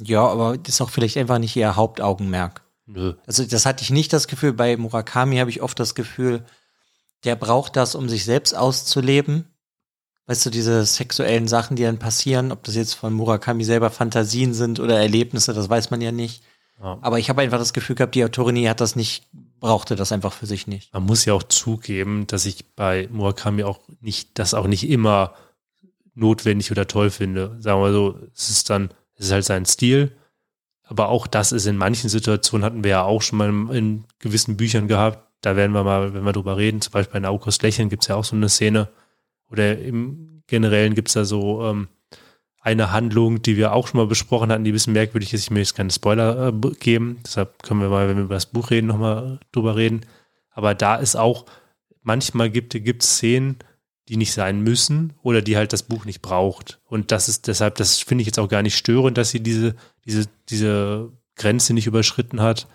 Ja, 0.00 0.26
aber 0.26 0.56
das 0.56 0.74
ist 0.74 0.80
auch 0.80 0.90
vielleicht 0.90 1.16
einfach 1.16 1.38
nicht 1.38 1.56
ihr 1.56 1.76
Hauptaugenmerk. 1.76 2.62
Nö. 2.86 3.14
Also 3.26 3.44
das 3.44 3.66
hatte 3.66 3.82
ich 3.82 3.90
nicht 3.90 4.12
das 4.12 4.28
Gefühl. 4.28 4.52
Bei 4.52 4.76
Murakami 4.76 5.36
habe 5.36 5.50
ich 5.50 5.62
oft 5.62 5.78
das 5.78 5.94
Gefühl, 5.94 6.44
der 7.24 7.36
braucht 7.36 7.76
das, 7.76 7.94
um 7.94 8.08
sich 8.08 8.24
selbst 8.24 8.56
auszuleben. 8.56 9.46
Weißt 10.26 10.46
du, 10.46 10.50
diese 10.50 10.84
sexuellen 10.84 11.48
Sachen, 11.48 11.76
die 11.76 11.82
dann 11.82 11.98
passieren, 11.98 12.52
ob 12.52 12.62
das 12.64 12.76
jetzt 12.76 12.94
von 12.94 13.12
Murakami 13.12 13.64
selber 13.64 13.90
Fantasien 13.90 14.54
sind 14.54 14.80
oder 14.80 14.98
Erlebnisse, 14.98 15.52
das 15.52 15.68
weiß 15.68 15.90
man 15.90 16.00
ja 16.00 16.12
nicht. 16.12 16.42
Ja. 16.80 16.98
Aber 17.02 17.18
ich 17.18 17.28
habe 17.28 17.42
einfach 17.42 17.58
das 17.58 17.72
Gefühl 17.72 17.96
gehabt, 17.96 18.14
die 18.14 18.24
Autorin 18.24 18.68
hat 18.68 18.80
das 18.80 18.96
nicht, 18.96 19.26
brauchte 19.60 19.96
das 19.96 20.12
einfach 20.12 20.32
für 20.32 20.46
sich 20.46 20.66
nicht. 20.66 20.92
Man 20.92 21.04
muss 21.04 21.24
ja 21.24 21.34
auch 21.34 21.42
zugeben, 21.42 22.26
dass 22.26 22.46
ich 22.46 22.74
bei 22.74 23.08
Murakami 23.12 23.62
auch 23.62 23.80
nicht, 24.00 24.38
das 24.38 24.54
auch 24.54 24.66
nicht 24.66 24.88
immer 24.88 25.34
notwendig 26.14 26.70
oder 26.70 26.86
toll 26.86 27.10
finde. 27.10 27.56
Sagen 27.60 27.80
wir 27.80 27.92
so, 27.92 28.18
es 28.34 28.50
ist 28.50 28.70
dann, 28.70 28.90
es 29.16 29.26
ist 29.26 29.32
halt 29.32 29.44
sein 29.44 29.66
Stil. 29.66 30.12
Aber 30.82 31.08
auch 31.08 31.26
das 31.26 31.52
ist 31.52 31.66
in 31.66 31.76
manchen 31.76 32.10
Situationen 32.10 32.64
hatten 32.64 32.82
wir 32.82 32.90
ja 32.90 33.02
auch 33.04 33.22
schon 33.22 33.38
mal 33.38 33.48
in, 33.48 33.68
in 33.68 34.04
gewissen 34.18 34.56
Büchern 34.56 34.88
gehabt. 34.88 35.24
Da 35.40 35.54
werden 35.56 35.72
wir 35.72 35.84
mal, 35.84 36.12
wenn 36.14 36.24
wir 36.24 36.32
drüber 36.32 36.56
reden, 36.56 36.80
zum 36.80 36.92
Beispiel 36.92 37.18
in 37.18 37.26
August 37.26 37.62
Lächeln 37.62 37.88
gibt 37.88 38.02
es 38.02 38.08
ja 38.08 38.16
auch 38.16 38.24
so 38.24 38.34
eine 38.34 38.48
Szene, 38.48 38.88
oder 39.50 39.78
im 39.78 40.42
Generellen 40.46 40.94
gibt 40.94 41.08
es 41.08 41.14
da 41.14 41.24
so 41.24 41.64
ähm, 41.64 41.88
eine 42.60 42.92
Handlung, 42.92 43.40
die 43.42 43.56
wir 43.56 43.72
auch 43.72 43.86
schon 43.86 43.98
mal 43.98 44.06
besprochen 44.06 44.52
hatten, 44.52 44.64
die 44.64 44.70
ein 44.70 44.74
bisschen 44.74 44.92
merkwürdig 44.92 45.32
ist. 45.32 45.42
Ich 45.42 45.50
möchte 45.50 45.70
jetzt 45.70 45.76
keine 45.76 45.90
Spoiler 45.90 46.48
äh, 46.48 46.70
geben, 46.78 47.18
deshalb 47.24 47.62
können 47.62 47.80
wir 47.80 47.88
mal, 47.88 48.08
wenn 48.08 48.16
wir 48.16 48.24
über 48.24 48.34
das 48.34 48.46
Buch 48.46 48.70
reden, 48.70 48.86
nochmal 48.86 49.40
drüber 49.52 49.76
reden. 49.76 50.02
Aber 50.50 50.74
da 50.74 50.96
ist 50.96 51.16
auch, 51.16 51.46
manchmal 52.02 52.50
gibt 52.50 52.74
es 52.74 53.16
Szenen, 53.16 53.56
die 54.08 54.16
nicht 54.16 54.32
sein 54.32 54.60
müssen 54.60 55.14
oder 55.22 55.40
die 55.40 55.56
halt 55.56 55.72
das 55.72 55.84
Buch 55.84 56.04
nicht 56.04 56.20
braucht. 56.20 56.80
Und 56.84 57.12
das 57.12 57.28
ist 57.28 57.46
deshalb, 57.46 57.76
das 57.76 58.00
finde 58.00 58.22
ich 58.22 58.26
jetzt 58.26 58.38
auch 58.38 58.48
gar 58.48 58.62
nicht 58.62 58.76
störend, 58.76 59.16
dass 59.16 59.30
sie 59.30 59.40
diese, 59.40 59.74
diese, 60.04 60.26
diese 60.48 61.12
Grenze 61.36 61.72
nicht 61.72 61.86
überschritten 61.86 62.42
hat, 62.42 62.66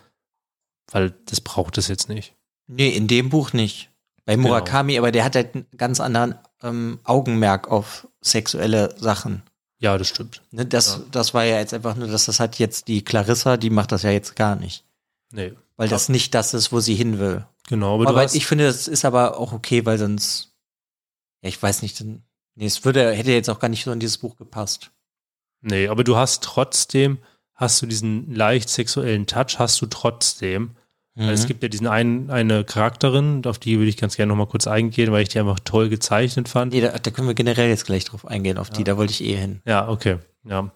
weil 0.92 1.14
das 1.26 1.42
braucht 1.42 1.78
es 1.78 1.90
jetzt 1.90 2.10
nicht. 2.10 2.36
Nee, 2.68 2.90
in 2.90 3.08
dem 3.08 3.30
Buch 3.30 3.54
nicht. 3.54 3.92
Bei 4.26 4.36
genau. 4.36 4.48
Murakami, 4.48 4.94
genau. 4.94 5.04
aber 5.04 5.12
der 5.12 5.26
hat 5.26 5.36
halt 5.36 5.54
einen 5.54 5.68
ganz 5.78 6.00
anderen 6.00 6.36
ähm, 6.64 7.00
Augenmerk 7.04 7.70
auf 7.70 8.08
sexuelle 8.22 8.96
Sachen. 8.98 9.44
Ja, 9.80 9.98
das 9.98 10.08
stimmt. 10.10 10.42
Ne, 10.52 10.66
das, 10.66 10.98
ja. 10.98 11.04
das 11.12 11.34
war 11.34 11.44
ja 11.44 11.60
jetzt 11.60 11.74
einfach 11.74 11.96
nur, 11.96 12.08
dass 12.08 12.26
das 12.26 12.40
hat 12.40 12.60
jetzt 12.60 12.88
die 12.88 13.04
Clarissa, 13.04 13.58
die 13.58 13.70
macht 13.70 13.92
das 13.92 14.04
ja 14.04 14.12
jetzt 14.12 14.36
gar 14.36 14.56
nicht. 14.56 14.86
Nee. 15.32 15.54
Weil 15.76 15.90
das 15.90 16.08
nicht 16.08 16.34
das 16.34 16.54
ist, 16.54 16.72
wo 16.72 16.80
sie 16.80 16.96
hin 16.96 17.20
will. 17.20 17.46
Genau, 17.68 17.96
aber, 17.96 18.08
aber 18.08 18.34
ich 18.34 18.46
finde, 18.46 18.66
das 18.66 18.88
ist 18.88 19.04
aber 19.04 19.38
auch 19.38 19.52
okay, 19.52 19.86
weil 19.86 19.98
sonst 19.98 20.56
ja, 21.46 21.50
ich 21.50 21.62
weiß 21.62 21.84
nicht, 21.84 22.02
nee, 22.02 22.66
es 22.66 22.86
würde, 22.86 23.12
hätte 23.12 23.32
jetzt 23.32 23.52
auch 23.52 23.60
gar 23.60 23.70
nicht 23.70 23.84
so 23.84 23.92
in 23.92 24.00
dieses 24.00 24.18
Buch 24.18 24.36
gepasst. 24.36 24.90
Nee, 25.62 25.88
aber 25.88 26.04
du 26.04 26.16
hast 26.16 26.44
trotzdem, 26.44 27.20
hast 27.54 27.84
du 27.84 27.86
diesen 27.86 28.34
leicht 28.34 28.68
sexuellen 28.68 29.28
Touch, 29.28 29.60
hast 29.60 29.80
du 29.80 29.86
trotzdem. 29.86 30.76
Mhm. 31.16 31.30
es 31.30 31.48
gibt 31.48 31.64
ja 31.64 31.70
diesen 31.70 31.88
einen, 31.88 32.30
eine 32.30 32.66
Charakterin, 32.66 33.42
auf 33.46 33.58
die 33.58 33.78
würde 33.78 33.88
ich 33.88 33.96
ganz 33.96 34.18
gerne 34.18 34.30
nochmal 34.30 34.48
kurz 34.48 34.68
eingehen, 34.68 35.12
weil 35.14 35.24
ich 35.24 35.30
die 35.30 35.40
einfach 35.40 35.60
toll 35.64 35.88
gezeichnet 35.88 36.50
fand. 36.50 36.74
Nee, 36.74 36.82
da, 36.82 36.90
da 36.90 37.12
können 37.12 37.28
wir 37.28 37.36
generell 37.36 37.70
jetzt 37.70 37.86
gleich 37.86 38.04
drauf 38.04 38.28
eingehen, 38.28 38.58
auf 38.58 38.68
ja. 38.70 38.74
die, 38.76 38.84
da 38.84 38.98
wollte 38.98 39.14
ich 39.14 39.24
eh 39.24 39.36
hin. 39.36 39.62
Ja, 39.66 39.88
okay. 39.88 40.18
Ja. 40.44 40.72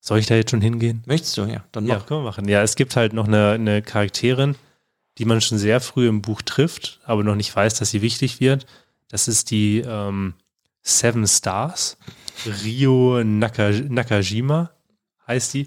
Soll 0.00 0.18
ich 0.18 0.26
da 0.26 0.34
jetzt 0.34 0.50
schon 0.50 0.60
hingehen? 0.60 1.02
Möchtest 1.06 1.36
du, 1.38 1.44
ja. 1.44 1.64
Dann 1.72 1.86
mach. 1.86 2.00
Ja, 2.00 2.00
können 2.00 2.20
wir 2.20 2.24
machen. 2.24 2.48
Ja, 2.48 2.62
es 2.62 2.76
gibt 2.76 2.96
halt 2.96 3.14
noch 3.14 3.26
eine, 3.26 3.52
eine 3.52 3.82
Charakterin, 3.82 4.56
die 5.16 5.24
man 5.24 5.40
schon 5.40 5.58
sehr 5.58 5.80
früh 5.80 6.06
im 6.06 6.22
Buch 6.22 6.42
trifft, 6.42 7.00
aber 7.04 7.24
noch 7.24 7.34
nicht 7.34 7.54
weiß, 7.54 7.74
dass 7.74 7.90
sie 7.90 8.02
wichtig 8.02 8.40
wird. 8.40 8.66
Das 9.08 9.26
ist 9.26 9.50
die 9.50 9.78
ähm, 9.86 10.34
Seven 10.82 11.26
Stars. 11.26 11.96
Rio 12.62 13.24
Naka, 13.24 13.70
Nakajima 13.70 14.70
heißt 15.26 15.54
die. 15.54 15.66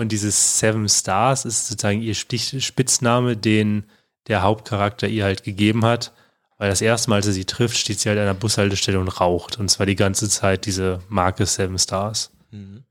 Und 0.00 0.12
dieses 0.12 0.58
Seven 0.58 0.88
Stars 0.88 1.44
ist 1.44 1.68
sozusagen 1.68 2.00
ihr 2.00 2.14
Spitzname, 2.14 3.36
den 3.36 3.84
der 4.28 4.40
Hauptcharakter 4.40 5.06
ihr 5.06 5.24
halt 5.24 5.42
gegeben 5.42 5.84
hat. 5.84 6.14
Weil 6.56 6.70
das 6.70 6.80
erste 6.80 7.10
Mal, 7.10 7.16
als 7.16 7.26
er 7.26 7.34
sie 7.34 7.44
trifft, 7.44 7.76
steht 7.76 8.00
sie 8.00 8.08
halt 8.08 8.18
an 8.18 8.24
einer 8.24 8.32
Bushaltestelle 8.32 8.98
und 8.98 9.20
raucht. 9.20 9.58
Und 9.58 9.68
zwar 9.68 9.84
die 9.84 9.96
ganze 9.96 10.30
Zeit 10.30 10.64
diese 10.64 11.02
Marke 11.10 11.44
Seven 11.44 11.78
Stars. 11.78 12.32
Mhm. 12.50 12.84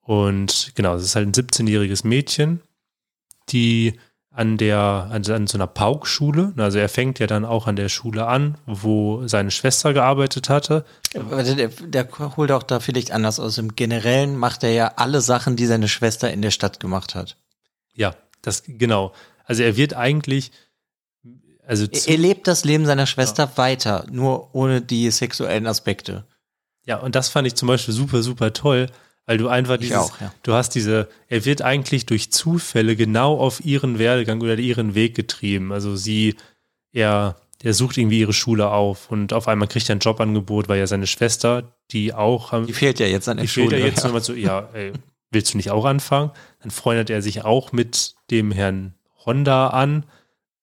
Und 0.00 0.72
genau, 0.74 0.96
es 0.96 1.04
ist 1.04 1.14
halt 1.14 1.28
ein 1.28 1.32
17-jähriges 1.32 2.04
Mädchen, 2.04 2.62
die 3.50 4.00
an 4.36 4.58
der, 4.58 5.08
an, 5.10 5.24
an 5.26 5.46
so 5.46 5.56
einer 5.56 5.66
Paukschule. 5.66 6.52
Also 6.58 6.78
er 6.78 6.90
fängt 6.90 7.18
ja 7.18 7.26
dann 7.26 7.46
auch 7.46 7.66
an 7.66 7.74
der 7.74 7.88
Schule 7.88 8.26
an, 8.26 8.58
wo 8.66 9.26
seine 9.26 9.50
Schwester 9.50 9.94
gearbeitet 9.94 10.50
hatte. 10.50 10.84
Der, 11.14 11.68
der 11.68 12.08
holt 12.36 12.52
auch 12.52 12.62
da 12.62 12.78
vielleicht 12.80 13.12
anders 13.12 13.40
aus. 13.40 13.56
Im 13.56 13.74
Generellen 13.76 14.36
macht 14.36 14.62
er 14.62 14.72
ja 14.72 14.92
alle 14.96 15.22
Sachen, 15.22 15.56
die 15.56 15.64
seine 15.64 15.88
Schwester 15.88 16.30
in 16.30 16.42
der 16.42 16.50
Stadt 16.50 16.80
gemacht 16.80 17.14
hat. 17.14 17.38
Ja, 17.94 18.14
das 18.42 18.64
genau. 18.66 19.14
Also 19.46 19.62
er 19.62 19.78
wird 19.78 19.94
eigentlich, 19.94 20.52
also 21.66 21.86
er, 21.90 22.06
er 22.06 22.18
lebt 22.18 22.46
das 22.46 22.66
Leben 22.66 22.84
seiner 22.84 23.06
Schwester 23.06 23.44
ja. 23.44 23.56
weiter, 23.56 24.04
nur 24.10 24.54
ohne 24.54 24.82
die 24.82 25.10
sexuellen 25.10 25.66
Aspekte. 25.66 26.26
Ja, 26.84 26.98
und 26.98 27.14
das 27.14 27.30
fand 27.30 27.46
ich 27.46 27.54
zum 27.54 27.68
Beispiel 27.68 27.94
super, 27.94 28.22
super 28.22 28.52
toll, 28.52 28.90
weil 29.26 29.38
du 29.38 29.48
einfach 29.48 29.76
dieses, 29.76 29.96
auch, 29.96 30.20
ja. 30.20 30.32
du 30.44 30.52
hast 30.52 30.70
diese, 30.70 31.08
er 31.28 31.44
wird 31.44 31.60
eigentlich 31.60 32.06
durch 32.06 32.30
Zufälle 32.30 32.94
genau 32.94 33.38
auf 33.38 33.64
ihren 33.64 33.98
Werdegang 33.98 34.40
oder 34.40 34.56
ihren 34.56 34.94
Weg 34.94 35.16
getrieben. 35.16 35.72
Also 35.72 35.96
sie, 35.96 36.36
er, 36.92 37.36
er 37.62 37.74
sucht 37.74 37.98
irgendwie 37.98 38.20
ihre 38.20 38.32
Schule 38.32 38.70
auf 38.70 39.10
und 39.10 39.32
auf 39.32 39.48
einmal 39.48 39.66
kriegt 39.66 39.88
er 39.90 39.96
ein 39.96 40.00
Jobangebot, 40.00 40.68
weil 40.68 40.78
ja 40.78 40.86
seine 40.86 41.08
Schwester, 41.08 41.64
die 41.90 42.14
auch. 42.14 42.64
Die 42.66 42.72
fehlt 42.72 43.00
ja 43.00 43.06
jetzt 43.06 43.28
an 43.28 43.38
der 43.38 43.44
die 43.44 43.48
Schule. 43.48 43.70
Fehlt 43.70 43.80
ja 43.80 43.86
jetzt 43.86 43.98
ja. 43.98 44.04
nochmal 44.04 44.22
so, 44.22 44.32
ja, 44.32 44.68
ey, 44.72 44.92
willst 45.32 45.52
du 45.52 45.56
nicht 45.56 45.72
auch 45.72 45.84
anfangen? 45.84 46.30
Dann 46.62 46.70
freundet 46.70 47.10
er 47.10 47.20
sich 47.20 47.44
auch 47.44 47.72
mit 47.72 48.14
dem 48.30 48.52
Herrn 48.52 48.94
Honda 49.24 49.68
an, 49.68 50.04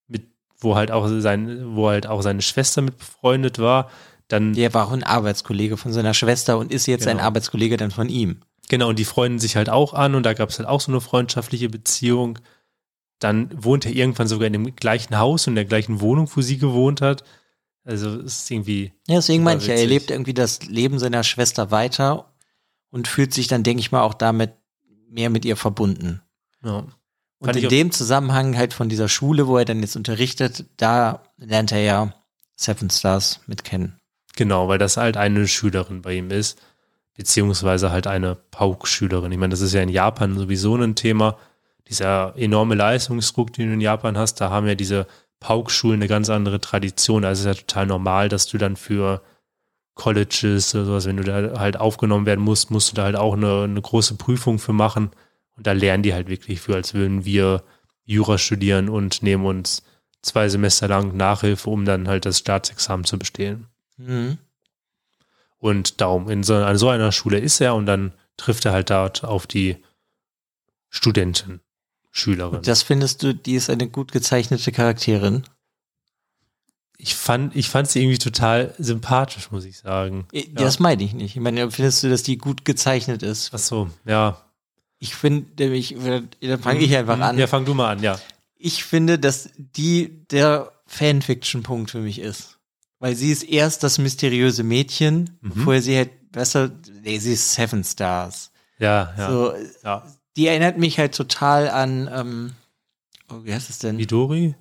mit, 0.08 0.22
wo 0.58 0.74
halt 0.74 0.90
auch 0.90 1.06
sein, 1.18 1.76
wo 1.76 1.90
halt 1.90 2.06
auch 2.06 2.22
seine 2.22 2.40
Schwester 2.40 2.80
mit 2.80 2.96
befreundet 2.96 3.58
war. 3.58 3.90
Dann, 4.28 4.54
der 4.54 4.72
war 4.72 4.86
auch 4.86 4.92
ein 4.92 5.02
Arbeitskollege 5.02 5.76
von 5.76 5.92
seiner 5.92 6.14
Schwester 6.14 6.56
und 6.56 6.72
ist 6.72 6.86
jetzt 6.86 7.04
genau. 7.04 7.18
ein 7.18 7.24
Arbeitskollege 7.24 7.76
dann 7.76 7.90
von 7.90 8.08
ihm. 8.08 8.40
Genau, 8.68 8.88
und 8.88 8.98
die 8.98 9.04
freunden 9.04 9.38
sich 9.38 9.56
halt 9.56 9.68
auch 9.68 9.92
an 9.92 10.14
und 10.14 10.24
da 10.24 10.32
gab 10.32 10.48
es 10.48 10.58
halt 10.58 10.68
auch 10.68 10.80
so 10.80 10.90
eine 10.90 11.00
freundschaftliche 11.00 11.68
Beziehung. 11.68 12.38
Dann 13.18 13.50
wohnt 13.62 13.86
er 13.86 13.92
irgendwann 13.92 14.28
sogar 14.28 14.46
in 14.46 14.52
dem 14.52 14.74
gleichen 14.76 15.18
Haus 15.18 15.46
und 15.46 15.52
in 15.52 15.56
der 15.56 15.64
gleichen 15.64 16.00
Wohnung, 16.00 16.28
wo 16.34 16.40
sie 16.40 16.58
gewohnt 16.58 17.00
hat. 17.00 17.24
Also 17.84 18.20
es 18.20 18.40
ist 18.40 18.50
irgendwie. 18.50 18.92
Ja, 19.06 19.16
deswegen 19.16 19.42
meinte 19.42 19.64
ich 19.64 19.68
ja, 19.68 19.74
er 19.74 19.86
lebt 19.86 20.10
irgendwie 20.10 20.34
das 20.34 20.64
Leben 20.64 20.98
seiner 20.98 21.22
Schwester 21.22 21.70
weiter 21.70 22.32
und 22.90 23.08
fühlt 23.08 23.34
sich 23.34 23.46
dann, 23.46 23.62
denke 23.62 23.80
ich 23.80 23.92
mal, 23.92 24.02
auch 24.02 24.14
damit 24.14 24.54
mehr 25.08 25.30
mit 25.30 25.44
ihr 25.44 25.56
verbunden. 25.56 26.22
Ja. 26.64 26.86
Und 27.38 27.56
in 27.56 27.68
dem 27.68 27.90
Zusammenhang 27.90 28.56
halt 28.56 28.72
von 28.72 28.88
dieser 28.88 29.08
Schule, 29.08 29.46
wo 29.46 29.58
er 29.58 29.66
dann 29.66 29.80
jetzt 29.80 29.96
unterrichtet, 29.96 30.64
da 30.78 31.22
lernt 31.36 31.72
er 31.72 31.82
ja 31.82 32.14
Seven 32.56 32.88
Stars 32.88 33.40
mit 33.46 33.64
kennen. 33.64 34.00
Genau, 34.34 34.66
weil 34.68 34.78
das 34.78 34.96
halt 34.96 35.18
eine 35.18 35.46
Schülerin 35.46 36.00
bei 36.00 36.14
ihm 36.14 36.30
ist 36.30 36.58
beziehungsweise 37.16 37.90
halt 37.90 38.06
eine 38.06 38.36
Pauk-Schülerin. 38.50 39.32
Ich 39.32 39.38
meine, 39.38 39.52
das 39.52 39.60
ist 39.60 39.72
ja 39.72 39.82
in 39.82 39.88
Japan 39.88 40.36
sowieso 40.36 40.76
ein 40.76 40.94
Thema. 40.94 41.36
Dieser 41.88 42.34
enorme 42.36 42.74
Leistungsdruck, 42.74 43.52
den 43.52 43.68
du 43.68 43.74
in 43.74 43.80
Japan 43.80 44.18
hast, 44.18 44.40
da 44.40 44.50
haben 44.50 44.66
ja 44.66 44.74
diese 44.74 45.06
Pauk-Schulen 45.40 46.00
eine 46.00 46.08
ganz 46.08 46.30
andere 46.30 46.60
Tradition. 46.60 47.24
Also 47.24 47.40
es 47.40 47.46
ist 47.46 47.58
ja 47.58 47.66
total 47.66 47.86
normal, 47.86 48.28
dass 48.28 48.46
du 48.46 48.58
dann 48.58 48.76
für 48.76 49.22
Colleges 49.94 50.74
oder 50.74 50.86
sowas, 50.86 51.06
wenn 51.06 51.18
du 51.18 51.22
da 51.22 51.58
halt 51.58 51.78
aufgenommen 51.78 52.26
werden 52.26 52.44
musst, 52.44 52.70
musst 52.70 52.92
du 52.92 52.96
da 52.96 53.04
halt 53.04 53.16
auch 53.16 53.34
eine, 53.34 53.62
eine 53.64 53.80
große 53.80 54.16
Prüfung 54.16 54.58
für 54.58 54.72
machen. 54.72 55.10
Und 55.56 55.66
da 55.66 55.72
lernen 55.72 56.02
die 56.02 56.14
halt 56.14 56.28
wirklich 56.28 56.60
für, 56.60 56.74
als 56.74 56.94
würden 56.94 57.24
wir 57.24 57.62
Jura 58.04 58.38
studieren 58.38 58.88
und 58.88 59.22
nehmen 59.22 59.46
uns 59.46 59.82
zwei 60.22 60.48
Semester 60.48 60.88
lang 60.88 61.16
Nachhilfe, 61.16 61.70
um 61.70 61.84
dann 61.84 62.08
halt 62.08 62.26
das 62.26 62.38
Staatsexamen 62.38 63.04
zu 63.04 63.18
bestehen. 63.18 63.66
Mhm. 63.96 64.38
Und 65.58 66.00
darum, 66.00 66.28
in 66.28 66.42
so, 66.42 66.54
an 66.54 66.76
so 66.76 66.88
einer 66.88 67.12
Schule 67.12 67.38
ist 67.38 67.60
er 67.60 67.74
und 67.74 67.86
dann 67.86 68.12
trifft 68.36 68.64
er 68.64 68.72
halt 68.72 68.90
dort 68.90 69.24
auf 69.24 69.46
die 69.46 69.76
Studentin, 70.90 71.60
Schülerin. 72.10 72.62
Das 72.62 72.82
findest 72.82 73.22
du, 73.22 73.34
die 73.34 73.54
ist 73.54 73.70
eine 73.70 73.88
gut 73.88 74.12
gezeichnete 74.12 74.72
Charakterin? 74.72 75.44
Ich 76.96 77.14
fand, 77.14 77.56
ich 77.56 77.68
fand 77.68 77.88
sie 77.88 78.00
irgendwie 78.00 78.18
total 78.18 78.74
sympathisch, 78.78 79.50
muss 79.50 79.64
ich 79.64 79.78
sagen. 79.78 80.26
Ja. 80.32 80.44
Das 80.54 80.78
meine 80.78 81.02
ich 81.02 81.12
nicht. 81.12 81.34
Ich 81.34 81.42
meine, 81.42 81.70
findest 81.70 82.02
du, 82.02 82.08
dass 82.08 82.22
die 82.22 82.38
gut 82.38 82.64
gezeichnet 82.64 83.22
ist? 83.22 83.50
Ach 83.52 83.58
so, 83.58 83.90
ja. 84.04 84.40
Ich 85.00 85.14
finde 85.14 85.46
nämlich, 85.58 85.96
da 86.40 86.58
fange 86.58 86.80
ich 86.80 86.96
einfach 86.96 87.18
an. 87.18 87.36
Ja, 87.36 87.46
fang 87.46 87.64
du 87.64 87.74
mal 87.74 87.90
an, 87.90 88.02
ja. 88.02 88.18
Ich 88.56 88.84
finde, 88.84 89.18
dass 89.18 89.50
die 89.56 90.24
der 90.30 90.72
Fanfiction-Punkt 90.86 91.90
für 91.90 91.98
mich 91.98 92.20
ist. 92.20 92.53
Weil 93.04 93.16
sie 93.16 93.32
ist 93.32 93.42
erst 93.42 93.82
das 93.82 93.98
mysteriöse 93.98 94.62
Mädchen, 94.62 95.36
mhm. 95.42 95.50
bevor 95.50 95.78
sie 95.82 95.94
halt 95.94 96.32
besser, 96.32 96.70
nee, 97.02 97.18
sie 97.18 97.34
ist 97.34 97.52
Seven 97.52 97.84
Stars. 97.84 98.50
Ja, 98.78 99.12
ja. 99.18 99.30
So, 99.30 99.54
ja. 99.84 100.04
Die 100.38 100.46
erinnert 100.46 100.78
mich 100.78 100.98
halt 100.98 101.14
total 101.14 101.68
an, 101.68 102.08
ähm, 102.10 102.52
oh, 103.30 103.40
wie 103.42 103.52
heißt 103.52 103.68
es 103.68 103.78
denn? 103.78 103.96
Midori? 103.96 104.54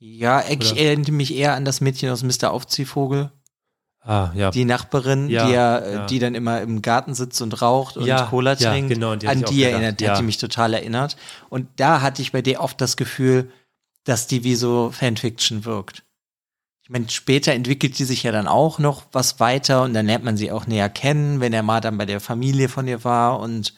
Ja, 0.00 0.42
ich 0.48 0.76
erinnere 0.76 1.12
mich 1.12 1.36
eher 1.36 1.54
an 1.54 1.64
das 1.64 1.80
Mädchen 1.80 2.10
aus 2.10 2.24
Mr. 2.24 2.50
Aufziehvogel. 2.50 3.30
Ah, 4.00 4.32
ja. 4.34 4.50
Die 4.50 4.64
Nachbarin, 4.64 5.28
ja, 5.28 5.46
die 5.46 5.52
ja, 5.52 5.78
äh, 5.78 5.94
ja, 5.94 6.06
die 6.06 6.18
dann 6.18 6.34
immer 6.34 6.62
im 6.62 6.82
Garten 6.82 7.14
sitzt 7.14 7.40
und 7.42 7.62
raucht 7.62 7.96
und 7.96 8.08
Cola 8.28 8.56
trinkt. 8.56 8.90
Ja, 8.90 8.94
genau, 8.96 9.14
die 9.14 9.28
an 9.28 9.44
die 9.44 9.62
erinnert, 9.62 10.00
die 10.00 10.10
hat 10.10 10.18
die 10.18 10.24
mich 10.24 10.38
total 10.38 10.74
erinnert. 10.74 11.16
Und 11.48 11.68
da 11.76 12.00
hatte 12.00 12.22
ich 12.22 12.32
bei 12.32 12.42
der 12.42 12.60
oft 12.60 12.80
das 12.80 12.96
Gefühl, 12.96 13.52
dass 14.02 14.26
die 14.26 14.42
wie 14.42 14.56
so 14.56 14.90
Fanfiction 14.90 15.64
wirkt 15.64 16.02
ich 16.84 16.90
meine, 16.90 17.08
später 17.08 17.54
entwickelt 17.54 17.96
sie 17.96 18.04
sich 18.04 18.24
ja 18.24 18.30
dann 18.30 18.46
auch 18.46 18.78
noch 18.78 19.06
was 19.10 19.40
weiter 19.40 19.84
und 19.84 19.94
dann 19.94 20.04
lernt 20.04 20.22
man 20.22 20.36
sie 20.36 20.52
auch 20.52 20.66
näher 20.66 20.90
kennen, 20.90 21.40
wenn 21.40 21.54
er 21.54 21.62
mal 21.62 21.80
dann 21.80 21.96
bei 21.96 22.04
der 22.04 22.20
Familie 22.20 22.68
von 22.68 22.86
ihr 22.86 23.04
war 23.04 23.40
und 23.40 23.72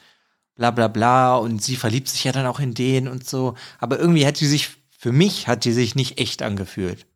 bla 0.57 0.73
bla 0.73 0.89
bla 0.89 1.37
und 1.37 1.63
sie 1.63 1.77
verliebt 1.77 2.09
sich 2.09 2.25
ja 2.25 2.33
dann 2.33 2.47
auch 2.47 2.59
in 2.59 2.75
den 2.75 3.07
und 3.07 3.25
so. 3.25 3.55
Aber 3.79 4.01
irgendwie 4.01 4.27
hat 4.27 4.37
sie 4.37 4.49
sich, 4.49 4.71
für 4.91 5.13
mich 5.13 5.47
hat 5.47 5.63
sie 5.63 5.73
sich 5.73 5.95
nicht 5.95 6.19
echt 6.19 6.43
angefühlt. 6.43 7.07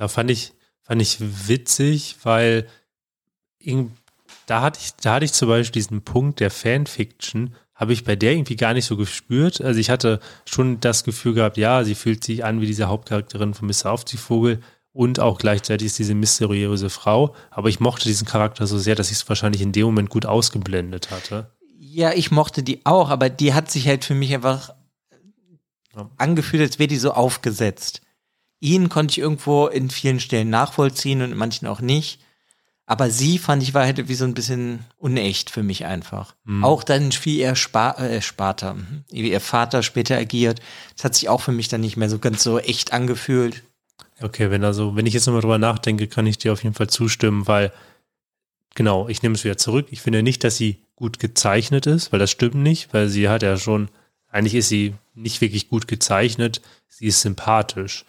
Ja, 0.00 0.08
fand 0.08 0.32
ich, 0.32 0.52
fand 0.82 1.00
ich 1.00 1.18
witzig, 1.20 2.16
weil 2.24 2.66
da 4.46 4.62
hatte 4.62 4.80
ich, 4.82 4.96
da 4.96 5.14
hatte 5.14 5.26
ich 5.26 5.32
zum 5.32 5.48
Beispiel 5.48 5.80
diesen 5.80 6.02
Punkt 6.02 6.40
der 6.40 6.50
Fanfiction, 6.50 7.54
habe 7.72 7.92
ich 7.92 8.02
bei 8.02 8.16
der 8.16 8.32
irgendwie 8.32 8.56
gar 8.56 8.74
nicht 8.74 8.86
so 8.86 8.96
gespürt. 8.96 9.60
Also 9.60 9.78
ich 9.78 9.90
hatte 9.90 10.18
schon 10.44 10.80
das 10.80 11.04
Gefühl 11.04 11.34
gehabt, 11.34 11.56
ja, 11.56 11.84
sie 11.84 11.94
fühlt 11.94 12.24
sich 12.24 12.44
an 12.44 12.60
wie 12.60 12.66
diese 12.66 12.88
Hauptcharakterin 12.88 13.54
von 13.54 13.68
Mr. 13.68 13.92
Aufziehvogel, 13.92 14.60
und 14.98 15.20
auch 15.20 15.38
gleichzeitig 15.38 15.86
ist 15.86 15.98
diese 16.00 16.16
mysteriöse 16.16 16.90
Frau. 16.90 17.32
Aber 17.52 17.68
ich 17.68 17.78
mochte 17.78 18.08
diesen 18.08 18.26
Charakter 18.26 18.66
so 18.66 18.80
sehr, 18.80 18.96
dass 18.96 19.12
ich 19.12 19.18
es 19.18 19.28
wahrscheinlich 19.28 19.62
in 19.62 19.70
dem 19.70 19.86
Moment 19.86 20.10
gut 20.10 20.26
ausgeblendet 20.26 21.12
hatte. 21.12 21.52
Ja, 21.78 22.12
ich 22.14 22.32
mochte 22.32 22.64
die 22.64 22.84
auch, 22.84 23.08
aber 23.08 23.30
die 23.30 23.54
hat 23.54 23.70
sich 23.70 23.86
halt 23.86 24.04
für 24.04 24.16
mich 24.16 24.34
einfach 24.34 24.74
Ja. 25.94 26.10
angefühlt, 26.16 26.62
als 26.64 26.80
wäre 26.80 26.88
die 26.88 26.96
so 26.96 27.12
aufgesetzt. 27.12 28.00
Ihn 28.58 28.88
konnte 28.88 29.12
ich 29.12 29.18
irgendwo 29.18 29.68
in 29.68 29.88
vielen 29.88 30.18
Stellen 30.18 30.50
nachvollziehen 30.50 31.22
und 31.22 31.30
in 31.30 31.38
manchen 31.38 31.68
auch 31.68 31.80
nicht. 31.80 32.18
Aber 32.84 33.08
sie 33.08 33.38
fand 33.38 33.62
ich 33.62 33.74
war 33.74 33.84
halt 33.84 34.08
wie 34.08 34.14
so 34.14 34.24
ein 34.24 34.34
bisschen 34.34 34.80
unecht 34.96 35.50
für 35.50 35.62
mich 35.62 35.84
einfach. 35.84 36.34
Mhm. 36.42 36.64
Auch 36.64 36.82
dann, 36.82 37.12
wie 37.22 37.38
ihr 37.38 37.54
Spa 37.54 37.92
äh, 37.92 38.20
Sparta, 38.20 38.74
mhm, 38.74 39.04
wie 39.12 39.30
ihr 39.30 39.40
Vater 39.40 39.84
später 39.84 40.16
agiert, 40.16 40.60
das 40.96 41.04
hat 41.04 41.14
sich 41.14 41.28
auch 41.28 41.40
für 41.40 41.52
mich 41.52 41.68
dann 41.68 41.82
nicht 41.82 41.96
mehr 41.96 42.10
so 42.10 42.18
ganz 42.18 42.42
so 42.42 42.58
echt 42.58 42.92
angefühlt. 42.92 43.62
Okay, 44.20 44.50
wenn 44.50 44.64
also, 44.64 44.96
wenn 44.96 45.06
ich 45.06 45.14
jetzt 45.14 45.26
nochmal 45.26 45.42
drüber 45.42 45.58
nachdenke, 45.58 46.08
kann 46.08 46.26
ich 46.26 46.38
dir 46.38 46.52
auf 46.52 46.62
jeden 46.64 46.74
Fall 46.74 46.88
zustimmen, 46.88 47.46
weil, 47.46 47.72
genau, 48.74 49.08
ich 49.08 49.22
nehme 49.22 49.34
es 49.34 49.44
wieder 49.44 49.56
zurück. 49.56 49.86
Ich 49.90 50.00
finde 50.02 50.22
nicht, 50.22 50.42
dass 50.44 50.56
sie 50.56 50.82
gut 50.96 51.18
gezeichnet 51.20 51.86
ist, 51.86 52.12
weil 52.12 52.18
das 52.18 52.30
stimmt 52.30 52.56
nicht, 52.56 52.92
weil 52.92 53.08
sie 53.08 53.28
hat 53.28 53.42
ja 53.42 53.56
schon, 53.56 53.88
eigentlich 54.28 54.54
ist 54.54 54.68
sie 54.68 54.94
nicht 55.14 55.40
wirklich 55.40 55.68
gut 55.68 55.86
gezeichnet, 55.86 56.60
sie 56.88 57.06
ist 57.06 57.20
sympathisch. 57.20 58.04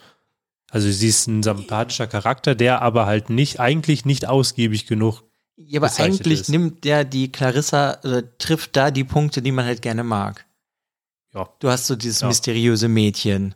Also 0.71 0.89
sie 0.89 1.07
ist 1.07 1.27
ein 1.27 1.43
sympathischer 1.43 2.07
Charakter, 2.07 2.55
der 2.55 2.81
aber 2.81 3.05
halt 3.05 3.29
nicht, 3.29 3.59
eigentlich 3.59 4.05
nicht 4.05 4.27
ausgiebig 4.27 4.87
genug. 4.87 5.23
Ja, 5.57 5.81
aber 5.81 5.91
eigentlich 5.99 6.41
ist. 6.41 6.49
nimmt 6.49 6.83
der 6.85 7.03
die 7.03 7.31
Clarissa, 7.31 7.93
äh, 8.03 8.23
trifft 8.37 8.75
da 8.75 8.91
die 8.91 9.03
Punkte, 9.03 9.41
die 9.41 9.51
man 9.51 9.65
halt 9.65 9.81
gerne 9.81 10.03
mag. 10.03 10.45
Ja. 11.33 11.49
Du 11.59 11.69
hast 11.69 11.87
so 11.87 11.95
dieses 11.95 12.21
Ja. 12.21 12.27
mysteriöse 12.27 12.87
Mädchen. 12.87 13.55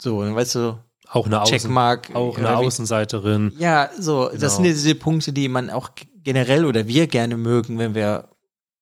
So, 0.00 0.20
und 0.20 0.34
weißt 0.34 0.54
du, 0.56 0.78
Auch 1.10 1.26
eine, 1.26 1.40
Außen, 1.40 1.58
Checkmark. 1.58 2.14
auch 2.14 2.36
eine 2.36 2.56
Außenseiterin. 2.56 3.52
Ja, 3.58 3.90
so, 3.98 4.26
Genau. 4.28 4.40
das 4.40 4.56
sind 4.56 4.64
ja 4.66 4.72
diese 4.72 4.94
Punkte, 4.94 5.32
die 5.32 5.48
man 5.48 5.70
auch 5.70 5.90
generell 6.22 6.64
oder 6.66 6.86
wir 6.86 7.06
gerne 7.06 7.36
mögen, 7.36 7.78
wenn 7.78 7.94
wir 7.94 8.28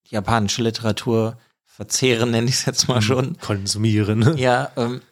japanische 0.08 0.62
Literatur 0.62 1.38
verzehren, 1.64 2.30
nenne 2.32 2.48
ich 2.48 2.54
es 2.56 2.64
jetzt 2.64 2.88
Mhm. 2.88 2.94
mal 2.94 3.02
schon. 3.02 3.38
Konsumieren. 3.38 4.22
Ja, 4.38 4.70
ähm, 4.76 5.02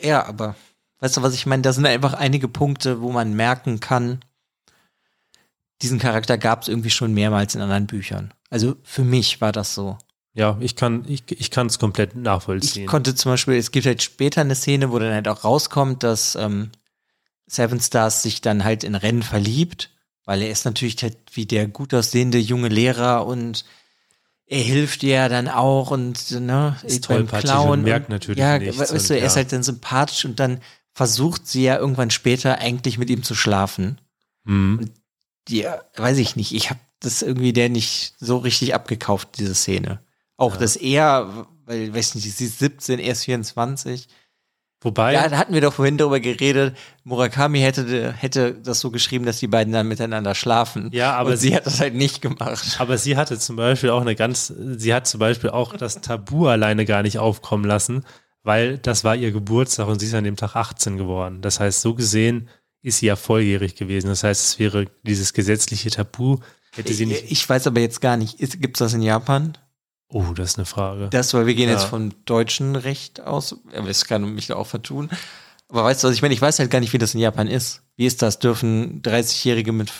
ja, 0.00 0.24
aber 0.26 0.54
weißt 1.00 1.16
du, 1.16 1.22
was 1.22 1.34
ich 1.34 1.46
meine? 1.46 1.62
Da 1.62 1.72
sind 1.72 1.86
einfach 1.86 2.14
einige 2.14 2.46
Punkte, 2.48 3.00
wo 3.00 3.10
man 3.10 3.34
merken 3.34 3.80
kann, 3.80 4.20
diesen 5.82 5.98
Charakter 5.98 6.38
gab 6.38 6.62
es 6.62 6.68
irgendwie 6.68 6.90
schon 6.90 7.12
mehrmals 7.14 7.54
in 7.54 7.60
anderen 7.60 7.86
Büchern. 7.86 8.32
Also 8.50 8.76
für 8.84 9.02
mich 9.02 9.40
war 9.40 9.50
das 9.52 9.74
so. 9.74 9.98
Ja, 10.34 10.56
ich 10.60 10.74
kann, 10.74 11.04
ich, 11.06 11.24
ich 11.28 11.50
kann 11.50 11.68
es 11.68 11.78
komplett 11.78 12.10
Ich 12.10 12.18
nachvollziehen. 12.18 12.86
konnte 12.86 13.14
zum 13.14 13.32
Beispiel, 13.32 13.54
es 13.54 13.70
gibt 13.70 13.86
halt 13.86 14.02
später 14.02 14.40
eine 14.40 14.56
Szene, 14.56 14.90
wo 14.90 14.98
dann 14.98 15.14
halt 15.14 15.28
auch 15.28 15.44
rauskommt, 15.44 16.02
dass 16.02 16.34
ähm, 16.34 16.70
Seven 17.46 17.80
Stars 17.80 18.22
sich 18.22 18.40
dann 18.40 18.64
halt 18.64 18.82
in 18.82 18.96
Rennen 18.96 19.22
verliebt, 19.22 19.90
weil 20.24 20.42
er 20.42 20.50
ist 20.50 20.64
natürlich 20.64 21.00
halt 21.02 21.16
wie 21.32 21.46
der 21.46 21.68
gut 21.68 21.94
aussehende 21.94 22.38
junge 22.38 22.68
Lehrer 22.68 23.26
und 23.26 23.64
er 24.46 24.60
hilft 24.60 25.02
ihr 25.04 25.14
ja 25.14 25.28
dann 25.28 25.48
auch 25.48 25.92
und 25.92 26.32
ne, 26.32 26.76
Ist 26.82 27.08
beim 27.08 27.28
Klauen 27.28 27.80
und 27.80 27.82
merkt 27.84 28.08
natürlich 28.08 28.40
ja, 28.40 28.58
nichts 28.58 28.78
weißt 28.78 28.92
und 28.92 29.10
du, 29.10 29.18
er 29.18 29.26
ist 29.26 29.32
ja. 29.32 29.36
halt 29.36 29.52
dann 29.52 29.62
sympathisch 29.62 30.24
und 30.24 30.40
dann 30.40 30.60
versucht 30.92 31.46
sie 31.46 31.62
ja 31.62 31.78
irgendwann 31.78 32.10
später 32.10 32.58
eigentlich 32.58 32.98
mit 32.98 33.08
ihm 33.08 33.22
zu 33.22 33.34
schlafen. 33.34 34.00
Mhm. 34.44 34.90
Ja, 35.48 35.80
weiß 35.96 36.18
ich 36.18 36.36
nicht. 36.36 36.52
Ich 36.52 36.70
habe 36.70 36.80
das 37.00 37.22
irgendwie 37.22 37.52
der 37.52 37.68
nicht 37.68 38.14
so 38.18 38.38
richtig 38.38 38.74
abgekauft, 38.74 39.38
diese 39.38 39.54
Szene. 39.54 40.00
Auch 40.36 40.54
Ja. 40.54 40.60
dass 40.60 40.76
er, 40.76 41.46
weil, 41.66 41.94
weiß 41.94 42.14
nicht, 42.16 42.30
sie 42.36 42.44
ist 42.46 42.58
17, 42.58 42.98
er 42.98 43.12
ist 43.12 43.24
24. 43.24 44.08
Wobei, 44.80 45.14
Ja, 45.14 45.28
da 45.30 45.38
hatten 45.38 45.54
wir 45.54 45.62
doch 45.62 45.72
vorhin 45.72 45.96
darüber 45.96 46.20
geredet, 46.20 46.76
Murakami 47.04 47.60
hätte, 47.60 48.12
hätte 48.12 48.52
das 48.54 48.80
so 48.80 48.90
geschrieben, 48.90 49.24
dass 49.24 49.38
die 49.38 49.46
beiden 49.46 49.72
dann 49.72 49.88
miteinander 49.88 50.34
schlafen. 50.34 50.90
Ja, 50.92 51.14
aber 51.14 51.30
Und 51.30 51.36
sie, 51.38 51.56
hat 51.56 51.64
das 51.64 51.80
halt 51.80 51.94
nicht 51.94 52.20
gemacht. 52.20 52.76
Aber 52.78 52.98
sie 52.98 53.16
hatte 53.16 53.38
zum 53.38 53.56
Beispiel 53.56 53.88
auch 53.90 54.02
eine 54.02 54.14
ganz, 54.14 54.52
sie 54.76 54.92
hat 54.92 55.06
zum 55.06 55.20
Beispiel 55.20 55.48
auch 55.50 55.74
das 55.74 56.02
Tabu 56.02 56.48
alleine 56.48 56.84
gar 56.84 57.02
nicht 57.02 57.18
aufkommen 57.18 57.64
lassen, 57.64 58.04
weil 58.42 58.76
das 58.76 59.04
war 59.04 59.16
ihr 59.16 59.32
Geburtstag 59.32 59.88
und 59.88 60.00
sie 60.00 60.06
ist 60.06 60.14
an 60.14 60.24
dem 60.24 60.36
Tag 60.36 60.54
18 60.54 60.98
geworden. 60.98 61.40
Das 61.40 61.60
heißt, 61.60 61.80
so 61.80 61.94
gesehen 61.94 62.50
ist 62.82 62.98
sie 62.98 63.06
ja 63.06 63.16
volljährig 63.16 63.76
gewesen. 63.76 64.08
Das 64.08 64.22
heißt, 64.22 64.44
es 64.44 64.58
wäre 64.58 64.84
dieses 65.02 65.32
gesetzliche 65.32 65.88
Tabu, 65.88 66.40
hätte 66.76 66.92
sie 66.92 67.04
Ich, 67.04 67.08
nicht. 67.08 67.32
ich 67.32 67.48
weiß 67.48 67.66
aber 67.68 67.80
jetzt 67.80 68.02
gar 68.02 68.18
nicht, 68.18 68.38
ist, 68.38 68.60
gibt's 68.60 68.80
das 68.80 68.92
in 68.92 69.00
Japan? 69.00 69.56
Oh, 70.08 70.32
das 70.34 70.50
ist 70.52 70.58
eine 70.58 70.66
Frage. 70.66 71.08
Das, 71.10 71.34
weil 71.34 71.46
wir 71.46 71.54
gehen 71.54 71.68
Ja. 71.68 71.74
jetzt 71.76 71.86
vom 71.86 72.12
deutschen 72.24 72.76
Recht 72.76 73.20
aus. 73.20 73.56
Das 73.72 74.04
kann 74.04 74.34
mich 74.34 74.46
da 74.46 74.56
auch 74.56 74.66
vertun. 74.66 75.10
Aber 75.68 75.84
weißt 75.84 76.04
du, 76.04 76.08
was 76.08 76.14
ich 76.14 76.22
meine? 76.22 76.34
Ich 76.34 76.42
weiß 76.42 76.58
halt 76.58 76.70
gar 76.70 76.80
nicht, 76.80 76.92
wie 76.92 76.98
das 76.98 77.14
in 77.14 77.20
Japan 77.20 77.48
ist. 77.48 77.82
Wie 77.96 78.06
ist 78.06 78.22
das? 78.22 78.38
Dürfen 78.38 79.02
30-Jährige 79.02 79.72
mit, 79.72 79.90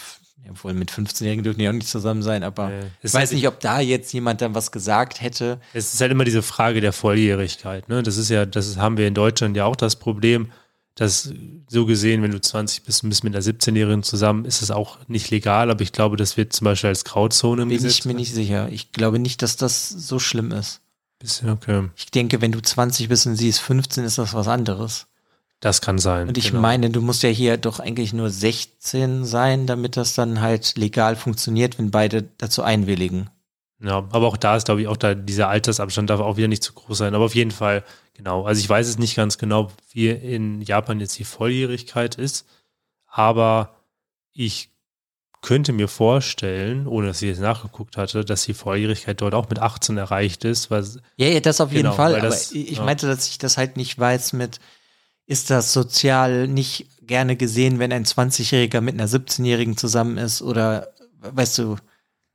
ja, 0.44 0.52
wohl 0.62 0.74
mit 0.74 0.90
15-Jährigen 0.92 1.42
dürfen 1.42 1.59
die 1.59 1.68
auch 1.68 1.72
nicht 1.72 1.88
zusammen 1.88 2.22
sein, 2.22 2.42
aber 2.44 2.68
Nee. 2.68 2.80
ich 2.80 3.05
Es 3.05 3.14
weiß 3.14 3.30
ist- 3.30 3.34
nicht, 3.36 3.48
ob 3.48 3.59
da 3.61 3.80
jetzt 3.80 4.12
jemand 4.12 4.40
dann 4.40 4.55
was 4.55 4.70
gesagt 4.70 5.20
hätte. 5.20 5.59
Es 5.72 5.94
ist 5.94 6.00
halt 6.00 6.12
immer 6.12 6.24
diese 6.24 6.42
Frage 6.42 6.80
der 6.80 6.92
Volljährigkeit. 6.92 7.88
Ne? 7.88 8.02
Das 8.02 8.16
ist 8.18 8.28
ja, 8.28 8.46
das 8.46 8.76
haben 8.76 8.98
wir 8.98 9.09
in 9.09 9.14
Deutschland 9.14 9.57
ja 9.57 9.64
auch 9.64 9.76
das 9.76 9.96
Problem, 9.96 10.52
dass 10.95 11.32
so 11.68 11.86
gesehen, 11.86 12.22
wenn 12.22 12.30
du 12.30 12.40
20 12.40 12.84
bist 12.84 13.03
und 13.03 13.09
bist 13.09 13.24
mit 13.24 13.34
einer 13.34 13.42
17-Jährigen 13.45 14.03
zusammen, 14.03 14.45
ist 14.45 14.62
es 14.62 14.70
auch 14.70 14.99
nicht 15.09 15.30
legal, 15.30 15.70
aber 15.70 15.82
ich 15.82 15.92
glaube, 15.92 16.16
das 16.16 16.36
wird 16.36 16.53
zum 16.53 16.66
Beispiel 16.66 16.88
als 16.88 17.05
Grauzone 17.05 17.62
im 17.62 17.68
Bin 17.68 17.78
Gesetz. 17.78 17.99
ich 17.99 18.05
mir 18.05 18.14
nicht 18.14 18.32
sicher. 18.32 18.68
Ich 18.70 18.92
glaube 18.92 19.18
nicht, 19.18 19.42
dass 19.42 19.57
das 19.57 19.88
so 19.88 20.18
schlimm 20.18 20.53
ist. 20.53 20.80
Bisschen, 21.18 21.51
okay. 21.51 21.88
Ich 21.97 22.11
denke, 22.11 22.40
wenn 22.40 22.53
du 22.53 22.61
20 22.61 23.09
bist 23.09 23.26
und 23.26 23.36
sie 23.36 23.49
ist 23.49 23.59
15, 23.59 24.05
ist 24.05 24.18
das 24.18 24.34
was 24.34 24.47
anderes. 24.47 25.07
Das 25.61 25.80
kann 25.80 25.99
sein. 25.99 26.28
Und 26.28 26.36
ich 26.36 26.49
genau. 26.49 26.61
meine, 26.61 26.90
du 26.90 27.01
musst 27.01 27.22
ja 27.22 27.30
hier 27.30 27.57
doch 27.57 27.80
eigentlich 27.80 28.12
nur 28.12 28.30
16 28.30 29.24
sein, 29.24 29.66
damit 29.66 29.97
das 29.97 30.14
dann 30.14 30.40
halt 30.40 30.76
legal 30.76 31.16
funktioniert, 31.16 31.78
wenn 31.78 31.90
beide 31.90 32.24
dazu 32.38 32.62
einwilligen. 32.62 33.30
Ja, 33.81 33.99
aber 33.99 34.27
auch 34.29 34.37
da 34.37 34.57
ist, 34.57 34.64
glaube 34.66 34.81
ich, 34.83 34.89
auch 34.89 34.97
da 34.97 35.14
dieser 35.14 35.49
Altersabstand 35.49 36.09
darf 36.09 36.20
auch 36.20 36.37
wieder 36.37 36.49
nicht 36.49 36.62
zu 36.62 36.72
groß 36.72 36.97
sein. 36.99 37.14
Aber 37.14 37.25
auf 37.25 37.35
jeden 37.35 37.51
Fall, 37.51 37.85
genau. 38.14 38.45
Also 38.45 38.61
ich 38.61 38.68
weiß 38.68 38.87
es 38.89 38.99
nicht 38.99 39.16
ganz 39.16 39.37
genau, 39.37 39.70
wie 39.93 40.09
in 40.09 40.62
Japan 40.62 41.01
jetzt 41.01 41.18
die 41.18 41.25
Volljährigkeit 41.25 42.14
ist, 42.14 42.47
aber 43.07 43.75
ich 44.33 44.70
könnte 45.43 45.72
mir 45.72 45.89
vorstellen, 45.89 46.87
ohne 46.87 47.09
dass 47.09 47.20
ich 47.20 47.29
jetzt 47.29 47.41
nachgeguckt 47.41 47.97
hatte, 47.99 48.25
dass 48.25 48.45
die 48.45 48.55
Volljährigkeit 48.55 49.20
dort 49.20 49.35
auch 49.35 49.49
mit 49.51 49.59
18 49.59 49.99
erreicht 49.99 50.45
ist, 50.45 50.70
weil 50.70 50.85
Ja, 51.16 51.27
ja, 51.29 51.41
das 51.41 51.61
auf 51.61 51.70
jeden 51.70 51.83
Genau, 51.83 51.95
Fall. 51.97 52.12
weil 52.14 52.20
Aber 52.20 52.29
das- 52.31 52.53
ich 52.53 52.70
ich 52.72 52.79
ja. 52.79 52.85
meinte, 52.85 53.07
dass 53.07 53.29
ich 53.29 53.37
das 53.39 53.59
halt 53.59 53.77
nicht 53.77 53.99
weiß 53.99 54.33
mit, 54.33 54.59
ist 55.27 55.51
das 55.51 55.72
sozial 55.72 56.49
nicht 56.49 56.87
gerne 57.03 57.37
gesehen, 57.37 57.79
wenn 57.79 57.93
ein 57.93 58.05
20-Jähriger 58.07 58.81
mit 58.81 58.95
einer 58.95 59.09
17-Jährigen 59.09 59.77
zusammen 59.77 60.16
ist 60.16 60.41
oder, 60.41 60.95
weißt 61.20 61.59
du, 61.59 61.77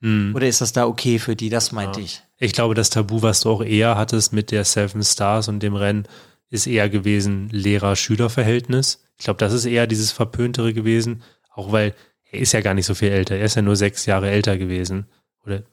hm, 0.02 0.34
oder 0.36 0.48
ist 0.48 0.62
das 0.62 0.72
da 0.74 0.86
okay 0.86 1.20
für 1.20 1.36
die? 1.36 1.50
Das 1.50 1.72
meinte 1.72 2.00
Ja. 2.00 2.06
ich. 2.06 2.22
ich 2.38 2.54
glaube, 2.54 2.76
das 2.76 2.90
Tabu, 2.90 3.22
was 3.22 3.42
du 3.42 3.50
auch 3.50 3.62
eher 3.64 3.96
hattest 3.98 4.34
mit 4.34 4.52
der 4.52 4.64
Seven 4.64 5.04
Stars 5.04 5.48
und 5.48 5.62
dem 5.62 5.76
Rennen, 5.76 6.08
ist 6.50 6.68
eher 6.68 6.90
gewesen 6.90 7.50
Lehrer-Schüler-Verhältnis. 7.50 9.04
Ich 9.18 9.26
glaube, 9.26 9.40
das 9.40 9.54
ist 9.54 9.66
eher 9.66 9.88
dieses 9.88 10.12
Verpöntere 10.12 10.74
gewesen, 10.74 11.22
auch 11.54 11.72
weil 11.72 11.94
er 12.32 12.40
ist 12.40 12.54
ja 12.54 12.62
gar 12.62 12.74
nicht 12.74 12.86
so 12.86 12.96
viel 12.96 13.10
älter. 13.10 13.36
Er 13.36 13.46
ist 13.46 13.56
ja 13.56 13.62
nur 13.62 13.76
sechs 13.76 14.06
Jahre 14.06 14.30
älter 14.30 14.58
gewesen. 14.58 15.08
Oder 15.46 15.64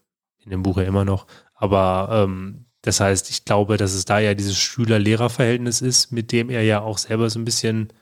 in 0.44 0.50
dem 0.50 0.62
Buch 0.62 0.78
ja 0.78 0.84
immer 0.84 1.04
noch. 1.04 1.26
Aber 1.54 2.08
ähm, 2.12 2.66
das 2.82 3.00
heißt, 3.00 3.30
ich 3.30 3.44
glaube, 3.44 3.76
dass 3.76 3.94
es 3.94 4.04
da 4.04 4.18
ja 4.18 4.34
dieses 4.34 4.58
Schüler-Lehrer-Verhältnis 4.58 5.80
ist, 5.80 6.12
mit 6.12 6.32
dem 6.32 6.50
er 6.50 6.62
ja 6.62 6.80
auch 6.80 6.98
selber 6.98 7.30
so 7.30 7.38
ein 7.38 7.44
bisschen 7.44 7.92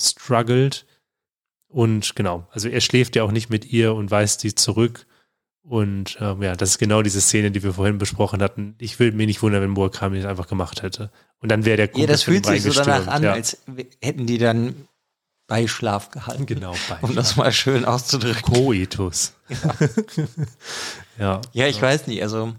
struggelt. 0.00 0.86
Und 1.68 2.14
genau, 2.16 2.46
also 2.50 2.68
er 2.68 2.80
schläft 2.80 3.16
ja 3.16 3.22
auch 3.24 3.32
nicht 3.32 3.50
mit 3.50 3.70
ihr 3.72 3.94
und 3.94 4.10
weist 4.10 4.40
sie 4.40 4.54
zurück. 4.54 5.06
Und 5.68 6.16
ähm, 6.20 6.42
ja, 6.42 6.56
das 6.56 6.70
ist 6.70 6.78
genau 6.78 7.02
diese 7.02 7.20
Szene, 7.20 7.50
die 7.50 7.62
wir 7.62 7.74
vorhin 7.74 7.98
besprochen 7.98 8.42
hatten. 8.42 8.74
Ich 8.78 8.98
will 8.98 9.12
mir 9.12 9.26
nicht 9.26 9.42
wundern, 9.42 9.60
wenn 9.60 9.70
Murakami 9.70 10.16
das 10.16 10.24
einfach 10.24 10.46
gemacht 10.48 10.82
hätte. 10.82 11.10
Und 11.40 11.50
dann 11.50 11.66
wäre 11.66 11.76
der 11.76 11.86
Ja, 11.86 11.92
Kumpel 11.92 12.06
das 12.06 12.22
von 12.22 12.32
ihm 12.34 12.42
fühlt 12.44 12.62
sich 12.62 12.72
so 12.72 12.82
danach 12.82 13.06
an, 13.06 13.22
ja. 13.22 13.32
als 13.34 13.58
hätten 14.00 14.26
die 14.26 14.38
dann 14.38 14.88
Beischlaf 15.46 16.10
gehalten. 16.10 16.46
Genau, 16.46 16.74
bei 16.88 16.96
Um 17.02 17.14
das 17.14 17.36
mal 17.36 17.52
schön 17.52 17.84
auszudrücken. 17.84 18.40
Coitus. 18.42 19.34
Ja. 21.18 21.40
Ja, 21.52 21.66
ich 21.66 21.80
weiß 21.80 22.06
nicht. 22.06 22.22
Also, 22.22 22.54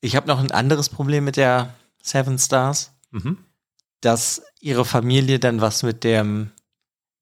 ich 0.00 0.16
habe 0.16 0.26
noch 0.28 0.38
ein 0.40 0.50
anderes 0.50 0.88
Problem 0.88 1.24
mit 1.24 1.36
der 1.36 1.74
Seven 2.02 2.38
Stars, 2.38 2.92
Mhm. 3.10 3.38
dass 4.00 4.42
ihre 4.60 4.84
Familie 4.84 5.38
dann 5.38 5.60
was 5.60 5.82
mit 5.82 6.02
dem 6.04 6.50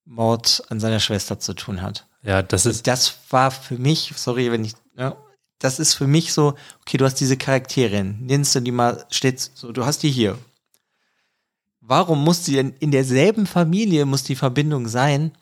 Mord 0.04 0.62
an 0.68 0.78
seiner 0.80 1.00
Schwester 1.00 1.38
zu 1.38 1.54
tun 1.54 1.82
hat. 1.82 2.06
Ja, 2.22 2.42
das 2.42 2.66
ist, 2.66 2.86
Das 2.86 3.18
war 3.30 3.50
für 3.50 3.76
mich, 3.78 4.12
sorry, 4.16 4.50
wenn 4.52 4.64
ich, 4.64 4.74
ne, 5.00 5.16
das 5.58 5.78
ist 5.78 5.94
für 5.94 6.06
mich 6.06 6.32
so, 6.32 6.54
okay, 6.82 6.96
du 6.96 7.04
hast 7.04 7.16
diese 7.16 7.36
Charakterin, 7.36 8.18
nimmst 8.20 8.54
du 8.54 8.60
die 8.60 8.72
mal, 8.72 9.04
steht 9.10 9.40
so, 9.40 9.72
du 9.72 9.84
hast 9.84 10.02
die 10.02 10.10
hier. 10.10 10.38
Warum 11.80 12.22
muss 12.22 12.44
die 12.44 12.54
denn 12.54 12.74
in 12.78 12.92
derselben 12.92 13.46
Familie 13.46 14.06
muss 14.06 14.22
die 14.22 14.36
Verbindung 14.36 14.88
sein, 14.88 15.32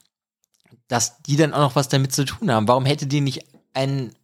dass 0.89 1.23
die 1.23 1.37
dann 1.37 1.53
auch 1.53 1.61
noch 1.61 1.77
was 1.77 1.89
damit 1.89 2.13
zu 2.13 2.25
tun 2.25 2.51
haben? 2.51 2.69
Warum 2.69 2.87
hätte 2.87 3.07
die 3.07 3.21
nicht 3.21 3.45
ein 3.75 4.15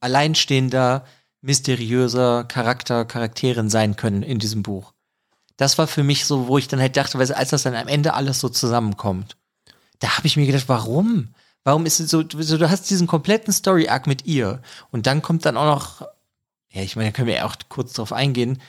alleinstehender, 0.00 1.04
mysteriöser 1.40 2.44
Charakter, 2.44 3.04
Charakterin 3.04 3.70
sein 3.70 3.96
können 3.96 4.22
in 4.22 4.38
diesem 4.38 4.62
Buch? 4.62 4.92
Das 5.56 5.78
war 5.78 5.86
für 5.86 6.02
mich 6.02 6.24
so, 6.24 6.48
wo 6.48 6.58
ich 6.58 6.68
dann 6.68 6.80
halt 6.80 6.96
dachte, 6.96 7.18
als 7.18 7.50
das 7.50 7.62
dann 7.62 7.74
am 7.74 7.88
Ende 7.88 8.14
alles 8.14 8.40
so 8.40 8.48
zusammenkommt. 8.48 9.36
da 10.00 10.16
habe 10.16 10.26
ich 10.26 10.36
mir 10.36 10.46
gedacht, 10.46 10.68
warum? 10.68 11.34
Warum 11.64 11.86
ist 11.86 12.00
es 12.00 12.10
so, 12.10 12.22
so, 12.22 12.56
du 12.56 12.70
hast 12.70 12.88
diesen 12.88 13.06
kompletten 13.06 13.52
Story-Arc 13.52 14.06
mit 14.06 14.26
ihr 14.26 14.62
und 14.90 15.06
dann 15.06 15.22
kommt 15.22 15.44
dann 15.44 15.56
auch 15.56 15.66
noch, 15.66 16.08
ja, 16.70 16.82
ich 16.82 16.96
meine, 16.96 17.10
da 17.10 17.12
können 17.12 17.28
wir 17.28 17.36
ja 17.36 17.46
auch 17.46 17.56
kurz 17.68 17.92
drauf 17.92 18.12
eingehen, 18.12 18.60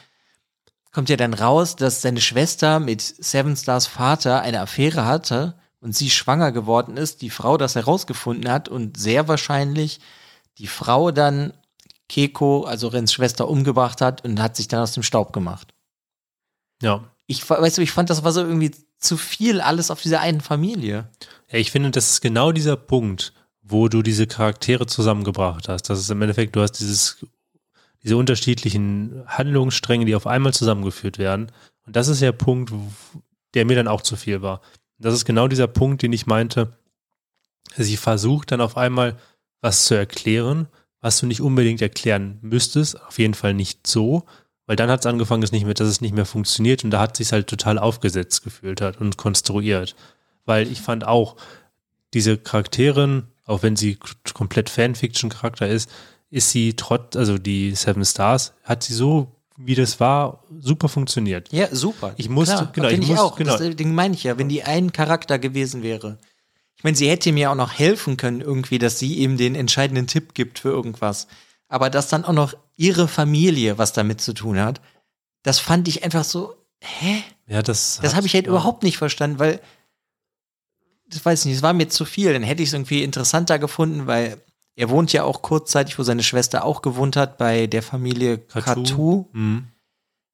kommt 0.92 1.10
ja 1.10 1.18
dann 1.18 1.34
raus, 1.34 1.76
dass 1.76 2.02
seine 2.02 2.22
Schwester 2.22 2.80
mit 2.80 3.02
Seven 3.02 3.56
Stars 3.56 3.88
Vater 3.88 4.42
eine 4.42 4.62
Affäre 4.62 5.06
hatte 5.06 5.56
und 5.82 5.96
sie 5.96 6.10
schwanger 6.10 6.52
geworden 6.52 6.98
ist, 6.98 7.22
die 7.22 7.30
Frau 7.30 7.58
das 7.58 7.76
herausgefunden 7.76 8.52
hat 8.52 8.68
und 8.68 8.98
sehr 8.98 9.28
wahrscheinlich 9.28 10.00
die 10.58 10.68
Frau 10.68 11.12
dann 11.12 11.54
Keiko, 12.10 12.64
also 12.64 12.88
Rens 12.88 13.14
Schwester, 13.14 13.48
umgebracht 13.48 14.02
hat 14.02 14.26
und 14.26 14.42
hat 14.42 14.56
sich 14.56 14.68
dann 14.68 14.82
aus 14.82 14.94
dem 14.94 15.04
Staub 15.04 15.32
gemacht. 15.32 15.74
Ja. 16.82 17.04
Ich, 17.30 17.47
weißt 17.47 17.77
du, 17.77 17.84
ich 17.84 17.91
fand, 17.91 18.09
das 18.09 18.23
war 18.23 18.32
so 18.32 18.41
irgendwie 18.41 18.71
zu 18.97 19.15
viel 19.15 19.61
alles 19.61 19.91
auf 19.91 20.01
dieser 20.01 20.19
einen 20.19 20.41
Familie. 20.41 21.09
Ja, 21.51 21.59
ich 21.59 21.69
finde, 21.69 21.91
das 21.91 22.09
ist 22.09 22.21
genau 22.21 22.51
dieser 22.51 22.75
Punkt, 22.75 23.34
wo 23.61 23.88
du 23.88 24.01
diese 24.01 24.25
Charaktere 24.25 24.88
zusammengebracht 24.88 25.69
hast. 25.69 25.91
Das 25.91 25.99
ist 25.99 26.09
im 26.09 26.23
Endeffekt, 26.23 26.55
du 26.55 26.61
hast 26.61 26.80
dieses, 26.80 27.23
diese 28.01 28.17
unterschiedlichen 28.17 29.21
Handlungsstränge, 29.27 30.05
die 30.05 30.15
auf 30.15 30.25
einmal 30.25 30.55
zusammengeführt 30.55 31.19
werden. 31.19 31.51
Und 31.86 31.95
das 31.95 32.07
ist 32.07 32.23
der 32.23 32.32
Punkt, 32.32 32.73
der 33.53 33.65
mir 33.65 33.75
dann 33.75 33.88
auch 33.88 34.01
zu 34.01 34.15
viel 34.15 34.41
war. 34.41 34.61
Das 34.97 35.13
ist 35.13 35.25
genau 35.25 35.47
dieser 35.47 35.67
Punkt, 35.67 36.01
den 36.01 36.13
ich 36.13 36.25
meinte. 36.25 36.80
Sie 37.77 37.97
versucht 37.97 38.51
dann 38.51 38.59
auf 38.59 38.75
einmal 38.75 39.17
was 39.61 39.86
zu 39.86 39.93
erklären, 39.93 40.67
was 40.99 41.19
du 41.19 41.27
nicht 41.27 41.41
unbedingt 41.41 41.84
erklären 41.84 42.39
müsstest. 42.41 42.99
Auf 42.99 43.19
jeden 43.19 43.36
Fall 43.36 43.53
nicht 43.53 43.86
so, 43.86 44.25
weil 44.70 44.76
dann 44.76 44.91
hat 44.91 44.99
es 44.99 45.07
angefangen, 45.07 45.41
dass, 45.41 45.51
nicht 45.51 45.65
mehr, 45.65 45.74
dass 45.74 45.88
es 45.88 45.99
nicht 45.99 46.13
mehr 46.13 46.28
funktioniert 46.28 46.84
und 46.84 46.91
da 46.91 46.99
hat 46.99 47.17
sich 47.17 47.32
halt 47.32 47.47
total 47.47 47.80
aufgesetzt 47.80 48.43
gefühlt 48.43 48.82
hat 48.82 49.01
und 49.01 49.17
konstruiert. 49.17 49.95
Weil 50.45 50.72
ich 50.72 50.80
fand 50.80 51.07
auch, 51.07 51.38
diese 52.13 52.38
Charakterin, 52.38 53.24
auch 53.47 53.63
wenn 53.63 53.76
sie 53.76 53.97
komplett 54.36 54.70
Fanfiction-Charakter 54.70 55.67
ist, 55.67 55.89
ist 56.30 56.51
sie 56.51 56.76
trotz, 56.76 57.15
also 57.15 57.39
die 57.39 57.74
Seven 57.74 58.05
Stars, 58.05 58.53
hat 58.63 58.84
sie 58.84 58.93
so, 58.93 59.32
wie 59.57 59.74
das 59.74 59.99
war, 59.99 60.43
super 60.59 60.88
funktioniert. 60.88 61.51
Ja, 61.51 61.74
super. 61.74 62.13
Ich 62.17 62.30
musste, 62.30 62.53
Klar, 62.53 62.72
genau, 62.72 62.88
ich, 62.89 62.99
ich 62.99 63.07
muss, 63.07 63.20
auch. 63.20 63.36
genau. 63.38 63.57
Das 63.57 63.76
Ding 63.76 63.95
meine 63.95 64.13
ich 64.13 64.24
ja, 64.24 64.38
wenn 64.38 64.49
die 64.49 64.61
ein 64.61 64.91
Charakter 64.91 65.39
gewesen 65.39 65.82
wäre. 65.82 66.20
Ich 66.78 66.84
meine, 66.84 66.95
sie 66.95 67.09
hätte 67.09 67.32
mir 67.32 67.49
auch 67.49 67.55
noch 67.55 67.74
helfen 67.74 68.17
können, 68.17 68.41
irgendwie, 68.41 68.78
dass 68.78 68.99
sie 68.99 69.15
ihm 69.15 69.36
den 69.36 69.55
entscheidenden 69.55 70.05
Tipp 70.05 70.36
gibt 70.36 70.59
für 70.59 70.70
irgendwas. 70.70 71.26
Aber 71.70 71.89
dass 71.89 72.09
dann 72.09 72.26
auch 72.26 72.34
noch 72.34 72.55
ihre 72.76 73.07
Familie 73.07 73.78
was 73.78 73.93
damit 73.93 74.20
zu 74.20 74.34
tun 74.34 74.59
hat, 74.59 74.82
das 75.43 75.59
fand 75.59 75.88
ich 75.88 76.03
einfach 76.03 76.26
so, 76.26 76.55
hä? 76.82 77.24
Ja, 77.47 77.61
das. 77.61 77.99
Das 78.01 78.15
habe 78.15 78.28
ich 78.28 78.34
halt 78.34 78.45
ja. 78.45 78.51
überhaupt 78.51 78.84
nicht 78.84 78.97
verstanden, 78.97 79.39
weil, 79.39 79.61
das 81.07 81.24
weiß 81.24 81.41
ich 81.41 81.45
nicht, 81.45 81.57
es 81.57 81.63
war 81.63 81.74
mir 81.74 81.88
zu 81.88 82.05
viel. 82.05 82.34
Dann 82.34 82.43
hätte 82.43 82.61
ich 82.61 82.70
es 82.70 82.74
irgendwie 82.74 83.03
interessanter 83.03 83.59
gefunden, 83.59 84.07
weil 84.07 84.41
er 84.76 84.89
wohnt 84.89 85.13
ja 85.13 85.24
auch 85.24 85.41
kurzzeitig, 85.41 85.97
wo 85.99 86.03
seine 86.03 86.24
Schwester 86.24 86.65
auch 86.65 86.82
gewohnt 86.82 87.15
hat, 87.15 87.38
bei 87.38 87.67
der 87.67 87.84
Familie. 87.84 88.38
Katu. 88.38 89.26
Mhm. 89.32 89.67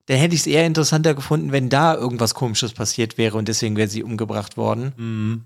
Dann 0.07 0.17
hätte 0.17 0.35
ich 0.35 0.41
es 0.41 0.47
eher 0.47 0.65
interessanter 0.65 1.15
gefunden, 1.15 1.51
wenn 1.51 1.69
da 1.69 1.95
irgendwas 1.95 2.35
Komisches 2.35 2.73
passiert 2.73 3.17
wäre 3.17 3.37
und 3.37 3.47
deswegen 3.47 3.75
wäre 3.75 3.87
sie 3.89 4.03
umgebracht 4.03 4.55
worden. 4.55 4.93
Mhm. 4.97 5.45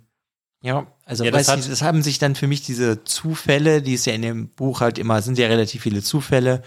Ja, 0.61 0.87
also 1.05 1.23
Ja, 1.23 1.31
das 1.31 1.47
hat- 1.47 1.69
das 1.69 1.81
haben 1.81 2.03
sich 2.03 2.19
dann 2.19 2.35
für 2.35 2.47
mich 2.47 2.61
diese 2.61 3.03
Zufälle, 3.05 3.81
die 3.81 3.93
es 3.93 4.05
ja 4.05 4.13
in 4.13 4.21
dem 4.21 4.49
Buch 4.49 4.81
halt 4.81 4.97
immer, 4.97 5.21
sind 5.21 5.37
ja 5.37 5.47
relativ 5.47 5.83
viele 5.83 6.01
Zufälle. 6.03 6.61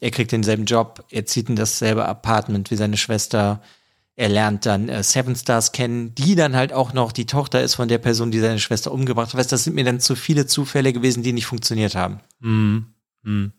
Er 0.00 0.10
kriegt 0.10 0.32
denselben 0.32 0.64
Job, 0.66 1.04
er 1.10 1.26
zieht 1.26 1.48
in 1.48 1.56
dasselbe 1.56 2.04
Apartment 2.06 2.70
wie 2.70 2.76
seine 2.76 2.96
Schwester. 2.96 3.62
Er 4.16 4.28
lernt 4.28 4.66
dann 4.66 4.88
äh, 4.88 5.02
Seven 5.02 5.36
Stars 5.36 5.72
kennen, 5.72 6.14
die 6.14 6.34
dann 6.34 6.56
halt 6.56 6.72
auch 6.72 6.92
noch 6.92 7.12
die 7.12 7.26
Tochter 7.26 7.62
ist 7.62 7.74
von 7.74 7.88
der 7.88 7.98
Person, 7.98 8.30
die 8.30 8.40
seine 8.40 8.58
Schwester 8.58 8.90
umgebracht 8.92 9.28
hat. 9.32 9.38
Weißt, 9.38 9.52
das 9.52 9.64
sind 9.64 9.74
mir 9.74 9.84
dann 9.84 10.00
zu 10.00 10.16
viele 10.16 10.46
Zufälle 10.46 10.92
gewesen, 10.92 11.22
die 11.22 11.32
nicht 11.32 11.46
funktioniert 11.46 11.94
haben. 11.94 12.20
Mhm. 12.40 12.86
Mhm. 13.22 13.52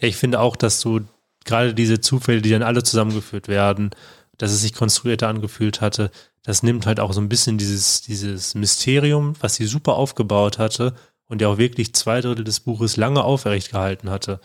Ja, 0.00 0.08
ich 0.08 0.16
finde 0.16 0.40
auch, 0.40 0.56
dass 0.56 0.80
du 0.80 1.00
gerade 1.44 1.74
diese 1.74 2.00
Zufälle, 2.00 2.42
die 2.42 2.50
dann 2.50 2.62
alle 2.62 2.82
zusammengeführt 2.82 3.48
werden, 3.48 3.90
dass 4.38 4.52
es 4.52 4.62
sich 4.62 4.74
konstruierter 4.74 5.28
angefühlt 5.28 5.80
hatte, 5.80 6.10
das 6.42 6.62
nimmt 6.62 6.86
halt 6.86 7.00
auch 7.00 7.12
so 7.12 7.20
ein 7.20 7.28
bisschen 7.28 7.58
dieses, 7.58 8.02
dieses 8.02 8.54
Mysterium, 8.54 9.34
was 9.40 9.54
sie 9.54 9.66
super 9.66 9.94
aufgebaut 9.94 10.58
hatte 10.58 10.94
und 11.28 11.40
der 11.40 11.48
auch 11.48 11.58
wirklich 11.58 11.94
zwei 11.94 12.20
Drittel 12.20 12.44
des 12.44 12.60
Buches 12.60 12.96
lange 12.96 13.22
aufrecht 13.22 13.70
gehalten 13.70 14.10
hatte. 14.10 14.40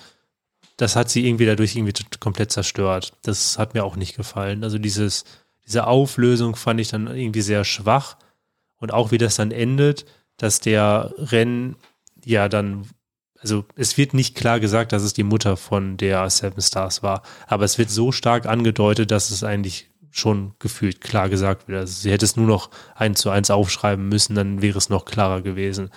Das 0.77 0.95
hat 0.95 1.09
sie 1.09 1.27
irgendwie 1.27 1.47
dadurch 1.47 1.75
irgendwie 1.75 2.03
komplett 2.19 2.51
zerstört. 2.51 3.13
Das 3.23 3.57
hat 3.57 3.73
mir 3.73 3.83
auch 3.83 3.95
nicht 3.95 4.15
gefallen. 4.15 4.63
Also 4.63 4.77
dieses, 4.77 5.25
diese 5.65 5.87
Auflösung 5.87 6.55
fand 6.55 6.79
ich 6.79 6.89
dann 6.89 7.07
irgendwie 7.07 7.41
sehr 7.41 7.63
schwach 7.63 8.17
und 8.77 8.93
auch 8.93 9.11
wie 9.11 9.17
das 9.17 9.35
dann 9.35 9.51
endet, 9.51 10.05
dass 10.37 10.59
der 10.59 11.13
Renn 11.17 11.75
ja 12.23 12.47
dann 12.47 12.87
also 13.39 13.65
es 13.75 13.97
wird 13.97 14.13
nicht 14.13 14.35
klar 14.35 14.59
gesagt, 14.59 14.91
dass 14.91 15.03
es 15.03 15.13
die 15.13 15.23
Mutter 15.23 15.57
von 15.57 15.97
der 15.97 16.29
Seven 16.29 16.61
Stars 16.61 17.03
war, 17.03 17.21
aber 17.45 17.65
es 17.65 17.77
wird 17.77 17.89
so 17.89 18.11
stark 18.11 18.47
angedeutet, 18.47 19.11
dass 19.11 19.29
es 19.29 19.43
eigentlich 19.43 19.89
schon 20.19 20.53
gefühlt 20.59 21.01
klar 21.01 21.29
gesagt 21.29 21.67
wird. 21.67 21.79
Also 21.79 21.93
sie 21.93 22.11
hätte 22.11 22.25
es 22.25 22.35
nur 22.35 22.47
noch 22.47 22.69
eins 22.95 23.21
zu 23.21 23.29
eins 23.29 23.49
aufschreiben 23.49 24.09
müssen, 24.09 24.35
dann 24.35 24.61
wäre 24.61 24.77
es 24.77 24.89
noch 24.89 25.05
klarer 25.05 25.41
gewesen. 25.41 25.89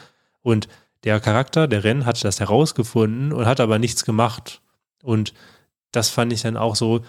Und 0.43 0.69
der 1.05 1.21
Charakter, 1.21 1.67
der 1.67 1.85
Renn, 1.85 2.07
hat 2.07 2.23
das 2.25 2.41
herausgefunden 2.41 3.33
und 3.33 3.47
hat 3.47 3.61
aber 3.61 3.79
nichts 3.79 4.05
gemacht. 4.05 4.61
Und 5.03 5.33
das 5.93 6.11
fand 6.11 6.33
ich 6.33 6.43
dann 6.43 6.57
auch 6.57 6.77
so, 6.77 7.01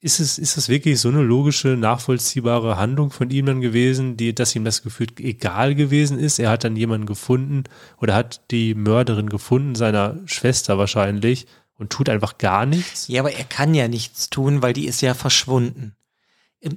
ist 0.00 0.18
es, 0.18 0.36
ist 0.38 0.56
es 0.56 0.68
wirklich 0.68 1.00
so 1.00 1.08
eine 1.08 1.22
logische, 1.22 1.68
nachvollziehbare 1.68 2.76
Handlung 2.76 3.10
von 3.10 3.30
ihm 3.30 3.46
dann 3.46 3.60
gewesen, 3.60 4.16
die, 4.16 4.34
dass 4.34 4.54
ihm 4.56 4.64
das 4.64 4.82
gefühlt 4.82 5.20
egal 5.20 5.76
gewesen 5.76 6.18
ist? 6.18 6.40
Er 6.40 6.50
hat 6.50 6.64
dann 6.64 6.76
jemanden 6.76 7.06
gefunden 7.06 7.64
oder 7.98 8.14
hat 8.14 8.50
die 8.50 8.74
Mörderin 8.74 9.28
gefunden, 9.28 9.76
seiner 9.76 10.18
Schwester 10.26 10.76
wahrscheinlich, 10.76 11.46
und 11.78 11.90
tut 11.90 12.08
einfach 12.08 12.38
gar 12.38 12.66
nichts? 12.66 13.08
Ja, 13.08 13.22
aber 13.22 13.32
er 13.32 13.44
kann 13.44 13.74
ja 13.74 13.88
nichts 13.88 14.28
tun, 14.28 14.62
weil 14.62 14.72
die 14.72 14.86
ist 14.86 15.02
ja 15.02 15.14
verschwunden. 15.14 15.94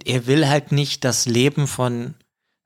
Er 0.05 0.27
will 0.27 0.47
halt 0.47 0.71
nicht 0.71 1.03
das 1.03 1.25
Leben 1.25 1.67
von 1.67 2.15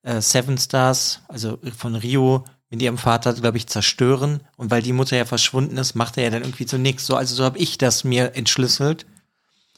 äh, 0.04 0.22
Seven 0.22 0.58
Stars, 0.58 1.22
also 1.28 1.60
von 1.78 1.96
Rio, 1.96 2.46
mit 2.70 2.82
ihrem 2.82 2.98
Vater, 2.98 3.34
glaube 3.34 3.58
ich, 3.58 3.68
zerstören. 3.68 4.42
Und 4.56 4.72
weil 4.72 4.82
die 4.82 4.94
Mutter 4.94 5.18
ja 5.18 5.26
verschwunden 5.26 5.78
ist, 5.78 5.96
macht 5.96 6.18
er 6.18 6.26
ja 6.26 6.30
dann 6.30 6.44
irgendwie 6.44 6.68
so 6.68 6.78
nichts. 6.78 7.06
So, 7.06 7.16
also 7.16 7.36
so 7.36 7.44
habe 7.44 7.58
ich 7.58 7.78
das 7.78 8.04
mir 8.04 8.36
entschlüsselt. 8.36 9.06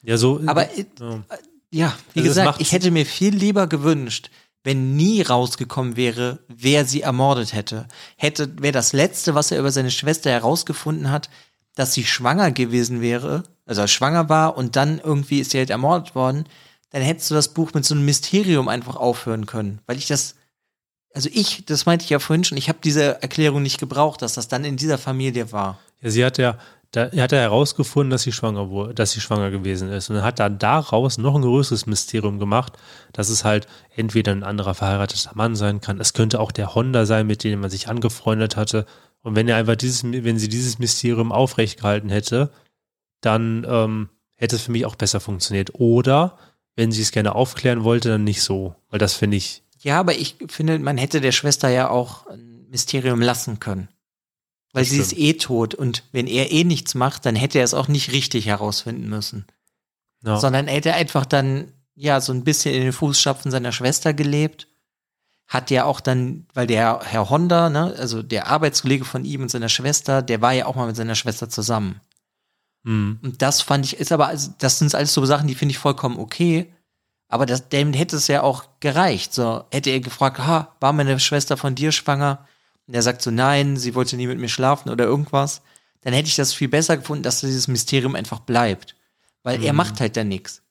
Ja, 0.03 0.17
so. 0.17 0.41
Aber 0.45 0.69
äh, 0.77 0.85
ja. 0.99 1.23
ja, 1.71 1.97
wie 2.13 2.19
Also 2.19 2.31
es 2.31 2.37
gesagt, 2.37 2.61
ich 2.61 2.71
hätte 2.71 2.91
mir 2.91 3.05
viel 3.05 3.33
lieber 3.35 3.67
gewünscht, 3.67 4.29
wenn 4.63 4.95
nie 4.95 5.21
rausgekommen 5.21 5.95
wäre, 5.95 6.39
wer 6.47 6.85
sie 6.85 7.01
ermordet 7.01 7.53
hätte. 7.53 7.87
Hätte, 8.17 8.61
wäre 8.61 8.73
das 8.73 8.93
Letzte, 8.93 9.35
was 9.35 9.51
er 9.51 9.59
über 9.59 9.71
seine 9.71 9.91
Schwester 9.91 10.29
herausgefunden 10.29 11.11
hat, 11.11 11.29
dass 11.75 11.93
sie 11.93 12.05
schwanger 12.05 12.51
gewesen 12.51 13.01
wäre, 13.01 13.43
also 13.65 13.87
schwanger 13.87 14.27
war 14.27 14.57
und 14.57 14.75
dann 14.75 14.99
irgendwie 14.99 15.39
ist 15.39 15.51
sie 15.51 15.57
halt 15.57 15.69
ermordet 15.69 16.15
worden, 16.15 16.45
dann 16.91 17.01
hättest 17.01 17.31
du 17.31 17.35
das 17.35 17.49
Buch 17.49 17.73
mit 17.73 17.85
so 17.85 17.95
einem 17.95 18.05
Mysterium 18.05 18.67
einfach 18.67 18.95
aufhören 18.95 19.45
können. 19.45 19.79
Weil 19.87 19.97
ich 19.97 20.07
das, 20.07 20.35
also 21.13 21.29
ich, 21.31 21.65
das 21.65 21.85
meinte 21.85 22.03
ich 22.03 22.09
ja 22.09 22.19
vorhin 22.19 22.43
schon, 22.43 22.57
ich 22.57 22.69
habe 22.69 22.79
diese 22.83 23.21
Erklärung 23.21 23.63
nicht 23.63 23.79
gebraucht, 23.79 24.21
dass 24.21 24.33
das 24.33 24.47
dann 24.47 24.65
in 24.65 24.77
dieser 24.77 24.97
Familie 24.97 25.51
war. 25.51 25.79
Ja, 26.01 26.09
sie 26.09 26.25
hat 26.25 26.37
ja, 26.37 26.57
da 26.91 27.05
er 27.05 27.23
hat 27.23 27.31
ja 27.31 27.37
herausgefunden, 27.37 28.11
dass 28.11 28.23
sie 28.23 28.33
schwanger 28.33 28.69
wurde, 28.69 28.93
dass 28.93 29.11
sie 29.11 29.21
schwanger 29.21 29.51
gewesen 29.51 29.89
ist. 29.89 30.09
Und 30.09 30.21
hat 30.21 30.39
dann 30.39 30.59
daraus 30.59 31.17
noch 31.17 31.35
ein 31.35 31.41
größeres 31.41 31.85
Mysterium 31.85 32.39
gemacht, 32.39 32.73
dass 33.13 33.29
es 33.29 33.45
halt 33.45 33.67
entweder 33.95 34.33
ein 34.33 34.43
anderer 34.43 34.73
verheirateter 34.73 35.31
Mann 35.35 35.55
sein 35.55 35.79
kann. 35.79 36.01
Es 36.01 36.13
könnte 36.13 36.41
auch 36.41 36.51
der 36.51 36.75
Honda 36.75 37.05
sein, 37.05 37.25
mit 37.25 37.45
dem 37.45 37.61
man 37.61 37.69
sich 37.69 37.87
angefreundet 37.87 38.57
hatte. 38.57 38.85
Und 39.21 39.37
wenn 39.37 39.47
er 39.47 39.55
einfach 39.55 39.77
dieses, 39.77 40.03
wenn 40.03 40.39
sie 40.39 40.49
dieses 40.49 40.79
Mysterium 40.79 41.31
aufrecht 41.31 41.79
gehalten 41.79 42.09
hätte, 42.09 42.51
dann 43.21 43.65
ähm, 43.69 44.09
hätte 44.35 44.57
es 44.57 44.63
für 44.63 44.71
mich 44.71 44.85
auch 44.85 44.95
besser 44.95 45.21
funktioniert. 45.21 45.75
Oder 45.75 46.37
wenn 46.75 46.91
sie 46.91 47.01
es 47.01 47.11
gerne 47.11 47.35
aufklären 47.35 47.83
wollte, 47.83 48.09
dann 48.09 48.23
nicht 48.23 48.41
so. 48.41 48.75
Weil 48.89 48.99
das 48.99 49.13
finde 49.13 49.37
ich, 49.37 49.63
Ja, 49.79 49.99
aber 49.99 50.15
ich 50.15 50.35
finde, 50.47 50.79
man 50.79 50.97
hätte 50.97 51.21
der 51.21 51.31
Schwester 51.31 51.69
ja 51.69 51.89
auch 51.89 52.27
ein 52.27 52.67
Mysterium 52.69 53.21
lassen 53.21 53.59
können. 53.59 53.89
Weil 54.73 54.85
sie 54.85 54.99
ist 54.99 55.17
eh 55.17 55.33
tot 55.33 55.75
und 55.75 56.03
wenn 56.13 56.27
er 56.27 56.51
eh 56.51 56.63
nichts 56.63 56.95
macht, 56.95 57.25
dann 57.25 57.35
hätte 57.35 57.57
er 57.59 57.65
es 57.65 57.73
auch 57.73 57.89
nicht 57.89 58.13
richtig 58.13 58.45
herausfinden 58.45 59.09
müssen. 59.09 59.45
ja, 60.23 60.37
Sondern 60.39 60.67
er 60.69 60.75
hätte 60.75 60.93
einfach 60.93 61.25
dann, 61.25 61.73
ja, 61.93 62.21
so 62.21 62.31
ein 62.31 62.45
bisschen 62.45 62.73
in 62.73 62.83
den 62.83 62.93
Fußstapfen 62.93 63.51
seiner 63.51 63.73
Schwester 63.73 64.13
gelebt. 64.13 64.67
Hat 65.45 65.71
ja 65.71 65.83
auch 65.83 65.99
dann, 65.99 66.47
weil 66.53 66.67
der 66.67 67.01
Herr 67.03 67.29
Honda, 67.29 67.69
ne, 67.69 67.93
also 67.97 68.23
der 68.23 68.47
Arbeitskollege 68.47 69.03
von 69.03 69.25
ihm 69.25 69.41
und 69.41 69.51
seiner 69.51 69.67
Schwester, 69.67 70.21
der 70.21 70.41
war 70.41 70.53
ja 70.53 70.65
auch 70.67 70.75
mal 70.75 70.87
mit 70.87 70.95
seiner 70.95 71.15
Schwester 71.15 71.49
zusammen. 71.49 71.99
Hm, 72.83 73.19
Und 73.21 73.41
das 73.41 73.61
fand 73.61 73.85
ich, 73.85 73.97
ist 73.97 74.11
aber, 74.11 74.27
also, 74.27 74.51
das 74.57 74.79
sind 74.79 74.93
alles 74.95 75.13
so 75.13 75.25
Sachen, 75.25 75.47
die 75.47 75.55
finde 75.55 75.71
ich 75.73 75.77
vollkommen 75.77 76.17
okay. 76.17 76.73
Aber 77.27 77.45
das, 77.45 77.69
dem 77.69 77.93
hätte 77.93 78.17
es 78.17 78.27
ja 78.27 78.41
auch 78.43 78.65
gereicht. 78.79 79.33
So, 79.33 79.63
hätte 79.71 79.89
er 79.89 79.99
gefragt, 79.99 80.39
ha, 80.39 80.75
war 80.79 80.91
meine 80.93 81.19
Schwester 81.19 81.55
von 81.57 81.75
dir 81.75 81.91
schwanger? 81.91 82.47
Und 82.87 82.93
er 82.93 83.01
sagt 83.01 83.21
so, 83.21 83.31
nein, 83.31 83.77
sie 83.77 83.95
wollte 83.95 84.17
nie 84.17 84.27
mit 84.27 84.39
mir 84.39 84.49
schlafen 84.49 84.89
oder 84.89 85.05
irgendwas. 85.05 85.61
Dann 86.01 86.13
hätte 86.13 86.27
ich 86.27 86.35
das 86.35 86.53
viel 86.53 86.67
besser 86.67 86.97
gefunden, 86.97 87.23
dass 87.23 87.39
dieses 87.41 87.67
Mysterium 87.67 88.15
einfach 88.15 88.39
bleibt. 88.39 88.95
Weil 89.43 89.63
er 89.63 89.73
macht 89.73 89.99
halt 90.01 90.17
dann 90.17 90.27
nichts. 90.27 90.61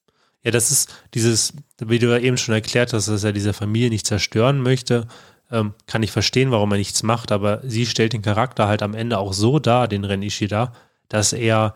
Ja, 0.42 0.50
das 0.50 0.70
ist 0.70 0.90
dieses, 1.14 1.54
wie 1.78 1.98
du 1.98 2.08
ja 2.08 2.18
eben 2.18 2.36
schon 2.36 2.54
erklärt 2.54 2.92
hast, 2.92 3.08
dass 3.08 3.24
er 3.24 3.32
diese 3.32 3.52
Familie 3.52 3.90
nicht 3.90 4.06
zerstören 4.06 4.60
möchte. 4.60 5.06
ähm, 5.50 5.74
kann 5.86 6.02
ich 6.02 6.12
verstehen, 6.12 6.50
warum 6.50 6.70
er 6.72 6.78
nichts 6.78 7.02
macht, 7.02 7.32
aber 7.32 7.60
sie 7.64 7.86
stellt 7.86 8.12
den 8.12 8.22
Charakter 8.22 8.68
halt 8.68 8.82
am 8.82 8.94
Ende 8.94 9.18
auch 9.18 9.32
so 9.32 9.58
dar, 9.58 9.88
den 9.88 10.04
Ren 10.04 10.22
Ishida, 10.22 10.72
dass 11.08 11.32
er, 11.32 11.74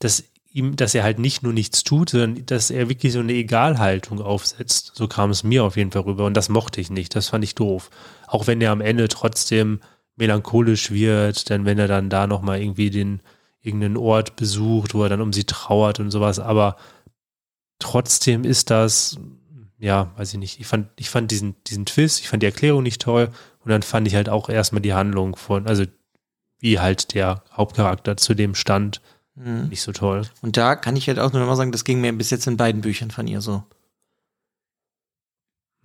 dass 0.00 0.24
ihm, 0.52 0.74
dass 0.74 0.94
er 0.94 1.04
halt 1.04 1.20
nicht 1.20 1.44
nur 1.44 1.52
nichts 1.52 1.84
tut, 1.84 2.10
sondern 2.10 2.44
dass 2.46 2.70
er 2.70 2.88
wirklich 2.88 3.12
so 3.12 3.20
eine 3.20 3.32
Egalhaltung 3.32 4.20
aufsetzt. 4.20 4.92
So 4.94 5.06
kam 5.06 5.30
es 5.30 5.44
mir 5.44 5.62
auf 5.62 5.76
jeden 5.76 5.92
Fall 5.92 6.02
rüber 6.02 6.26
und 6.26 6.34
das 6.34 6.48
mochte 6.48 6.80
ich 6.80 6.90
nicht, 6.90 7.14
das 7.14 7.28
fand 7.28 7.44
ich 7.44 7.54
doof. 7.54 7.90
Auch 8.26 8.48
wenn 8.48 8.60
er 8.60 8.72
am 8.72 8.80
Ende 8.80 9.06
trotzdem 9.06 9.80
melancholisch 10.16 10.90
wird, 10.90 11.48
denn 11.48 11.64
wenn 11.64 11.78
er 11.78 11.88
dann 11.88 12.10
da 12.10 12.26
nochmal 12.26 12.60
irgendwie 12.60 12.90
den, 12.90 13.20
irgendeinen 13.62 13.96
Ort 13.96 14.36
besucht, 14.36 14.94
wo 14.94 15.02
er 15.02 15.08
dann 15.08 15.20
um 15.20 15.32
sie 15.32 15.44
trauert 15.44 16.00
und 16.00 16.10
sowas, 16.10 16.38
aber 16.38 16.76
trotzdem 17.78 18.44
ist 18.44 18.70
das, 18.70 19.18
ja, 19.78 20.10
weiß 20.16 20.32
ich 20.32 20.38
nicht, 20.38 20.60
ich 20.60 20.66
fand, 20.66 20.88
ich 20.96 21.10
fand 21.10 21.30
diesen, 21.30 21.56
diesen 21.64 21.86
Twist, 21.86 22.20
ich 22.20 22.28
fand 22.28 22.42
die 22.42 22.46
Erklärung 22.46 22.82
nicht 22.82 23.02
toll 23.02 23.30
und 23.64 23.70
dann 23.70 23.82
fand 23.82 24.06
ich 24.06 24.14
halt 24.14 24.28
auch 24.28 24.48
erstmal 24.48 24.82
die 24.82 24.94
Handlung 24.94 25.36
von, 25.36 25.66
also 25.66 25.84
wie 26.58 26.78
halt 26.78 27.14
der 27.14 27.42
Hauptcharakter 27.52 28.16
zu 28.16 28.34
dem 28.34 28.54
stand, 28.54 29.00
mhm. 29.40 29.68
nicht 29.68 29.82
so 29.82 29.92
toll. 29.92 30.22
Und 30.42 30.56
da 30.56 30.76
kann 30.76 30.96
ich 30.96 31.08
halt 31.08 31.18
auch 31.18 31.32
nur 31.32 31.40
noch 31.40 31.48
mal 31.48 31.56
sagen, 31.56 31.72
das 31.72 31.84
ging 31.84 32.00
mir 32.00 32.12
bis 32.12 32.30
jetzt 32.30 32.46
in 32.46 32.56
beiden 32.56 32.80
Büchern 32.80 33.10
von 33.10 33.26
ihr 33.26 33.40
so. 33.40 33.64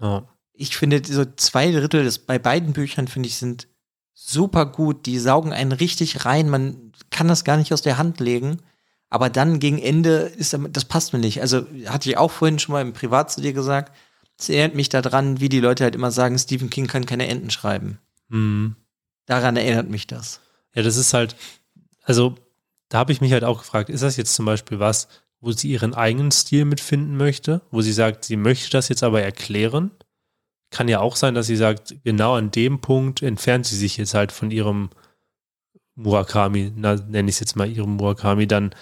Ja. 0.02 0.28
Ich 0.54 0.78
finde, 0.78 1.02
so 1.04 1.26
zwei 1.26 1.72
Drittel 1.72 2.04
des, 2.04 2.20
bei 2.20 2.40
beiden 2.40 2.74
Büchern, 2.74 3.08
finde 3.08 3.28
ich, 3.28 3.38
sind 3.38 3.68
super 4.14 4.66
gut. 4.66 5.06
Die 5.06 5.20
saugen 5.20 5.52
einen 5.52 5.72
richtig 5.72 6.26
rein. 6.26 6.50
Man 6.50 6.94
kann 7.10 7.28
das 7.28 7.44
gar 7.44 7.58
nicht 7.58 7.74
aus 7.74 7.82
der 7.82 7.98
Hand 7.98 8.20
legen. 8.20 8.62
Aber 9.10 9.30
dann 9.30 9.60
gegen 9.60 9.78
Ende 9.78 10.18
ist 10.18 10.58
das 10.70 10.86
passt 10.86 11.14
mir 11.14 11.20
nicht. 11.20 11.42
Also 11.42 11.66
hatte 11.88 12.10
ich 12.10 12.18
auch 12.18 12.32
vorhin 12.32 12.60
schon 12.60 12.74
mal 12.74 12.82
im 12.82 12.94
Privat 12.94 13.32
zu 13.32 13.42
dir 13.42 13.54
gesagt. 13.54 13.96
Es 14.38 14.50
erinnert 14.50 14.76
mich 14.76 14.90
daran, 14.90 15.40
wie 15.40 15.50
die 15.50 15.60
Leute 15.60 15.84
halt 15.84 15.96
immer 15.96 16.12
sagen, 16.12 16.38
Stephen 16.38 16.70
King 16.70 16.88
kann 16.88 17.06
keine 17.06 17.28
Enden 17.28 17.50
schreiben. 17.50 18.00
Mhm. 18.28 18.76
Daran 19.26 19.56
erinnert 19.58 19.90
mich 19.90 20.08
das. 20.08 20.42
Ja, 20.74 20.84
das 20.84 20.98
ist 20.98 21.14
halt, 21.14 21.36
also 22.04 22.36
da 22.90 23.00
habe 23.00 23.12
ich 23.12 23.22
mich 23.22 23.32
halt 23.32 23.44
auch 23.44 23.60
gefragt, 23.60 23.90
ist 23.90 24.04
das 24.04 24.18
jetzt 24.18 24.36
zum 24.36 24.46
Beispiel 24.46 24.80
was, 24.80 25.08
wo 25.40 25.52
sie 25.52 25.70
ihren 25.70 25.94
eigenen 25.94 26.32
Stil 26.32 26.66
mitfinden 26.66 27.18
möchte, 27.18 27.62
wo 27.72 27.82
sie 27.82 27.94
sagt, 27.94 28.26
sie 28.26 28.38
möchte 28.38 28.72
das 28.72 28.90
jetzt 28.90 29.04
aber 29.04 29.22
erklären? 29.22 29.92
Kann 30.72 30.88
ja 30.88 31.00
auch 31.00 31.16
sein, 31.16 31.36
dass 31.36 31.48
sie 31.48 31.56
sagt, 31.56 31.96
genau 32.04 32.36
an 32.36 32.52
dem 32.52 32.82
Punkt 32.82 33.22
entfernt 33.22 33.66
sie 33.66 33.78
sich 33.78 33.98
jetzt 33.98 34.14
halt 34.14 34.32
von 34.32 34.52
ihrem 34.52 34.90
Murakami, 35.96 36.72
nenne 36.76 37.30
ich 37.30 37.36
es 37.36 37.40
jetzt 37.40 37.56
mal 37.56 37.70
ihrem 37.70 37.96
Murakami, 37.96 38.48
dann 38.48 38.76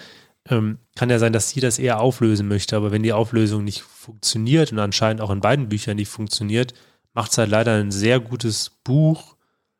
ähm, 0.48 0.78
kann 0.96 1.10
ja 1.10 1.18
sein, 1.18 1.32
dass 1.32 1.50
sie 1.50 1.60
das 1.60 1.78
eher 1.78 2.00
auflösen 2.00 2.48
möchte, 2.48 2.76
aber 2.76 2.90
wenn 2.90 3.02
die 3.02 3.12
Auflösung 3.12 3.64
nicht 3.64 3.82
funktioniert 3.82 4.72
und 4.72 4.78
anscheinend 4.78 5.20
auch 5.20 5.30
in 5.30 5.40
beiden 5.40 5.68
Büchern 5.68 5.96
nicht 5.96 6.08
funktioniert, 6.08 6.74
macht 7.14 7.32
es 7.32 7.38
halt 7.38 7.50
leider 7.50 7.74
ein 7.74 7.90
sehr 7.90 8.20
gutes 8.20 8.70
Buch 8.84 9.36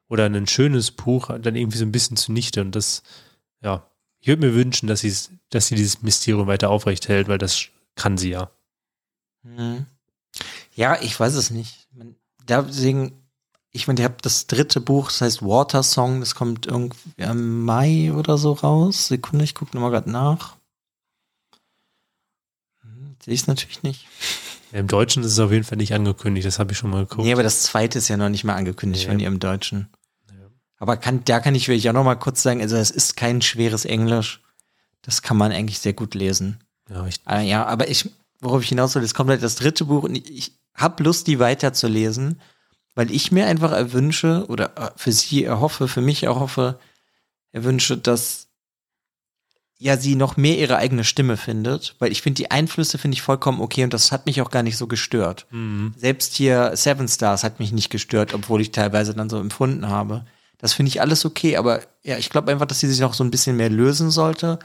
oder 0.09 0.25
ein 0.27 0.47
schönes 0.47 0.91
Buch 0.93 1.29
dann 1.41 1.57
irgendwie 1.57 1.79
so 1.79 1.85
ein 1.85 1.93
bisschen 1.93 2.16
zunichte. 2.16 2.61
Und 2.61 2.77
das, 2.77 3.03
ja, 3.62 3.91
ich 4.25 4.29
würde 4.29 4.47
mir 4.47 4.55
wünschen, 4.55 4.87
dass, 4.87 5.03
dass 5.51 5.66
sie 5.66 5.75
dieses 5.75 6.01
Mysterium 6.01 6.47
weiter 6.47 6.70
aufrecht 6.70 7.09
hält, 7.09 7.29
weil 7.29 7.37
das 7.37 7.66
kann 7.95 8.16
sie 8.16 8.31
ja. 8.31 8.51
Mhm. 9.43 9.85
Ja, 10.75 10.99
ich 11.03 11.20
weiß 11.20 11.35
es 11.35 11.51
nicht. 11.51 11.87
Deswegen, 12.49 13.12
ich 13.70 13.87
meine, 13.87 14.01
ihr 14.01 14.07
habt 14.07 14.25
das 14.25 14.47
dritte 14.47 14.81
Buch, 14.81 15.09
das 15.09 15.20
heißt 15.20 15.43
Water 15.43 15.83
Song, 15.83 16.20
das 16.20 16.35
kommt 16.35 16.64
irgendwie 16.64 17.11
im 17.18 17.64
Mai 17.66 18.14
oder 18.14 18.39
so 18.39 18.53
raus. 18.53 19.09
Sekunde, 19.09 19.45
ich 19.45 19.55
gucke 19.55 19.77
nochmal 19.77 19.91
gerade 19.91 20.11
nach. 20.11 20.57
Hm, 22.81 23.16
Sehe 23.22 23.35
ich 23.35 23.43
es 23.43 23.47
natürlich 23.47 23.83
nicht. 23.83 24.07
Im 24.72 24.87
Deutschen 24.87 25.22
ist 25.22 25.33
es 25.33 25.39
auf 25.39 25.53
jeden 25.53 25.64
Fall 25.64 25.77
nicht 25.77 25.93
angekündigt, 25.93 26.47
das 26.47 26.59
habe 26.59 26.72
ich 26.72 26.79
schon 26.79 26.89
mal 26.89 27.05
geguckt. 27.05 27.27
Nee, 27.27 27.33
aber 27.35 27.43
das 27.43 27.64
zweite 27.64 27.99
ist 27.99 28.09
ja 28.09 28.16
noch 28.16 28.31
nicht 28.31 28.45
mal 28.45 28.55
angekündigt 28.55 29.05
nee. 29.05 29.11
von 29.12 29.20
ihr 29.20 29.29
im 29.29 29.39
Deutschen. 29.39 29.91
Aber 30.85 30.99
kann, 30.99 31.24
da 31.24 31.41
kann 31.41 31.55
ich 31.55 31.66
wirklich 31.66 31.89
auch 31.89 31.95
noch 31.95 32.05
mal 32.05 32.14
kurz 32.14 32.43
sagen, 32.43 32.61
also 32.61 32.76
es 32.76 32.91
ist 32.91 33.16
kein 33.16 33.41
schweres 33.41 33.87
Englisch. 33.87 34.43
Das 35.01 35.22
kann 35.22 35.39
man 35.39 35.51
eigentlich 35.51 35.78
sehr 35.78 35.95
gut 35.95 36.14
lesen. 36.14 36.62
Ja, 36.91 37.07
ich 37.07 37.22
äh, 37.26 37.41
ja 37.41 37.64
aber 37.64 37.89
ich, 37.89 38.11
worauf 38.43 38.62
ich 38.62 38.68
hinaus 38.68 38.95
will, 38.95 39.03
es 39.03 39.14
kommt 39.14 39.30
halt 39.30 39.43
das 39.43 39.55
dritte 39.55 39.87
Buch 39.87 40.03
und 40.03 40.14
ich, 40.14 40.30
ich 40.30 40.53
habe 40.74 41.03
Lust, 41.03 41.26
die 41.26 41.39
weiterzulesen, 41.39 42.39
weil 42.95 43.11
ich 43.11 43.32
mir 43.32 43.47
einfach 43.47 43.72
erwünsche 43.72 44.45
oder 44.49 44.76
äh, 44.76 44.91
für 44.95 45.11
sie 45.11 45.45
erhoffe, 45.45 45.89
für 45.89 46.03
mich 46.03 46.24
erhoffe, 46.24 46.78
erwünsche, 47.53 47.97
dass 47.97 48.49
ja 49.78 49.97
sie 49.97 50.16
noch 50.16 50.37
mehr 50.37 50.59
ihre 50.59 50.76
eigene 50.76 51.05
Stimme 51.05 51.39
findet, 51.39 51.97
weil 51.99 52.12
ich 52.12 52.20
finde 52.20 52.43
die 52.43 52.51
Einflüsse 52.51 52.99
finde 52.99 53.14
ich 53.14 53.22
vollkommen 53.22 53.62
okay 53.62 53.85
und 53.85 53.95
das 53.95 54.12
hat 54.12 54.26
mich 54.26 54.43
auch 54.43 54.51
gar 54.51 54.62
nicht 54.62 54.76
so 54.76 54.87
gestört. 54.87 55.47
Mhm. 55.49 55.95
Selbst 55.97 56.35
hier 56.35 56.76
Seven 56.76 57.09
Stars 57.09 57.43
hat 57.43 57.59
mich 57.59 57.72
nicht 57.72 57.89
gestört, 57.89 58.35
obwohl 58.35 58.61
ich 58.61 58.70
teilweise 58.70 59.14
dann 59.14 59.30
so 59.30 59.41
empfunden 59.41 59.89
habe. 59.89 60.26
Das 60.59 60.73
finde 60.73 60.89
ich 60.89 61.01
alles 61.01 61.25
okay, 61.25 61.57
aber 61.57 61.81
ja, 62.03 62.17
ich 62.17 62.31
glaube 62.31 62.51
einfach, 62.51 62.67
dass 62.67 62.81
sie 62.81 62.89
sich 62.89 63.01
noch 63.01 63.15
so 63.15 63.25
ein 63.25 63.31
bisschen 63.31 63.57
mehr 63.57 63.71
lösen 63.71 64.11
sollte 64.11 64.59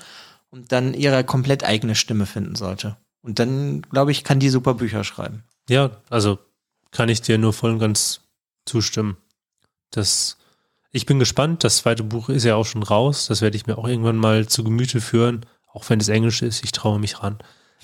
und 0.50 0.72
dann 0.72 0.94
ihre 0.94 1.24
komplett 1.24 1.64
eigene 1.64 1.96
Stimme 1.96 2.26
finden 2.26 2.56
sollte. 2.56 2.98
Und 3.22 3.40
dann, 3.40 3.82
glaube 3.82 4.12
ich, 4.12 4.24
kann 4.24 4.40
die 4.40 4.50
super 4.50 4.76
Bücher 4.76 5.04
schreiben. 5.04 5.44
Ja, 5.68 5.92
also 6.10 6.40
kann 6.92 7.10
ich 7.10 7.22
dir 7.22 7.38
nur 7.38 7.54
voll 7.54 7.72
und 7.72 7.80
ganz 7.80 8.22
zustimmen. 8.66 9.18
Das, 9.92 10.38
ich 10.92 11.06
bin 11.06 11.20
gespannt. 11.20 11.64
Das 11.64 11.78
zweite 11.78 12.04
Buch 12.04 12.30
ist 12.30 12.46
ja 12.46 12.56
auch 12.56 12.66
schon 12.66 12.84
raus. 12.84 13.28
Das 13.28 13.42
werde 13.42 13.58
ich 13.58 13.68
mir 13.68 13.78
auch 13.78 13.88
irgendwann 13.88 14.18
mal 14.18 14.48
zu 14.48 14.64
Gemüte 14.64 15.02
führen, 15.02 15.46
auch 15.72 15.88
wenn 15.90 16.00
es 16.00 16.08
Englisch 16.08 16.42
ist. 16.42 16.64
Ich 16.64 16.72
traue 16.72 17.00
mich 17.00 17.22
ran. 17.22 17.40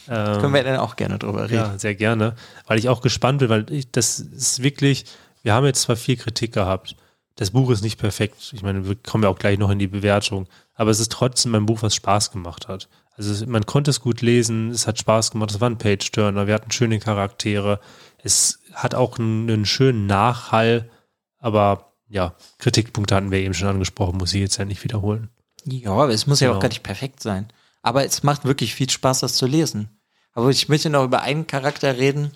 Ähm, 0.07 0.39
Können 0.39 0.53
wir 0.53 0.63
dann 0.63 0.77
auch 0.77 0.95
gerne 0.95 1.19
drüber 1.19 1.45
reden. 1.45 1.55
Ja, 1.55 1.77
sehr 1.79 1.95
gerne, 1.95 2.35
weil 2.67 2.77
ich 2.77 2.89
auch 2.89 3.01
gespannt 3.01 3.39
bin, 3.39 3.49
weil 3.49 3.71
ich, 3.71 3.91
das 3.91 4.19
ist 4.19 4.61
wirklich, 4.61 5.05
wir 5.41 5.53
haben 5.53 5.65
jetzt 5.65 5.81
zwar 5.81 5.95
viel 5.95 6.15
Kritik 6.15 6.53
gehabt, 6.53 6.95
das 7.35 7.51
Buch 7.51 7.69
ist 7.69 7.81
nicht 7.81 7.99
perfekt. 7.99 8.51
Ich 8.53 8.63
meine, 8.63 8.87
wir 8.87 8.95
kommen 8.95 9.23
ja 9.23 9.29
auch 9.29 9.37
gleich 9.37 9.59
noch 9.59 9.69
in 9.69 9.79
die 9.79 9.87
Bewertung. 9.87 10.47
Aber 10.73 10.91
es 10.91 10.99
ist 10.99 11.11
trotzdem 11.11 11.53
ein 11.55 11.65
Buch, 11.65 11.81
was 11.81 11.95
Spaß 11.95 12.31
gemacht 12.31 12.67
hat. 12.67 12.87
Also 13.17 13.45
man 13.45 13.65
konnte 13.65 13.91
es 13.91 14.01
gut 14.01 14.21
lesen, 14.21 14.71
es 14.71 14.87
hat 14.87 14.99
Spaß 14.99 15.31
gemacht, 15.31 15.51
es 15.51 15.61
war 15.61 15.69
ein 15.69 15.77
Page-Turner, 15.77 16.47
wir 16.47 16.53
hatten 16.53 16.71
schöne 16.71 16.99
Charaktere. 16.99 17.79
Es 18.21 18.59
hat 18.73 18.95
auch 18.95 19.19
einen, 19.19 19.65
schönen 19.65 20.05
Nachhall, 20.05 20.89
aber 21.37 21.93
ja, 22.07 22.35
Kritikpunkte 22.57 23.15
hatten 23.15 23.31
wir 23.31 23.39
eben 23.39 23.53
schon 23.53 23.69
angesprochen, 23.69 24.17
muss 24.17 24.33
ich 24.33 24.41
jetzt 24.41 24.57
ja 24.57 24.65
nicht 24.65 24.83
wiederholen. 24.83 25.29
Ja, 25.63 25.91
aber 25.91 26.09
es 26.09 26.27
muss 26.27 26.39
ja 26.39 26.47
genau. 26.47 26.57
auch 26.57 26.61
gar 26.61 26.69
nicht 26.69 26.83
perfekt 26.83 27.21
sein. 27.21 27.47
Aber 27.81 28.05
es 28.05 28.23
macht 28.23 28.45
wirklich 28.45 28.75
viel 28.75 28.89
Spaß, 28.89 29.21
das 29.21 29.35
zu 29.35 29.45
lesen. 29.45 29.89
Aber 30.33 30.49
ich 30.49 30.69
möchte 30.69 30.89
noch 30.89 31.05
über 31.05 31.21
einen 31.21 31.47
Charakter 31.47 31.97
reden. 31.97 32.31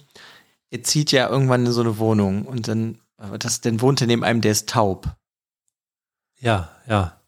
Er 0.70 0.84
zieht 0.84 1.12
ja 1.12 1.30
irgendwann 1.30 1.66
in 1.66 1.72
so 1.72 1.82
eine 1.82 1.98
Wohnung 1.98 2.46
und 2.46 2.68
dann 2.68 3.00
das 3.40 3.62
denn 3.62 3.82
wohnte 3.82 4.08
neben 4.08 4.24
einem, 4.24 4.42
der 4.42 4.52
ist 4.52 4.70
taub. 4.70 5.16
Ja, 6.40 6.70
ja. 6.88 7.20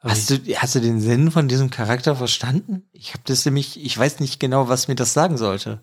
hast 0.00 0.30
du, 0.30 0.36
hast 0.56 0.74
du 0.74 0.80
den 0.80 1.00
Sinn 1.00 1.30
von 1.30 1.48
diesem 1.48 1.70
Charakter 1.70 2.14
verstanden? 2.14 2.88
Ich 2.92 3.10
habe 3.10 3.22
das 3.26 3.44
nämlich, 3.44 3.82
ich 3.84 3.98
weiß 3.98 4.20
nicht 4.20 4.38
genau, 4.38 4.68
was 4.68 4.88
mir 4.88 4.94
das 4.94 5.12
sagen 5.12 5.36
sollte. 5.36 5.80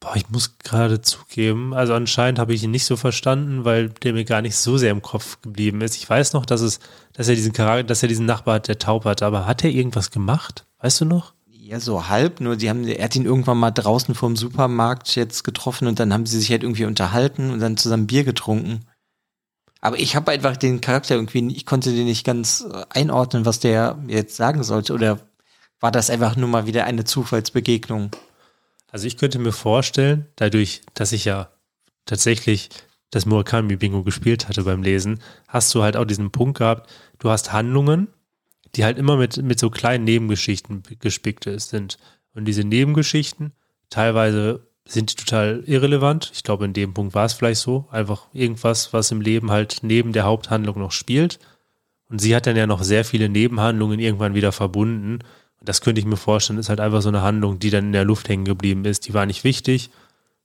Boah, 0.00 0.14
ich 0.14 0.28
muss 0.28 0.58
gerade 0.58 1.00
zugeben, 1.00 1.74
also 1.74 1.92
anscheinend 1.92 2.38
habe 2.38 2.54
ich 2.54 2.62
ihn 2.62 2.70
nicht 2.70 2.84
so 2.84 2.96
verstanden, 2.96 3.64
weil 3.64 3.88
der 3.88 4.12
mir 4.12 4.24
gar 4.24 4.42
nicht 4.42 4.54
so 4.54 4.78
sehr 4.78 4.92
im 4.92 5.02
Kopf 5.02 5.40
geblieben 5.42 5.80
ist. 5.80 5.96
Ich 5.96 6.08
weiß 6.08 6.34
noch, 6.34 6.46
dass 6.46 6.60
es, 6.60 6.78
dass 7.14 7.26
er 7.26 7.34
diesen 7.34 7.52
Charakter, 7.52 7.84
dass 7.84 8.02
er 8.02 8.08
diesen 8.08 8.26
Nachbar 8.26 8.56
hat, 8.56 8.68
der 8.68 8.78
taub 8.78 9.06
hat, 9.06 9.22
aber 9.22 9.46
hat 9.46 9.64
er 9.64 9.70
irgendwas 9.70 10.12
gemacht? 10.12 10.66
Weißt 10.78 11.00
du 11.00 11.04
noch? 11.04 11.34
Ja, 11.68 11.80
so 11.80 12.08
halb, 12.08 12.40
nur 12.40 12.56
die 12.56 12.70
haben, 12.70 12.88
er 12.88 13.04
hat 13.04 13.14
ihn 13.14 13.26
irgendwann 13.26 13.58
mal 13.58 13.70
draußen 13.70 14.14
vom 14.14 14.36
Supermarkt 14.36 15.14
jetzt 15.16 15.44
getroffen 15.44 15.86
und 15.86 16.00
dann 16.00 16.14
haben 16.14 16.24
sie 16.24 16.38
sich 16.38 16.50
halt 16.50 16.62
irgendwie 16.62 16.86
unterhalten 16.86 17.50
und 17.50 17.60
dann 17.60 17.76
zusammen 17.76 18.06
Bier 18.06 18.24
getrunken. 18.24 18.86
Aber 19.82 19.98
ich 19.98 20.16
habe 20.16 20.30
einfach 20.30 20.56
den 20.56 20.80
Charakter 20.80 21.16
irgendwie, 21.16 21.46
ich 21.54 21.66
konnte 21.66 21.92
den 21.92 22.06
nicht 22.06 22.24
ganz 22.24 22.64
äh, 22.72 22.86
einordnen, 22.88 23.44
was 23.44 23.60
der 23.60 23.98
jetzt 24.06 24.36
sagen 24.36 24.64
sollte. 24.64 24.94
Oder 24.94 25.20
war 25.78 25.92
das 25.92 26.08
einfach 26.08 26.36
nur 26.36 26.48
mal 26.48 26.66
wieder 26.66 26.86
eine 26.86 27.04
Zufallsbegegnung? 27.04 28.12
Also 28.90 29.06
ich 29.06 29.18
könnte 29.18 29.38
mir 29.38 29.52
vorstellen, 29.52 30.24
dadurch, 30.36 30.80
dass 30.94 31.12
ich 31.12 31.26
ja 31.26 31.50
tatsächlich 32.06 32.70
das 33.10 33.26
Murakami-Bingo 33.26 34.04
gespielt 34.04 34.48
hatte 34.48 34.64
beim 34.64 34.82
Lesen, 34.82 35.20
hast 35.48 35.74
du 35.74 35.82
halt 35.82 35.98
auch 35.98 36.06
diesen 36.06 36.30
Punkt 36.30 36.56
gehabt, 36.56 36.88
du 37.18 37.28
hast 37.28 37.52
Handlungen, 37.52 38.08
die 38.74 38.84
halt 38.84 38.98
immer 38.98 39.16
mit, 39.16 39.36
mit 39.42 39.58
so 39.58 39.70
kleinen 39.70 40.04
Nebengeschichten 40.04 40.82
gespickt 41.00 41.44
sind. 41.44 41.98
Und 42.34 42.44
diese 42.44 42.64
Nebengeschichten, 42.64 43.52
teilweise 43.90 44.66
sind 44.86 45.10
die 45.10 45.16
total 45.16 45.62
irrelevant. 45.66 46.30
Ich 46.34 46.42
glaube, 46.42 46.64
in 46.64 46.72
dem 46.72 46.94
Punkt 46.94 47.14
war 47.14 47.26
es 47.26 47.34
vielleicht 47.34 47.60
so. 47.60 47.86
Einfach 47.90 48.26
irgendwas, 48.32 48.92
was 48.92 49.10
im 49.10 49.20
Leben 49.20 49.50
halt 49.50 49.78
neben 49.82 50.12
der 50.12 50.24
Haupthandlung 50.24 50.78
noch 50.78 50.92
spielt. 50.92 51.38
Und 52.08 52.20
sie 52.20 52.34
hat 52.34 52.46
dann 52.46 52.56
ja 52.56 52.66
noch 52.66 52.82
sehr 52.82 53.04
viele 53.04 53.28
Nebenhandlungen 53.28 54.00
irgendwann 54.00 54.34
wieder 54.34 54.50
verbunden. 54.52 55.18
Und 55.60 55.68
das 55.68 55.82
könnte 55.82 56.00
ich 56.00 56.06
mir 56.06 56.16
vorstellen, 56.16 56.58
ist 56.58 56.70
halt 56.70 56.80
einfach 56.80 57.02
so 57.02 57.10
eine 57.10 57.22
Handlung, 57.22 57.58
die 57.58 57.70
dann 57.70 57.86
in 57.86 57.92
der 57.92 58.04
Luft 58.04 58.28
hängen 58.28 58.46
geblieben 58.46 58.84
ist. 58.86 59.06
Die 59.06 59.14
war 59.14 59.26
nicht 59.26 59.44
wichtig. 59.44 59.90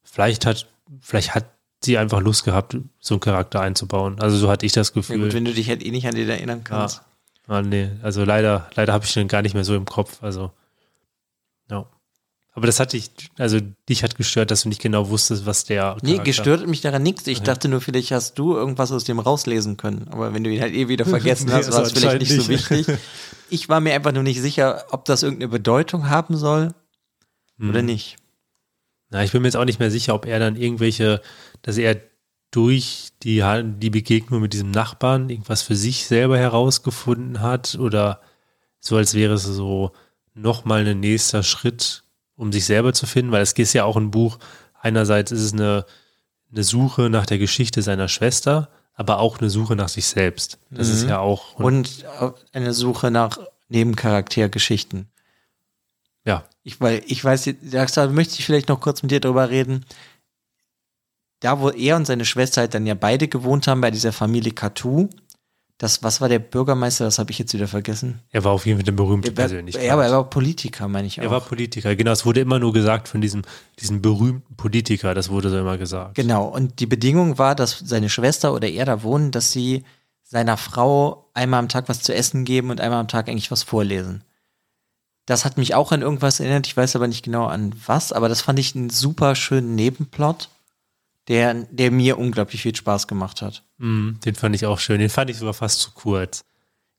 Vielleicht 0.03 0.45
hat, 0.45 0.67
vielleicht 0.99 1.35
hat 1.35 1.45
sie 1.81 1.97
einfach 1.97 2.19
Lust 2.19 2.43
gehabt, 2.43 2.77
so 2.99 3.15
einen 3.15 3.21
Charakter 3.21 3.61
einzubauen. 3.61 4.19
Also 4.19 4.37
so 4.37 4.49
hatte 4.49 4.65
ich 4.65 4.73
das 4.73 4.91
Gefühl. 4.91 5.19
Ja 5.19 5.23
gut, 5.23 5.33
wenn 5.33 5.45
du 5.45 5.53
dich 5.53 5.69
halt 5.69 5.85
eh 5.85 5.91
nicht 5.91 6.07
an 6.07 6.15
den 6.15 6.27
erinnern 6.27 6.63
kannst. 6.65 6.97
Ja. 6.97 7.05
Ah, 7.47 7.61
nee, 7.61 7.91
also 8.01 8.23
leider, 8.23 8.69
leider 8.75 8.93
habe 8.93 9.05
ich 9.05 9.13
den 9.13 9.27
gar 9.27 9.41
nicht 9.41 9.53
mehr 9.53 9.65
so 9.65 9.75
im 9.75 9.85
Kopf. 9.85 10.23
Also, 10.23 10.51
ja. 11.69 11.85
Aber 12.53 12.67
das 12.67 12.79
hat 12.79 12.93
dich, 12.93 13.11
also 13.37 13.59
dich 13.89 14.03
hat 14.03 14.15
gestört, 14.15 14.51
dass 14.51 14.61
du 14.61 14.69
nicht 14.69 14.81
genau 14.81 15.09
wusstest, 15.09 15.45
was 15.45 15.65
der. 15.65 15.97
Nee, 16.03 16.19
gestört 16.19 16.67
mich 16.67 16.81
daran 16.81 17.01
nichts. 17.03 17.25
Ich 17.27 17.41
dachte 17.41 17.67
nur, 17.67 17.81
vielleicht 17.81 18.11
hast 18.11 18.35
du 18.37 18.55
irgendwas 18.55 18.91
aus 18.91 19.03
dem 19.05 19.19
rauslesen 19.19 19.75
können. 19.75 20.07
Aber 20.11 20.33
wenn 20.33 20.43
du 20.43 20.51
ihn 20.51 20.61
halt 20.61 20.73
eh 20.73 20.87
wieder 20.87 21.05
vergessen 21.05 21.51
hast, 21.51 21.67
Nee, 21.67 21.73
war 21.73 21.79
also 21.79 21.91
es 21.93 21.99
vielleicht 21.99 22.19
nicht 22.21 22.41
so 22.41 22.47
wichtig. 22.47 22.87
Ich 23.49 23.69
war 23.69 23.79
mir 23.81 23.93
einfach 23.93 24.11
nur 24.13 24.23
nicht 24.23 24.39
sicher, 24.39 24.85
ob 24.91 25.05
das 25.05 25.23
irgendeine 25.23 25.49
Bedeutung 25.49 26.09
haben 26.09 26.37
soll 26.37 26.73
oder 27.59 27.79
Hm. 27.79 27.85
nicht. 27.87 28.17
Na, 29.09 29.23
ich 29.23 29.31
bin 29.31 29.41
mir 29.41 29.47
jetzt 29.47 29.57
auch 29.57 29.65
nicht 29.65 29.79
mehr 29.79 29.91
sicher, 29.91 30.15
ob 30.15 30.25
er 30.25 30.39
dann 30.39 30.55
irgendwelche, 30.55 31.21
dass 31.61 31.77
er 31.77 31.97
durch 32.53 33.09
die, 33.23 33.43
die 33.79 33.89
Begegnung 33.89 34.39
mit 34.39 34.53
diesem 34.53 34.69
Nachbarn 34.69 35.29
irgendwas 35.29 35.63
für 35.63 35.75
sich 35.75 36.05
selber 36.05 36.37
herausgefunden 36.37 37.41
hat 37.41 37.75
oder 37.79 38.21
so, 38.79 38.95
als 38.95 39.15
wäre 39.15 39.33
es 39.33 39.43
so 39.43 39.91
nochmal 40.35 40.85
ein 40.87 40.99
nächster 40.99 41.41
Schritt, 41.41 42.03
um 42.35 42.51
sich 42.53 42.65
selber 42.65 42.93
zu 42.93 43.07
finden, 43.07 43.31
weil 43.31 43.41
es 43.41 43.53
ist 43.53 43.73
ja 43.73 43.85
auch 43.85 43.97
ein 43.97 44.11
Buch, 44.11 44.37
einerseits 44.79 45.31
ist 45.31 45.41
es 45.41 45.53
eine, 45.53 45.85
eine 46.51 46.63
Suche 46.63 47.09
nach 47.09 47.25
der 47.25 47.39
Geschichte 47.39 47.81
seiner 47.81 48.07
Schwester, 48.07 48.69
aber 48.93 49.17
auch 49.17 49.39
eine 49.39 49.49
Suche 49.49 49.75
nach 49.75 49.89
sich 49.89 50.05
selbst. 50.05 50.59
Das 50.69 50.89
ist 50.89 51.03
Mhm. 51.03 51.09
ja 51.09 51.19
auch, 51.19 51.55
Und 51.55 52.05
eine 52.51 52.73
Suche 52.73 53.09
nach 53.09 53.39
Nebencharaktergeschichten. 53.69 55.07
ja, 56.25 56.45
Ich, 56.61 56.79
weil, 56.79 57.01
ich 57.07 57.23
weiß, 57.23 57.49
da 57.95 58.07
möchte 58.07 58.35
ich 58.39 58.45
vielleicht 58.45 58.69
noch 58.69 58.79
kurz 58.79 59.01
mit 59.01 59.09
dir 59.11 59.19
drüber 59.19 59.49
reden. 59.49 59.85
Da, 61.43 61.59
wo 61.59 61.69
er 61.69 61.95
und 61.97 62.05
seine 62.05 62.25
Schwester 62.25 62.61
halt 62.61 62.73
dann 62.73 62.85
ja 62.85 62.93
beide 62.93 63.27
gewohnt 63.27 63.67
haben, 63.67 63.81
bei 63.81 63.91
dieser 63.91 64.13
Familie 64.13 64.53
Katou, 64.53 65.09
das, 65.77 66.01
was 66.03 66.21
war 66.21 66.29
der 66.29 66.39
Bürgermeister, 66.39 67.03
das 67.03 67.19
habe 67.19 67.31
ich 67.31 67.39
jetzt 67.39 67.53
wieder 67.53 67.67
vergessen. 67.67 68.19
er 68.29 68.43
war 68.45 68.53
auf 68.53 68.65
jeden 68.65 68.79
Fall 68.79 68.87
eine 68.87 68.95
berühmte 68.95 69.27
Er 69.29 69.37
war, 69.37 69.43
Persönlichkeit. 69.47 69.85
ja, 69.85 69.93
aber 69.93 70.05
er 70.05 70.11
war 70.11 70.29
Politiker, 70.29 70.87
meine 70.87 71.07
ich 71.07 71.19
auch. 71.19 71.23
Er 71.25 71.31
war 71.31 71.41
Politiker, 71.41 71.95
genau. 71.95 72.11
Es 72.11 72.25
wurde 72.25 72.39
immer 72.39 72.59
nur 72.59 72.71
gesagt 72.71 73.09
von 73.09 73.19
diesem, 73.19 73.41
diesem 73.79 74.01
berühmten 74.01 74.55
Politiker, 74.55 75.13
das 75.13 75.29
wurde 75.29 75.49
so 75.49 75.57
immer 75.59 75.77
gesagt. 75.77 76.15
Genau, 76.15 76.45
und 76.45 76.79
die 76.79 76.85
Bedingung 76.85 77.37
war, 77.37 77.55
dass 77.55 77.77
seine 77.79 78.07
Schwester 78.09 78.53
oder 78.53 78.69
er 78.69 78.85
da 78.85 79.03
wohnen, 79.03 79.31
dass 79.31 79.51
sie 79.51 79.83
seiner 80.23 80.55
Frau 80.55 81.29
einmal 81.33 81.59
am 81.59 81.69
Tag 81.69 81.89
was 81.89 82.01
zu 82.01 82.13
essen 82.15 82.45
geben 82.45 82.69
und 82.69 82.79
einmal 82.79 82.99
am 83.01 83.09
Tag 83.09 83.27
eigentlich 83.27 83.51
was 83.51 83.63
vorlesen. 83.63 84.23
Das 85.25 85.43
hat 85.43 85.57
mich 85.57 85.73
auch 85.75 85.91
an 85.91 86.01
irgendwas 86.01 86.39
erinnert, 86.39 86.67
ich 86.67 86.77
weiß 86.77 86.95
aber 86.95 87.07
nicht 87.07 87.23
genau 87.25 87.45
an 87.47 87.73
was, 87.85 88.13
aber 88.13 88.29
das 88.29 88.41
fand 88.41 88.59
ich 88.59 88.75
einen 88.75 88.89
super 88.89 89.35
schönen 89.35 89.75
Nebenplot, 89.75 90.49
der, 91.27 91.53
der 91.53 91.91
mir 91.91 92.17
unglaublich 92.17 92.61
viel 92.61 92.75
Spaß 92.75 93.07
gemacht 93.07 93.41
hat. 93.41 93.63
Mm, 93.77 94.13
den 94.25 94.35
fand 94.35 94.55
ich 94.55 94.65
auch 94.65 94.79
schön. 94.79 94.99
Den 94.99 95.09
fand 95.09 95.29
ich 95.29 95.37
sogar 95.37 95.53
fast 95.53 95.79
zu 95.79 95.91
kurz. 95.91 96.43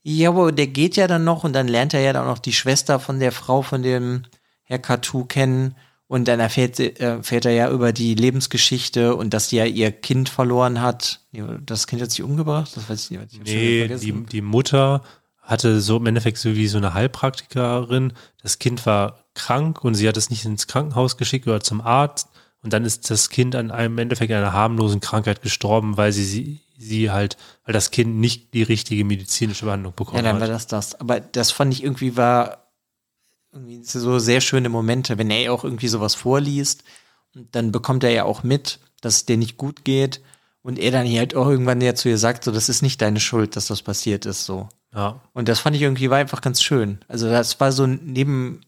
Ja, 0.02 0.30
aber 0.30 0.52
der 0.52 0.66
geht 0.66 0.96
ja 0.96 1.06
dann 1.06 1.24
noch 1.24 1.44
und 1.44 1.52
dann 1.52 1.68
lernt 1.68 1.94
er 1.94 2.00
ja 2.00 2.12
dann 2.12 2.24
auch 2.24 2.32
noch 2.32 2.38
die 2.38 2.52
Schwester 2.52 3.00
von 3.00 3.20
der 3.20 3.32
Frau 3.32 3.62
von 3.62 3.82
dem 3.82 4.22
Herr 4.62 4.78
Katou 4.78 5.24
kennen 5.24 5.74
und 6.06 6.28
dann 6.28 6.40
erfährt, 6.40 6.78
äh, 6.78 6.92
erfährt 6.98 7.46
er 7.46 7.52
ja 7.52 7.70
über 7.70 7.92
die 7.92 8.14
Lebensgeschichte 8.14 9.16
und 9.16 9.32
dass 9.32 9.48
sie 9.48 9.56
ja 9.56 9.64
ihr 9.64 9.92
Kind 9.92 10.28
verloren 10.28 10.80
hat. 10.80 11.20
Das 11.64 11.86
Kind 11.86 12.02
hat 12.02 12.10
sich 12.10 12.22
umgebracht? 12.22 12.76
Das 12.76 12.88
weiß 12.88 13.10
ich 13.10 13.18
nicht. 13.18 13.32
Ich 13.32 13.40
Nee, 13.40 13.88
die, 13.88 14.12
die 14.26 14.42
Mutter 14.42 15.02
hatte 15.40 15.80
so 15.80 15.96
im 15.98 16.06
Endeffekt 16.06 16.38
so 16.38 16.54
wie 16.54 16.68
so 16.68 16.78
eine 16.78 16.94
Heilpraktikerin. 16.94 18.12
Das 18.42 18.58
Kind 18.58 18.84
war 18.86 19.24
krank 19.34 19.84
und 19.84 19.94
sie 19.94 20.08
hat 20.08 20.16
es 20.16 20.30
nicht 20.30 20.44
ins 20.44 20.66
Krankenhaus 20.66 21.16
geschickt 21.16 21.46
oder 21.46 21.60
zum 21.60 21.80
Arzt. 21.80 22.28
Und 22.64 22.72
dann 22.72 22.84
ist 22.84 23.10
das 23.10 23.28
Kind 23.28 23.54
an 23.54 23.70
einem 23.70 23.98
Endeffekt 23.98 24.32
einer 24.32 24.54
harmlosen 24.54 25.00
Krankheit 25.00 25.42
gestorben, 25.42 25.98
weil 25.98 26.12
sie, 26.12 26.24
sie, 26.24 26.60
sie 26.78 27.10
halt, 27.10 27.36
weil 27.64 27.74
das 27.74 27.90
Kind 27.90 28.16
nicht 28.16 28.54
die 28.54 28.62
richtige 28.62 29.04
medizinische 29.04 29.66
Behandlung 29.66 29.92
ja, 29.92 29.96
bekommen 29.96 30.24
dann 30.24 30.40
war 30.40 30.48
hat. 30.48 30.50
das 30.50 30.66
das. 30.66 30.98
Aber 30.98 31.20
das 31.20 31.50
fand 31.50 31.74
ich 31.74 31.84
irgendwie 31.84 32.16
war 32.16 32.64
irgendwie 33.52 33.84
so 33.84 34.18
sehr 34.18 34.40
schöne 34.40 34.70
Momente, 34.70 35.18
wenn 35.18 35.30
er 35.30 35.52
auch 35.52 35.62
irgendwie 35.62 35.88
sowas 35.88 36.14
vorliest 36.14 36.84
und 37.34 37.54
dann 37.54 37.70
bekommt 37.70 38.02
er 38.02 38.10
ja 38.10 38.24
auch 38.24 38.42
mit, 38.42 38.80
dass 39.00 39.16
es 39.16 39.26
dir 39.26 39.36
nicht 39.36 39.56
gut 39.58 39.84
geht 39.84 40.22
und 40.62 40.78
er 40.78 40.90
dann 40.90 41.06
halt 41.06 41.36
auch 41.36 41.48
irgendwann 41.48 41.82
ja 41.82 41.94
zu 41.94 42.08
ihr 42.08 42.18
sagt, 42.18 42.44
so, 42.44 42.50
das 42.50 42.70
ist 42.70 42.82
nicht 42.82 43.02
deine 43.02 43.20
Schuld, 43.20 43.56
dass 43.56 43.66
das 43.66 43.82
passiert 43.82 44.26
ist, 44.26 44.46
so. 44.46 44.68
Ja. 44.94 45.20
Und 45.34 45.48
das 45.48 45.60
fand 45.60 45.76
ich 45.76 45.82
irgendwie 45.82 46.08
war 46.10 46.18
einfach 46.18 46.40
ganz 46.40 46.62
schön. 46.62 46.98
Also 47.08 47.28
das 47.28 47.60
war 47.60 47.72
so 47.72 47.86
Neben 47.86 48.60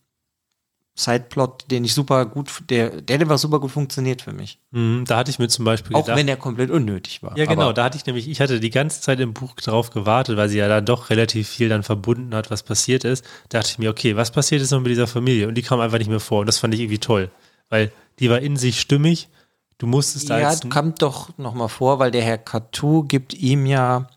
Sideplot, 0.98 1.70
den 1.70 1.84
ich 1.84 1.92
super 1.92 2.24
gut, 2.24 2.62
der, 2.70 3.02
der 3.02 3.20
einfach 3.20 3.36
super 3.36 3.60
gut 3.60 3.70
funktioniert 3.70 4.22
für 4.22 4.32
mich. 4.32 4.58
Mhm, 4.70 5.04
da 5.06 5.18
hatte 5.18 5.30
ich 5.30 5.38
mir 5.38 5.48
zum 5.48 5.66
Beispiel 5.66 5.94
Auch 5.94 6.04
gedacht, 6.04 6.16
wenn 6.16 6.26
er 6.26 6.38
komplett 6.38 6.70
unnötig 6.70 7.22
war. 7.22 7.36
Ja, 7.36 7.44
genau, 7.44 7.74
da 7.74 7.84
hatte 7.84 7.98
ich 7.98 8.06
nämlich, 8.06 8.26
ich 8.30 8.40
hatte 8.40 8.60
die 8.60 8.70
ganze 8.70 9.02
Zeit 9.02 9.20
im 9.20 9.34
Buch 9.34 9.54
drauf 9.56 9.90
gewartet, 9.90 10.38
weil 10.38 10.48
sie 10.48 10.56
ja 10.56 10.68
dann 10.68 10.86
doch 10.86 11.10
relativ 11.10 11.50
viel 11.50 11.68
dann 11.68 11.82
verbunden 11.82 12.34
hat, 12.34 12.50
was 12.50 12.62
passiert 12.62 13.04
ist. 13.04 13.26
Da 13.50 13.58
dachte 13.58 13.72
ich 13.72 13.78
mir, 13.78 13.90
okay, 13.90 14.16
was 14.16 14.30
passiert 14.30 14.62
ist 14.62 14.70
noch 14.70 14.80
mit 14.80 14.90
dieser 14.90 15.06
Familie? 15.06 15.48
Und 15.48 15.54
die 15.54 15.62
kam 15.62 15.80
einfach 15.80 15.98
nicht 15.98 16.08
mehr 16.08 16.18
vor. 16.18 16.40
Und 16.40 16.46
das 16.46 16.58
fand 16.58 16.72
ich 16.72 16.80
irgendwie 16.80 16.98
toll, 16.98 17.30
weil 17.68 17.92
die 18.18 18.30
war 18.30 18.40
in 18.40 18.56
sich 18.56 18.80
stimmig. 18.80 19.28
Du 19.76 19.86
musstest 19.86 20.30
da 20.30 20.38
ja, 20.38 20.50
jetzt. 20.50 20.70
kommt 20.70 21.02
doch 21.02 21.36
noch 21.36 21.52
mal 21.52 21.68
vor, 21.68 21.98
weil 21.98 22.10
der 22.10 22.22
Herr 22.22 22.38
Katou 22.38 23.02
gibt 23.02 23.34
ihm 23.34 23.66
ja 23.66 24.08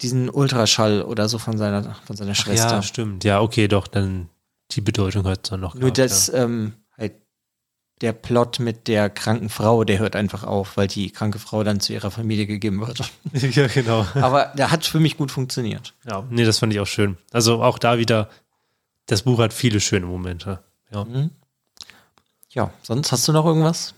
diesen 0.00 0.30
Ultraschall 0.30 1.02
oder 1.02 1.28
so 1.28 1.38
von 1.38 1.58
seiner, 1.58 1.96
von 2.06 2.14
seiner 2.14 2.36
Schwester. 2.36 2.76
Ja, 2.76 2.82
stimmt. 2.82 3.24
Ja, 3.24 3.40
okay, 3.40 3.66
doch, 3.66 3.88
dann 3.88 4.28
die 4.70 4.80
Bedeutung 4.80 5.24
hat 5.24 5.40
es 5.44 5.50
dann 5.50 5.60
noch. 5.60 5.74
Nur 5.74 5.92
gehabt, 5.92 5.98
dass 5.98 6.28
ähm, 6.28 6.74
halt 6.96 7.14
der 8.00 8.12
Plot 8.12 8.60
mit 8.60 8.88
der 8.88 9.10
kranken 9.10 9.48
Frau, 9.48 9.84
der 9.84 9.98
hört 9.98 10.16
einfach 10.16 10.44
auf, 10.44 10.76
weil 10.76 10.88
die 10.88 11.10
kranke 11.10 11.38
Frau 11.38 11.62
dann 11.64 11.80
zu 11.80 11.92
ihrer 11.92 12.10
Familie 12.10 12.46
gegeben 12.46 12.80
wird. 12.80 12.98
ja. 13.32 13.48
ja, 13.48 13.66
genau. 13.66 14.06
Aber 14.14 14.52
der 14.56 14.70
hat 14.70 14.86
für 14.86 15.00
mich 15.00 15.16
gut 15.16 15.30
funktioniert. 15.30 15.94
Ja, 16.08 16.24
nee, 16.30 16.44
das 16.44 16.58
fand 16.58 16.72
ich 16.72 16.80
auch 16.80 16.86
schön. 16.86 17.18
Also 17.32 17.62
auch 17.62 17.78
da 17.78 17.98
wieder, 17.98 18.30
das 19.06 19.22
Buch 19.22 19.38
hat 19.40 19.52
viele 19.52 19.80
schöne 19.80 20.06
Momente. 20.06 20.60
Ja. 20.92 21.04
Mhm. 21.04 21.30
Ja, 22.52 22.72
sonst 22.82 23.12
hast 23.12 23.28
du 23.28 23.32
noch 23.32 23.44
irgendwas? 23.44 23.94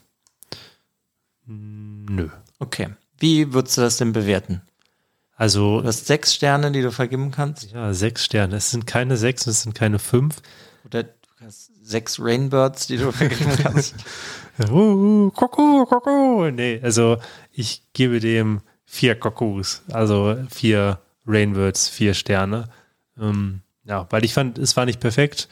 Nö. 1.46 2.28
Okay. 2.58 2.90
Wie 3.18 3.52
würdest 3.52 3.76
du 3.76 3.80
das 3.80 3.96
denn 3.96 4.12
bewerten? 4.12 4.62
Also, 5.42 5.80
Du 5.80 5.88
hast 5.88 6.06
sechs 6.06 6.34
Sterne, 6.34 6.70
die 6.70 6.82
du 6.82 6.92
vergeben 6.92 7.32
kannst. 7.32 7.72
ja, 7.72 7.92
sechs 7.92 8.24
Sterne. 8.24 8.54
Es 8.54 8.70
sind 8.70 8.86
keine 8.86 9.16
sechs, 9.16 9.44
es 9.48 9.62
sind 9.62 9.74
keine 9.74 9.98
fünf. 9.98 10.36
Oder 10.84 11.02
du 11.02 11.10
hast 11.44 11.72
sechs 11.82 12.20
Rainbirds, 12.20 12.86
die 12.86 12.96
du 12.96 13.10
vergeben 13.10 13.50
kannst. 13.60 13.96
Uh, 14.70 15.30
Kuckuck, 15.32 15.88
Kuckuck. 15.88 16.54
Nee, 16.54 16.78
also 16.80 17.18
ich 17.50 17.82
gebe 17.92 18.20
dem 18.20 18.60
vier 18.84 19.16
Kuckucks, 19.16 19.82
also 19.90 20.36
vier 20.48 21.00
Rainbirds, 21.26 21.88
vier 21.88 22.14
Sterne. 22.14 22.68
Ähm, 23.20 23.62
ja, 23.84 24.06
weil 24.10 24.24
ich 24.24 24.34
fand, 24.34 24.58
es 24.58 24.76
war 24.76 24.84
nicht 24.84 25.00
perfekt. 25.00 25.48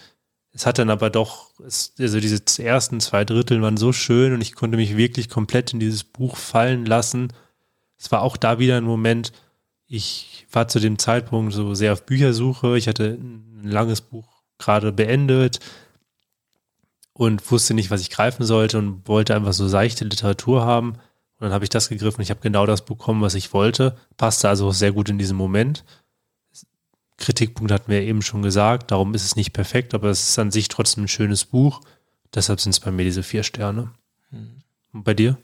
Es 0.53 0.67
hat 0.67 0.79
dann 0.79 0.91
aber 0.91 1.11
doch, 1.11 1.51
es, 1.67 1.95
also 1.99 2.21
diese 2.21 2.41
ersten 2.63 3.01
zwei 3.01 3.25
Drittel 3.25 3.61
waren 3.61 3.77
so 3.77 3.93
schön 3.93 4.35
und 4.35 4.41
ich 4.41 4.55
konnte 4.55 4.77
mich 4.77 4.97
wirklich 4.97 5.29
komplett 5.29 5.73
in 5.73 5.81
dieses 5.81 6.05
Buch 6.05 6.37
fallen 6.37 6.87
lassen. 6.87 7.33
Es 7.99 8.13
war 8.13 8.23
auch 8.23 8.37
da 8.37 8.61
wieder 8.61 8.77
ein 8.77 8.85
Moment, 8.85 9.33
ich 9.93 10.47
war 10.53 10.69
zu 10.69 10.79
dem 10.79 10.99
Zeitpunkt 10.99 11.53
so 11.53 11.75
sehr 11.75 11.93
auf 11.93 12.07
Büchersuche. 12.07 12.79
Ich 12.79 12.87
hatte 12.87 13.19
ein 13.21 13.65
langes 13.65 14.01
Buch 14.01 14.25
gerade 14.57 14.93
beendet 14.93 15.59
und 17.13 17.51
wusste 17.51 17.75
nicht, 17.75 17.91
was 17.91 18.01
ich 18.01 18.09
greifen 18.09 18.47
sollte 18.47 18.79
und 18.79 19.09
wollte 19.09 19.35
einfach 19.35 19.53
so 19.53 19.67
seichte 19.67 20.05
Literatur 20.05 20.65
haben. 20.65 20.93
Und 20.93 21.01
dann 21.41 21.53
habe 21.53 21.65
ich 21.65 21.71
das 21.71 21.89
gegriffen 21.89 22.23
ich 22.23 22.31
habe 22.31 22.41
genau 22.41 22.67
das 22.67 22.85
bekommen, 22.85 23.21
was 23.21 23.35
ich 23.35 23.53
wollte. 23.53 23.97
Passte 24.17 24.49
also 24.49 24.71
sehr 24.71 24.93
gut 24.93 25.09
in 25.09 25.19
diesem 25.19 25.37
Moment. 25.37 25.85
Kritikpunkt 27.17 27.73
hatten 27.73 27.91
wir 27.91 28.03
eben 28.03 28.23
schon 28.23 28.43
gesagt, 28.43 28.93
darum 28.93 29.13
ist 29.15 29.25
es 29.25 29.35
nicht 29.35 29.53
perfekt, 29.53 29.93
aber 29.93 30.09
es 30.09 30.31
ist 30.31 30.39
an 30.39 30.53
sich 30.53 30.69
trotzdem 30.69 31.05
ein 31.05 31.09
schönes 31.09 31.45
Buch. 31.45 31.81
Deshalb 32.33 32.61
sind 32.61 32.71
es 32.71 32.81
bei 32.81 32.93
mir 32.93 33.05
diese 33.05 33.25
vier 33.25 33.43
Sterne. 33.43 33.91
Und 34.93 35.03
bei 35.03 35.15
dir? 35.15 35.37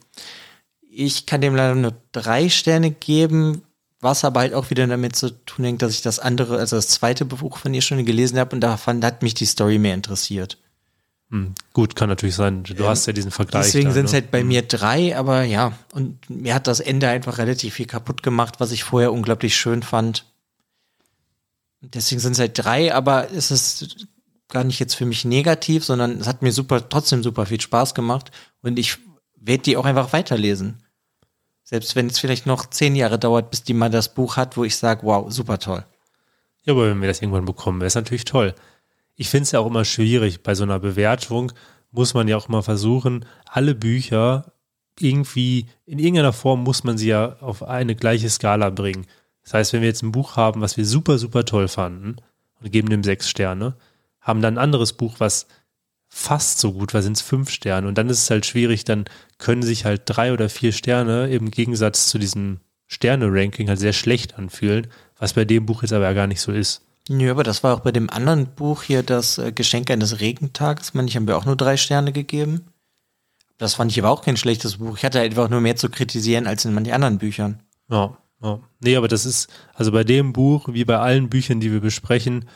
Ich 0.88 1.26
kann 1.26 1.40
dem 1.40 1.57
leider 1.57 1.74
nur 1.74 1.94
drei 2.12 2.49
Sterne 2.49 2.92
geben, 2.92 3.66
was 4.07 4.24
aber 4.24 4.40
halt 4.40 4.54
auch 4.54 4.70
wieder 4.70 4.86
damit 4.86 5.16
zu 5.16 5.30
tun 5.44 5.64
hängt, 5.64 5.82
dass 5.82 5.92
ich 5.92 6.00
das 6.00 6.18
andere, 6.18 6.59
also 6.59 6.76
das 6.76 6.88
zweite 6.88 7.24
Buch 7.24 7.59
von 7.59 7.74
ihr 7.74 7.82
schon 7.82 8.04
gelesen 8.04 8.38
habe 8.38 8.54
und 8.54 8.61
da 8.61 8.76
fand, 8.76 9.04
hat 9.04 9.22
mich 9.22 9.34
die 9.34 9.46
Story 9.46 9.78
mehr 9.78 9.94
interessiert. 9.94 10.59
Hm, 11.30 11.54
gut, 11.72 11.96
kann 11.96 12.09
natürlich 12.09 12.36
sein. 12.36 12.62
Du 12.62 12.86
hast 12.86 13.07
ja 13.07 13.12
diesen 13.12 13.32
Vergleich. 13.32 13.64
Deswegen 13.64 13.92
sind 13.92 14.04
es 14.04 14.12
ne? 14.12 14.20
halt 14.20 14.30
bei 14.30 14.44
mir 14.44 14.62
drei, 14.62 15.16
aber 15.18 15.42
ja, 15.42 15.72
und 15.92 16.30
mir 16.30 16.54
hat 16.54 16.68
das 16.68 16.78
Ende 16.78 17.09
einfach 17.09 17.38
relativ 17.38 17.74
viel 17.74 17.86
kaputt 17.86 18.22
gemacht, 18.22 18.61
was 18.61 18.70
ich 18.70 18.84
vorher 18.84 19.12
unglaublich 19.12 19.57
schön 19.57 19.82
fand. 19.82 20.24
Deswegen 21.80 22.20
sind 22.20 22.32
es 22.32 22.38
halt 22.38 22.52
drei, 22.54 22.94
aber 22.94 23.32
es 23.32 23.50
ist 23.50 24.07
gar 24.48 24.62
nicht 24.62 24.78
jetzt 24.78 24.94
für 24.94 25.04
mich 25.04 25.24
negativ, 25.24 25.84
sondern 25.84 26.20
es 26.20 26.28
hat 26.28 26.42
mir 26.42 26.52
super, 26.52 26.88
trotzdem 26.88 27.24
super 27.24 27.46
viel 27.46 27.61
Spaß 27.61 27.94
gemacht 27.94 28.30
und 28.62 28.78
ich 28.78 28.98
werde 29.34 29.64
die 29.64 29.76
auch 29.76 29.84
einfach 29.84 30.12
weiterlesen. 30.12 30.82
Selbst 31.69 31.97
wenn 31.97 32.07
es 32.07 32.21
vielleicht 32.21 32.47
noch 32.47 32.71
zehn 32.71 32.95
Jahre 32.95 33.19
dauert, 33.19 33.51
bis 33.51 33.64
die 33.64 33.75
mal 33.75 33.91
das 33.91 34.14
Buch 34.14 34.37
hat, 34.37 34.57
wo 34.57 34.62
ich 34.62 34.77
sage, 34.77 35.03
wow, 35.03 35.31
super 35.33 35.59
toll. 35.59 35.85
Ja, 36.62 36.73
aber 36.73 36.89
wenn 36.89 37.01
wir 37.01 37.09
das 37.09 37.21
irgendwann 37.21 37.45
bekommen, 37.45 37.81
wäre 37.81 37.89
es 37.89 37.97
natürlich 37.97 38.25
toll. 38.25 38.55
Ich 39.17 39.31
finde 39.31 39.43
es 39.43 39.51
ja 39.51 39.59
auch 39.59 39.67
immer 39.67 39.85
schwierig, 39.85 40.45
bei 40.45 40.55
so 40.55 40.62
einer 40.62 40.79
Bewertung 40.79 41.51
muss 41.91 42.14
man 42.14 42.29
ja 42.29 42.37
auch 42.37 42.49
immer 42.49 42.62
versuchen, 42.62 43.25
alle 43.47 43.75
Bücher 43.75 44.53
irgendwie, 45.01 45.67
in 45.87 45.99
irgendeiner 45.99 46.33
Form 46.33 46.62
muss 46.62 46.85
man 46.85 46.99
sie 46.99 47.09
ja 47.09 47.37
auf 47.41 47.64
eine 47.64 47.97
gleiche 47.97 48.31
Skala 48.31 48.71
bringen. 48.71 49.07
Das 49.43 49.55
heißt, 49.55 49.73
wenn 49.73 49.81
wir 49.81 49.89
jetzt 49.89 50.03
ein 50.03 50.12
Buch 50.12 50.37
haben, 50.37 50.61
was 50.61 50.77
wir 50.77 50.87
super, 50.87 51.19
super 51.19 51.45
toll 51.45 51.67
fanden 51.67 52.17
und 52.61 52.71
geben 52.71 52.91
dem 52.91 53.03
sechs 53.03 53.29
Sterne, 53.29 53.75
haben 54.21 54.41
dann 54.41 54.55
ein 54.55 54.62
anderes 54.62 54.93
Buch, 54.93 55.17
was 55.19 55.49
fast 56.17 56.59
so 56.59 56.73
gut, 56.73 56.95
weil 56.95 57.03
sind 57.03 57.19
es 57.19 57.23
fünf 57.23 57.51
Sterne. 57.51 57.87
Und 57.87 57.99
dann 57.99 58.09
ist 58.09 58.23
es 58.23 58.31
halt 58.31 58.47
schwierig, 58.47 58.85
dann 58.85 59.05
können 59.37 59.62
sich 59.62 59.85
halt 59.85 60.03
drei 60.07 60.33
oder 60.33 60.49
vier 60.49 60.73
Sterne 60.73 61.29
im 61.29 61.51
Gegensatz 61.51 62.09
zu 62.09 62.19
diesem 62.19 62.61
Sterne-Ranking 62.87 63.69
halt 63.69 63.79
sehr 63.79 63.93
schlecht 63.93 64.39
anfühlen, 64.39 64.87
was 65.19 65.35
bei 65.35 65.45
dem 65.45 65.67
Buch 65.67 65.83
jetzt 65.83 65.93
aber 65.93 66.05
ja 66.05 66.14
gar 66.14 66.27
nicht 66.27 66.41
so 66.41 66.53
ist. 66.53 66.81
Nö, 67.11 67.31
aber 67.31 67.43
das 67.43 67.62
war 67.62 67.75
auch 67.75 67.81
bei 67.81 67.93
dem 67.93 68.09
anderen 68.09 68.47
Buch 68.47 68.83
hier, 68.83 69.03
das 69.03 69.37
äh, 69.37 69.53
Geschenk 69.53 69.91
eines 69.91 70.21
Regentages. 70.21 70.95
Man, 70.95 71.07
ich 71.07 71.17
haben 71.17 71.29
wir 71.29 71.37
auch 71.37 71.45
nur 71.45 71.55
drei 71.55 71.77
Sterne 71.77 72.12
gegeben. 72.12 72.64
Das 73.59 73.75
fand 73.75 73.93
ich 73.93 73.99
aber 73.99 74.11
auch 74.11 74.23
kein 74.23 74.39
schlechtes 74.39 74.79
Buch. 74.79 74.97
Ich 74.97 75.05
hatte 75.05 75.21
einfach 75.21 75.51
nur 75.51 75.61
mehr 75.61 75.77
zu 75.77 75.91
kritisieren 75.91 76.47
als 76.47 76.64
in 76.64 76.73
manchen 76.73 76.95
anderen 76.95 77.19
Büchern. 77.19 77.62
Ja, 77.91 78.17
ja. 78.43 78.59
Nee, 78.81 78.97
aber 78.97 79.09
das 79.09 79.27
ist, 79.27 79.49
also 79.75 79.93
bei 79.93 80.03
dem 80.03 80.33
Buch, 80.33 80.69
wie 80.73 80.85
bei 80.87 80.99
allen 80.99 81.29
Büchern, 81.29 81.61
die 81.61 81.73
wir 81.73 81.81
besprechen, 81.81 82.47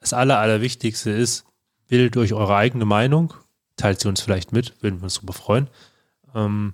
das 0.00 0.14
Aller, 0.14 0.38
Allerwichtigste 0.38 1.10
ist, 1.10 1.44
bildet 1.90 2.16
euch 2.16 2.32
eure 2.32 2.56
eigene 2.56 2.86
Meinung, 2.86 3.34
teilt 3.76 4.00
sie 4.00 4.08
uns 4.08 4.22
vielleicht 4.22 4.52
mit, 4.52 4.74
würden 4.80 5.00
wir 5.00 5.04
uns 5.04 5.14
super 5.14 5.34
freuen. 5.34 5.68
Ähm, 6.34 6.72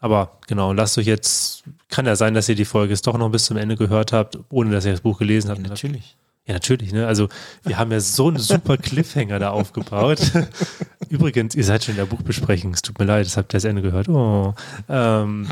aber 0.00 0.38
genau, 0.46 0.72
lasst 0.72 0.96
euch 0.96 1.06
jetzt, 1.06 1.64
kann 1.88 2.06
ja 2.06 2.16
sein, 2.16 2.34
dass 2.34 2.48
ihr 2.48 2.54
die 2.54 2.64
Folge 2.64 2.92
jetzt 2.92 3.06
doch 3.06 3.18
noch 3.18 3.30
bis 3.30 3.44
zum 3.46 3.56
Ende 3.56 3.76
gehört 3.76 4.12
habt, 4.12 4.38
ohne 4.50 4.70
dass 4.70 4.84
ihr 4.84 4.92
das 4.92 5.00
Buch 5.00 5.18
gelesen 5.18 5.50
habt. 5.50 5.60
Ja, 5.60 5.68
natürlich. 5.68 6.16
Ja, 6.46 6.52
natürlich, 6.52 6.92
ne? 6.92 7.06
Also 7.06 7.30
wir 7.62 7.78
haben 7.78 7.90
ja 7.90 8.00
so 8.00 8.28
einen 8.28 8.38
super 8.38 8.76
Cliffhanger 8.76 9.38
da 9.38 9.50
aufgebaut. 9.50 10.20
Übrigens, 11.08 11.54
ihr 11.54 11.64
seid 11.64 11.84
schon 11.84 11.92
in 11.92 11.96
der 11.96 12.04
Buchbesprechung. 12.04 12.74
Es 12.74 12.82
tut 12.82 12.98
mir 12.98 13.06
leid, 13.06 13.24
das 13.24 13.38
habt 13.38 13.54
ihr 13.54 13.56
das 13.56 13.64
Ende 13.64 13.80
gehört. 13.80 14.10
Oh. 14.10 14.54
Ähm, 14.90 15.48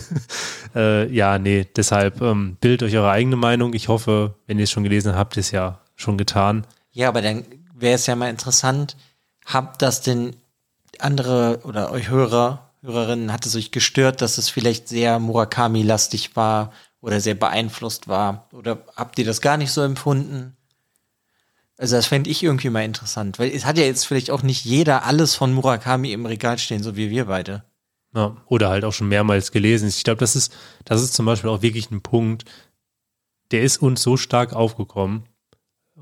äh, 0.74 1.12
ja, 1.12 1.38
nee, 1.38 1.66
deshalb 1.76 2.22
ähm, 2.22 2.56
bildet 2.58 2.84
euch 2.84 2.96
eure 2.96 3.10
eigene 3.10 3.36
Meinung. 3.36 3.74
Ich 3.74 3.88
hoffe, 3.88 4.34
wenn 4.46 4.58
ihr 4.58 4.64
es 4.64 4.70
schon 4.70 4.82
gelesen 4.82 5.10
habt, 5.10 5.18
habt 5.18 5.36
ihr 5.36 5.40
es 5.40 5.50
ja 5.50 5.80
schon 5.94 6.16
getan. 6.16 6.66
Ja, 6.92 7.08
aber 7.08 7.20
dann 7.20 7.44
wäre 7.84 7.94
es 7.94 8.06
ja 8.06 8.16
mal 8.16 8.30
interessant, 8.30 8.96
habt 9.44 9.80
das 9.82 10.00
denn 10.00 10.34
andere 10.98 11.60
oder 11.62 11.92
euch 11.92 12.08
Hörer, 12.08 12.70
Hörerinnen, 12.82 13.32
hat 13.32 13.46
es 13.46 13.54
euch 13.54 13.70
gestört, 13.70 14.20
dass 14.20 14.38
es 14.38 14.48
vielleicht 14.48 14.88
sehr 14.88 15.20
Murakami-lastig 15.20 16.34
war 16.34 16.72
oder 17.00 17.20
sehr 17.20 17.34
beeinflusst 17.34 18.08
war? 18.08 18.48
Oder 18.52 18.78
habt 18.96 19.18
ihr 19.18 19.24
das 19.24 19.40
gar 19.40 19.56
nicht 19.56 19.70
so 19.70 19.82
empfunden? 19.82 20.56
Also 21.76 21.96
das 21.96 22.06
fände 22.06 22.30
ich 22.30 22.42
irgendwie 22.42 22.70
mal 22.70 22.84
interessant, 22.84 23.38
weil 23.38 23.50
es 23.50 23.64
hat 23.64 23.78
ja 23.78 23.84
jetzt 23.84 24.06
vielleicht 24.06 24.30
auch 24.30 24.42
nicht 24.42 24.64
jeder 24.64 25.04
alles 25.04 25.34
von 25.34 25.52
Murakami 25.52 26.12
im 26.12 26.26
Regal 26.26 26.58
stehen, 26.58 26.82
so 26.82 26.96
wie 26.96 27.10
wir 27.10 27.26
beide. 27.26 27.64
Ja, 28.14 28.36
oder 28.46 28.68
halt 28.68 28.84
auch 28.84 28.92
schon 28.92 29.08
mehrmals 29.08 29.50
gelesen. 29.50 29.88
Ich 29.88 30.04
glaube, 30.04 30.20
das 30.20 30.36
ist, 30.36 30.52
das 30.84 31.02
ist 31.02 31.14
zum 31.14 31.26
Beispiel 31.26 31.50
auch 31.50 31.62
wirklich 31.62 31.90
ein 31.90 32.00
Punkt, 32.00 32.44
der 33.50 33.62
ist 33.62 33.78
uns 33.78 34.02
so 34.02 34.16
stark 34.16 34.52
aufgekommen 34.52 35.24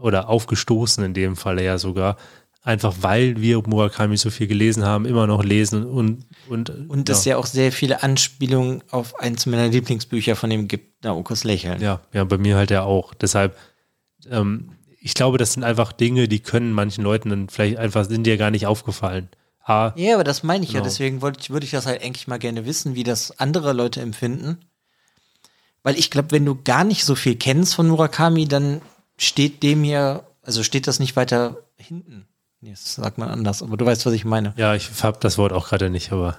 oder 0.03 0.29
aufgestoßen 0.29 1.05
in 1.05 1.15
dem 1.15 1.37
Falle 1.37 1.65
ja 1.65 1.79
sogar, 1.79 2.17
einfach 2.63 2.95
weil 3.01 3.41
wir 3.41 3.63
Murakami 3.67 4.17
so 4.17 4.31
viel 4.31 4.47
gelesen 4.47 4.85
haben, 4.85 5.05
immer 5.05 5.27
noch 5.27 5.45
lesen 5.45 5.85
und 5.85 6.27
und 6.49 6.71
und 6.89 7.09
es 7.09 7.25
ja. 7.25 7.33
ja 7.33 7.37
auch 7.39 7.47
sehr 7.47 7.73
viele 7.73 8.03
Anspielungen 8.03 8.83
auf 8.91 9.19
eins 9.19 9.47
meiner 9.47 9.69
Lieblingsbücher 9.69 10.37
von 10.37 10.51
dem 10.51 10.69
gibt 10.69 11.05
Naokos 11.05 11.45
Lächeln. 11.45 11.81
Ja, 11.81 12.01
ja, 12.13 12.25
bei 12.25 12.39
mir 12.39 12.57
halt 12.57 12.71
ja 12.71 12.83
auch. 12.83 13.15
Deshalb, 13.15 13.57
ähm, 14.31 14.71
ich 15.01 15.15
glaube, 15.15 15.39
das 15.39 15.55
sind 15.55 15.65
einfach 15.65 15.93
Dinge, 15.93 16.29
die 16.29 16.41
können 16.41 16.73
manchen 16.73 17.03
Leuten 17.03 17.31
dann 17.31 17.49
vielleicht 17.49 17.79
einfach 17.79 18.05
sind 18.05 18.25
dir 18.25 18.37
gar 18.37 18.51
nicht 18.51 18.67
aufgefallen. 18.67 19.29
Ah, 19.65 19.93
ja, 19.97 20.15
aber 20.15 20.25
das 20.25 20.43
meine 20.43 20.65
ich 20.65 20.71
genau. 20.71 20.83
ja. 20.83 20.85
Deswegen 20.85 21.17
ich, 21.39 21.51
würde 21.51 21.65
ich 21.65 21.71
das 21.71 21.87
halt 21.87 22.03
eigentlich 22.03 22.27
mal 22.27 22.39
gerne 22.39 22.67
wissen, 22.67 22.95
wie 22.95 23.05
das 23.05 23.39
andere 23.39 23.73
Leute 23.73 24.01
empfinden. 24.01 24.59
Weil 25.85 25.99
ich 25.99 26.11
glaube, 26.11 26.31
wenn 26.31 26.45
du 26.45 26.57
gar 26.63 26.85
nicht 26.85 27.05
so 27.05 27.15
viel 27.15 27.37
kennst 27.37 27.75
von 27.75 27.89
Murakami, 27.89 28.47
dann 28.47 28.81
steht 29.23 29.63
dem 29.63 29.85
ja, 29.85 30.23
also 30.43 30.63
steht 30.63 30.87
das 30.87 30.99
nicht 30.99 31.17
weiter 31.17 31.57
hinten. 31.77 32.27
Nee, 32.61 32.71
das 32.71 32.95
sagt 32.95 33.19
man 33.19 33.29
anders, 33.29 33.63
aber 33.63 33.77
du 33.77 33.85
weißt, 33.85 34.07
was 34.07 34.13
ich 34.13 34.25
meine. 34.25 34.55
Ja, 34.57 34.75
ich 34.75 34.91
habe 35.03 35.19
das 35.21 35.39
Wort 35.39 35.53
auch 35.53 35.69
gerade 35.69 35.91
nicht, 35.91 36.13
aber 36.13 36.39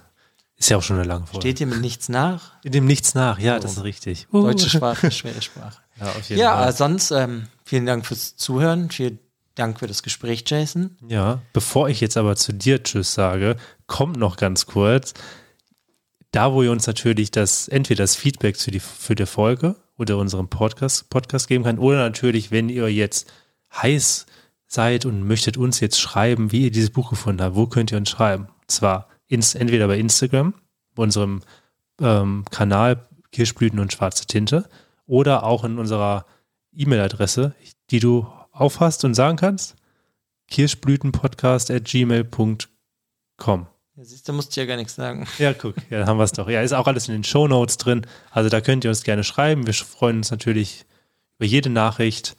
ist 0.55 0.69
ja 0.69 0.77
auch 0.77 0.83
schon 0.83 0.97
eine 0.97 1.05
lange 1.05 1.25
Folge. 1.25 1.41
Steht 1.41 1.59
dem 1.59 1.81
nichts 1.81 2.07
nach? 2.09 2.51
In 2.63 2.71
dem 2.71 2.85
nichts 2.85 3.15
nach, 3.15 3.39
ja, 3.39 3.57
oh. 3.57 3.59
das 3.59 3.73
ist 3.73 3.83
richtig. 3.83 4.27
Uh. 4.31 4.43
Deutsche 4.43 4.69
Sprache, 4.69 5.11
schwere 5.11 5.41
Sprache. 5.41 5.81
Ja, 5.99 6.07
auf 6.07 6.29
jeden 6.29 6.41
ja 6.41 6.55
Fall. 6.55 6.73
sonst 6.73 7.11
ähm, 7.11 7.47
vielen 7.65 7.85
Dank 7.85 8.05
fürs 8.05 8.35
Zuhören, 8.37 8.89
vielen 8.89 9.19
Dank 9.55 9.79
für 9.79 9.87
das 9.87 10.03
Gespräch, 10.03 10.43
Jason. 10.47 10.97
Ja, 11.07 11.41
bevor 11.51 11.89
ich 11.89 11.99
jetzt 12.01 12.17
aber 12.17 12.35
zu 12.35 12.53
dir 12.53 12.83
Tschüss 12.83 13.13
sage, 13.13 13.57
kommt 13.87 14.17
noch 14.17 14.37
ganz 14.37 14.65
kurz, 14.65 15.13
da 16.31 16.53
wo 16.53 16.63
ihr 16.63 16.71
uns 16.71 16.87
natürlich 16.87 17.31
das, 17.31 17.67
entweder 17.67 18.03
das 18.03 18.15
Feedback 18.15 18.57
für 18.57 18.71
die, 18.71 18.79
für 18.79 19.15
die 19.15 19.25
Folge 19.25 19.75
oder 19.97 20.17
unseren 20.17 20.49
Podcast, 20.49 21.09
Podcast 21.09 21.47
geben 21.47 21.63
kann, 21.63 21.79
oder 21.79 21.97
natürlich, 21.97 22.51
wenn 22.51 22.69
ihr 22.69 22.91
jetzt 22.91 23.31
heiß 23.73 24.25
seid 24.65 25.05
und 25.05 25.27
möchtet 25.27 25.57
uns 25.57 25.79
jetzt 25.79 25.99
schreiben, 25.99 26.51
wie 26.51 26.63
ihr 26.63 26.71
dieses 26.71 26.89
Buch 26.89 27.09
gefunden 27.09 27.41
habt, 27.41 27.55
wo 27.55 27.67
könnt 27.67 27.91
ihr 27.91 27.97
uns 27.97 28.09
schreiben? 28.09 28.47
Zwar 28.67 29.07
ins, 29.27 29.55
entweder 29.55 29.87
bei 29.87 29.97
Instagram, 29.97 30.53
unserem 30.95 31.41
ähm, 32.01 32.45
Kanal 32.49 33.07
Kirschblüten 33.31 33.79
und 33.79 33.91
schwarze 33.91 34.25
Tinte, 34.25 34.69
oder 35.05 35.43
auch 35.43 35.63
in 35.63 35.77
unserer 35.77 36.25
E-Mail-Adresse, 36.71 37.55
die 37.91 37.99
du 37.99 38.27
aufhast 38.51 39.03
und 39.03 39.13
sagen 39.15 39.37
kannst, 39.37 39.75
kirschblütenpodcast 40.49 41.71
at 41.71 41.85
gmail.com. 41.85 43.72
Ja, 43.95 44.03
siehst 44.03 44.27
du, 44.27 44.33
musst 44.33 44.55
du 44.55 44.61
ja 44.61 44.65
gar 44.65 44.77
nichts 44.77 44.95
sagen. 44.95 45.27
Ja, 45.37 45.53
guck, 45.53 45.75
ja, 45.89 45.99
dann 45.99 46.07
haben 46.07 46.17
wir 46.17 46.23
es 46.23 46.31
doch. 46.31 46.49
Ja, 46.49 46.61
ist 46.61 46.73
auch 46.73 46.87
alles 46.87 47.07
in 47.07 47.13
den 47.13 47.23
Show 47.23 47.47
Notes 47.47 47.77
drin. 47.77 48.07
Also 48.31 48.49
da 48.49 48.59
könnt 48.59 48.83
ihr 48.83 48.89
uns 48.89 49.03
gerne 49.03 49.23
schreiben. 49.23 49.67
Wir 49.67 49.73
freuen 49.73 50.17
uns 50.17 50.31
natürlich 50.31 50.85
über 51.37 51.45
jede 51.45 51.69
Nachricht. 51.69 52.35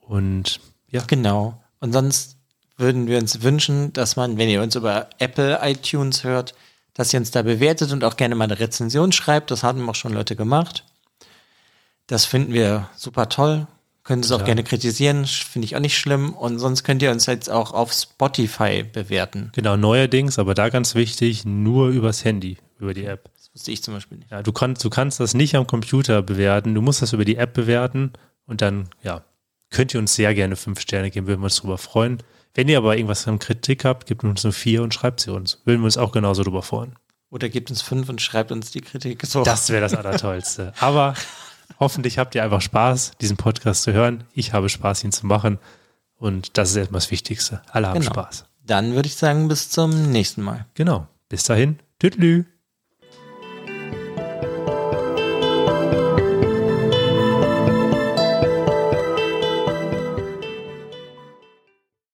Und 0.00 0.60
ja. 0.88 1.02
Genau. 1.06 1.62
Und 1.80 1.92
sonst 1.92 2.38
würden 2.76 3.06
wir 3.06 3.18
uns 3.18 3.42
wünschen, 3.42 3.92
dass 3.92 4.16
man, 4.16 4.38
wenn 4.38 4.48
ihr 4.48 4.62
uns 4.62 4.74
über 4.74 5.10
Apple 5.18 5.58
iTunes 5.62 6.24
hört, 6.24 6.54
dass 6.94 7.12
ihr 7.12 7.20
uns 7.20 7.30
da 7.30 7.42
bewertet 7.42 7.92
und 7.92 8.04
auch 8.04 8.16
gerne 8.16 8.34
mal 8.34 8.44
eine 8.44 8.58
Rezension 8.58 9.12
schreibt. 9.12 9.50
Das 9.50 9.62
haben 9.62 9.88
auch 9.88 9.94
schon 9.94 10.12
Leute 10.12 10.36
gemacht. 10.36 10.84
Das 12.06 12.24
finden 12.24 12.52
wir 12.52 12.88
super 12.96 13.28
toll. 13.28 13.66
Sie 14.08 14.14
es 14.20 14.32
auch 14.32 14.44
gerne 14.44 14.64
kritisieren, 14.64 15.26
finde 15.26 15.64
ich 15.64 15.76
auch 15.76 15.80
nicht 15.80 15.96
schlimm. 15.96 16.34
Und 16.34 16.58
sonst 16.58 16.82
könnt 16.82 17.02
ihr 17.02 17.10
uns 17.12 17.26
jetzt 17.26 17.48
auch 17.48 17.72
auf 17.72 17.92
Spotify 17.92 18.82
bewerten. 18.82 19.52
Genau, 19.54 19.76
neuerdings, 19.76 20.38
aber 20.38 20.54
da 20.54 20.70
ganz 20.70 20.94
wichtig, 20.94 21.44
nur 21.44 21.88
übers 21.88 22.24
Handy, 22.24 22.58
über 22.80 22.94
die 22.94 23.04
App. 23.04 23.30
Das 23.36 23.50
wusste 23.54 23.70
ich 23.70 23.82
zum 23.82 23.94
Beispiel 23.94 24.18
nicht. 24.18 24.30
Ja, 24.30 24.42
du, 24.42 24.52
kannst, 24.52 24.84
du 24.84 24.90
kannst 24.90 25.20
das 25.20 25.34
nicht 25.34 25.54
am 25.54 25.66
Computer 25.66 26.20
bewerten, 26.22 26.74
du 26.74 26.82
musst 26.82 27.00
das 27.00 27.12
über 27.12 27.24
die 27.24 27.36
App 27.36 27.54
bewerten 27.54 28.12
und 28.46 28.60
dann, 28.60 28.88
ja, 29.02 29.24
könnt 29.70 29.94
ihr 29.94 30.00
uns 30.00 30.14
sehr 30.14 30.34
gerne 30.34 30.56
fünf 30.56 30.80
Sterne 30.80 31.10
geben, 31.10 31.28
würden 31.28 31.40
wir 31.40 31.44
uns 31.44 31.56
darüber 31.56 31.78
freuen. 31.78 32.18
Wenn 32.54 32.68
ihr 32.68 32.78
aber 32.78 32.96
irgendwas 32.96 33.26
an 33.28 33.38
Kritik 33.38 33.84
habt, 33.84 34.06
gebt 34.06 34.24
uns 34.24 34.44
nur 34.44 34.52
vier 34.52 34.82
und 34.82 34.92
schreibt 34.92 35.20
sie 35.20 35.32
uns. 35.32 35.62
Würden 35.64 35.80
wir 35.80 35.86
uns 35.86 35.96
auch 35.96 36.12
genauso 36.12 36.42
darüber 36.42 36.62
freuen. 36.62 36.96
Oder 37.30 37.48
gebt 37.48 37.70
uns 37.70 37.80
fünf 37.80 38.08
und 38.10 38.20
schreibt 38.20 38.52
uns 38.52 38.72
die 38.72 38.82
Kritik. 38.82 39.24
So. 39.24 39.42
Das 39.42 39.70
wäre 39.70 39.80
das 39.80 39.94
Allertollste. 39.94 40.74
aber 40.80 41.14
hoffentlich 41.82 42.18
habt 42.18 42.34
ihr 42.34 42.44
einfach 42.44 42.60
Spaß, 42.60 43.12
diesen 43.20 43.36
Podcast 43.36 43.82
zu 43.82 43.92
hören. 43.92 44.24
Ich 44.34 44.52
habe 44.52 44.68
Spaß, 44.68 45.02
ihn 45.04 45.12
zu 45.12 45.26
machen. 45.26 45.58
Und 46.16 46.56
das 46.56 46.70
ist 46.70 46.76
erstmal 46.76 47.00
das 47.00 47.10
Wichtigste. 47.10 47.60
Alle 47.70 47.88
haben 47.88 47.98
genau. 48.00 48.12
Spaß. 48.12 48.44
Dann 48.64 48.94
würde 48.94 49.08
ich 49.08 49.16
sagen, 49.16 49.48
bis 49.48 49.68
zum 49.68 50.12
nächsten 50.12 50.42
Mal. 50.42 50.66
Genau. 50.74 51.08
Bis 51.28 51.42
dahin. 51.42 51.80
Tüdelü. 51.98 52.44